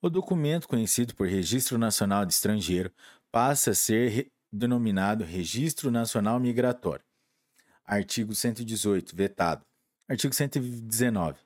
O 0.00 0.10
documento 0.10 0.66
conhecido 0.66 1.14
por 1.14 1.28
Registro 1.28 1.78
Nacional 1.78 2.26
de 2.26 2.32
Estrangeiro 2.32 2.90
passa 3.30 3.70
a 3.70 3.74
ser 3.76 4.10
re 4.10 4.32
denominado 4.50 5.22
Registro 5.22 5.88
Nacional 5.88 6.40
Migratório. 6.40 7.04
Artigo 7.84 8.34
118. 8.34 9.14
Vetado. 9.14 9.64
Artigo 10.08 10.34
119. 10.34 11.38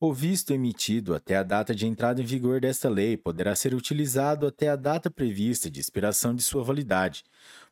O 0.00 0.12
visto 0.12 0.52
emitido 0.52 1.12
até 1.12 1.36
a 1.36 1.42
data 1.42 1.74
de 1.74 1.84
entrada 1.84 2.22
em 2.22 2.24
vigor 2.24 2.60
desta 2.60 2.88
lei 2.88 3.16
poderá 3.16 3.56
ser 3.56 3.74
utilizado 3.74 4.46
até 4.46 4.68
a 4.68 4.76
data 4.76 5.10
prevista 5.10 5.68
de 5.68 5.80
expiração 5.80 6.32
de 6.34 6.42
sua 6.42 6.62
validade, 6.62 7.24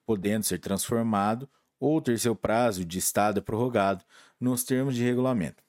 podendo 0.06 0.44
ser 0.44 0.58
transformado 0.58 1.48
ou 1.78 2.00
ter 2.00 2.18
seu 2.18 2.34
prazo 2.34 2.84
de 2.84 2.98
estado 2.98 3.42
prorrogado 3.42 4.04
nos 4.40 4.64
termos 4.64 4.94
de 4.94 5.02
regulamento. 5.02 5.62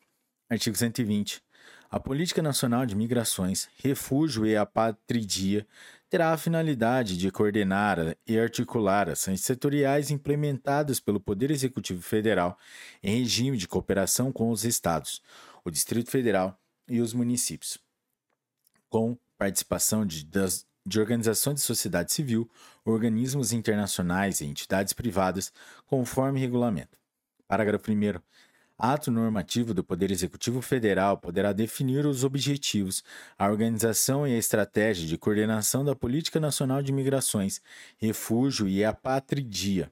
Artigo 0.50 0.78
120. 0.78 1.42
A 1.90 2.00
Política 2.00 2.42
Nacional 2.42 2.86
de 2.86 2.96
Migrações, 2.96 3.70
Refúgio 3.82 4.46
e 4.46 4.56
Apatridia 4.56 5.66
terá 6.10 6.34
a 6.34 6.38
finalidade 6.38 7.18
de 7.18 7.32
coordenar 7.32 8.16
e 8.26 8.38
articular 8.38 9.10
ações 9.10 9.42
setoriais 9.42 10.12
implementadas 10.12 11.00
pelo 11.00 11.20
Poder 11.20 11.50
Executivo 11.50 12.02
Federal 12.02 12.58
em 13.02 13.20
regime 13.20 13.58
de 13.58 13.68
cooperação 13.68 14.34
com 14.34 14.52
os 14.52 14.66
Estados, 14.66 15.22
o 15.64 15.72
Distrito 15.72 16.12
Federal 16.12 16.60
e 16.90 17.00
os 17.00 17.14
municípios, 17.14 17.78
com 18.90 19.18
participação 19.38 20.06
de, 20.06 20.26
das, 20.26 20.67
de 20.88 21.02
organizações 21.02 21.56
de 21.56 21.62
sociedade 21.62 22.14
civil, 22.14 22.50
organismos 22.86 23.52
internacionais 23.52 24.40
e 24.40 24.46
entidades 24.46 24.94
privadas, 24.94 25.52
conforme 25.86 26.40
regulamento. 26.40 26.98
Parágrafo 27.46 27.92
1. 27.92 28.22
Ato 28.80 29.12
normativo 29.12 29.74
do 29.74 29.84
Poder 29.84 30.12
Executivo 30.12 30.62
Federal 30.62 31.18
poderá 31.18 31.52
definir 31.52 32.06
os 32.06 32.24
objetivos, 32.24 33.04
a 33.38 33.50
organização 33.50 34.26
e 34.26 34.34
a 34.34 34.38
estratégia 34.38 35.08
de 35.08 35.18
coordenação 35.18 35.84
da 35.84 35.96
Política 35.96 36.40
Nacional 36.40 36.82
de 36.82 36.94
Migrações, 36.94 37.60
Refúgio 37.98 38.68
e 38.68 38.86
Apatridia. 38.86 39.92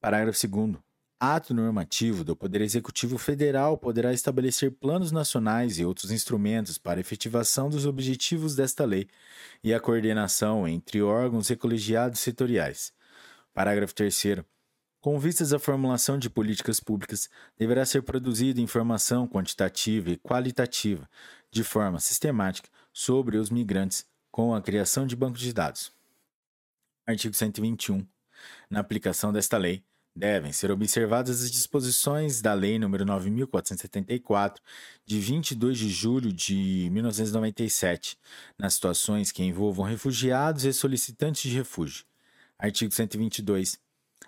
Parágrafo 0.00 0.46
2. 0.46 0.91
Ato 1.24 1.54
normativo 1.54 2.24
do 2.24 2.34
Poder 2.34 2.62
Executivo 2.62 3.16
Federal 3.16 3.78
poderá 3.78 4.12
estabelecer 4.12 4.72
planos 4.72 5.12
nacionais 5.12 5.78
e 5.78 5.84
outros 5.84 6.10
instrumentos 6.10 6.78
para 6.78 6.98
efetivação 6.98 7.70
dos 7.70 7.86
objetivos 7.86 8.56
desta 8.56 8.84
lei 8.84 9.06
e 9.62 9.72
a 9.72 9.78
coordenação 9.78 10.66
entre 10.66 11.00
órgãos 11.00 11.48
e 11.48 11.54
colegiados 11.54 12.18
setoriais. 12.18 12.92
Parágrafo 13.54 13.94
3. 13.94 14.42
Com 15.00 15.16
vistas 15.16 15.52
à 15.52 15.60
formulação 15.60 16.18
de 16.18 16.28
políticas 16.28 16.80
públicas, 16.80 17.30
deverá 17.56 17.86
ser 17.86 18.02
produzida 18.02 18.60
informação 18.60 19.28
quantitativa 19.28 20.10
e 20.10 20.16
qualitativa, 20.16 21.08
de 21.52 21.62
forma 21.62 22.00
sistemática, 22.00 22.68
sobre 22.92 23.36
os 23.36 23.48
migrantes, 23.48 24.04
com 24.28 24.56
a 24.56 24.60
criação 24.60 25.06
de 25.06 25.14
bancos 25.14 25.40
de 25.40 25.52
dados. 25.52 25.92
Artigo 27.06 27.32
121. 27.32 28.04
Na 28.68 28.80
aplicação 28.80 29.32
desta 29.32 29.56
lei, 29.56 29.84
devem 30.14 30.52
ser 30.52 30.70
observadas 30.70 31.42
as 31.42 31.50
disposições 31.50 32.40
da 32.40 32.54
Lei 32.54 32.78
nº 32.78 33.04
9.474, 33.04 34.56
de 35.06 35.18
22 35.18 35.78
de 35.78 35.88
julho 35.88 36.32
de 36.32 36.88
1997, 36.92 38.16
nas 38.58 38.74
situações 38.74 39.32
que 39.32 39.42
envolvam 39.42 39.86
refugiados 39.86 40.64
e 40.64 40.72
solicitantes 40.72 41.50
de 41.50 41.56
refúgio. 41.56 42.04
Artigo 42.58 42.92
122. 42.92 43.78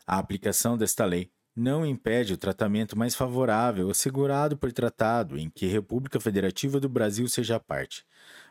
A 0.06 0.18
aplicação 0.18 0.76
desta 0.76 1.04
lei 1.04 1.30
não 1.54 1.86
impede 1.86 2.32
o 2.32 2.36
tratamento 2.36 2.98
mais 2.98 3.14
favorável 3.14 3.88
assegurado 3.88 4.56
por 4.56 4.72
tratado 4.72 5.38
em 5.38 5.48
que 5.48 5.66
a 5.66 5.70
República 5.70 6.18
Federativa 6.18 6.80
do 6.80 6.88
Brasil 6.88 7.28
seja 7.28 7.60
parte. 7.60 8.04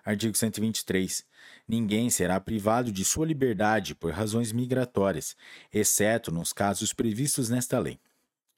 Artigo 0.05 0.37
123. 0.37 1.25
Ninguém 1.67 2.09
será 2.09 2.39
privado 2.39 2.91
de 2.91 3.05
sua 3.05 3.25
liberdade 3.25 3.95
por 3.95 4.11
razões 4.11 4.51
migratórias, 4.51 5.35
exceto 5.71 6.31
nos 6.31 6.51
casos 6.51 6.93
previstos 6.93 7.49
nesta 7.49 7.79
lei. 7.79 7.99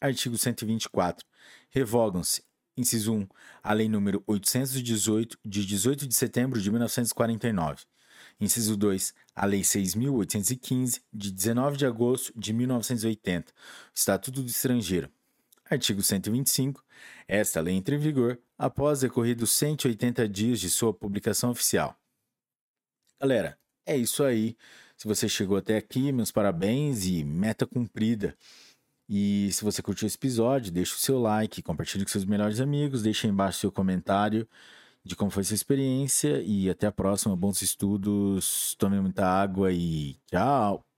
Artigo 0.02 0.38
124. 0.38 1.26
Revogam-se, 1.69 2.44
inciso 2.76 3.14
1, 3.14 3.27
a 3.64 3.73
Lei 3.73 3.88
nº 3.88 4.23
818, 4.26 5.38
de 5.45 5.65
18 5.65 6.07
de 6.07 6.15
setembro 6.15 6.60
de 6.60 6.69
1949. 6.72 7.84
Inciso 8.40 8.76
2, 8.76 9.14
a 9.36 9.45
Lei 9.45 9.61
6.815, 9.61 11.02
de 11.14 11.32
19 11.32 11.77
de 11.77 11.86
agosto 11.86 12.34
de 12.36 12.53
1980, 12.53 13.53
Estatuto 13.94 14.41
do 14.41 14.49
Estrangeiro. 14.49 15.10
Artigo 15.69 16.02
125. 16.02 16.84
Esta 17.27 17.60
lei 17.60 17.76
entra 17.76 17.95
em 17.95 17.98
vigor 17.98 18.40
após 18.57 18.99
decorridos 18.99 19.52
180 19.52 20.30
dias 20.30 20.60
de 20.60 20.69
sua 20.69 20.94
publicação 20.94 21.49
oficial. 21.49 21.99
Galera, 23.19 23.57
é 23.85 23.95
isso 23.95 24.23
aí. 24.23 24.55
Se 24.97 25.07
você 25.07 25.27
chegou 25.27 25.57
até 25.57 25.77
aqui, 25.77 26.11
meus 26.11 26.31
parabéns 26.31 27.05
e 27.05 27.23
meta 27.23 27.65
cumprida. 27.65 28.35
E 29.09 29.51
se 29.51 29.63
você 29.63 29.81
curtiu 29.81 30.07
esse 30.07 30.17
episódio, 30.17 30.71
deixe 30.71 30.95
o 30.95 30.97
seu 30.97 31.19
like, 31.19 31.61
compartilhe 31.61 32.03
com 32.05 32.11
seus 32.11 32.25
melhores 32.25 32.59
amigos, 32.59 33.03
deixe 33.03 33.27
aí 33.27 33.33
embaixo 33.33 33.59
seu 33.59 33.71
comentário 33.71 34.47
de 35.03 35.15
como 35.15 35.31
foi 35.31 35.43
sua 35.43 35.55
experiência 35.55 36.41
e 36.43 36.69
até 36.69 36.87
a 36.87 36.91
próxima. 36.91 37.35
Bons 37.35 37.61
estudos, 37.61 38.75
tome 38.79 38.99
muita 38.99 39.25
água 39.27 39.71
e 39.71 40.15
tchau! 40.27 40.94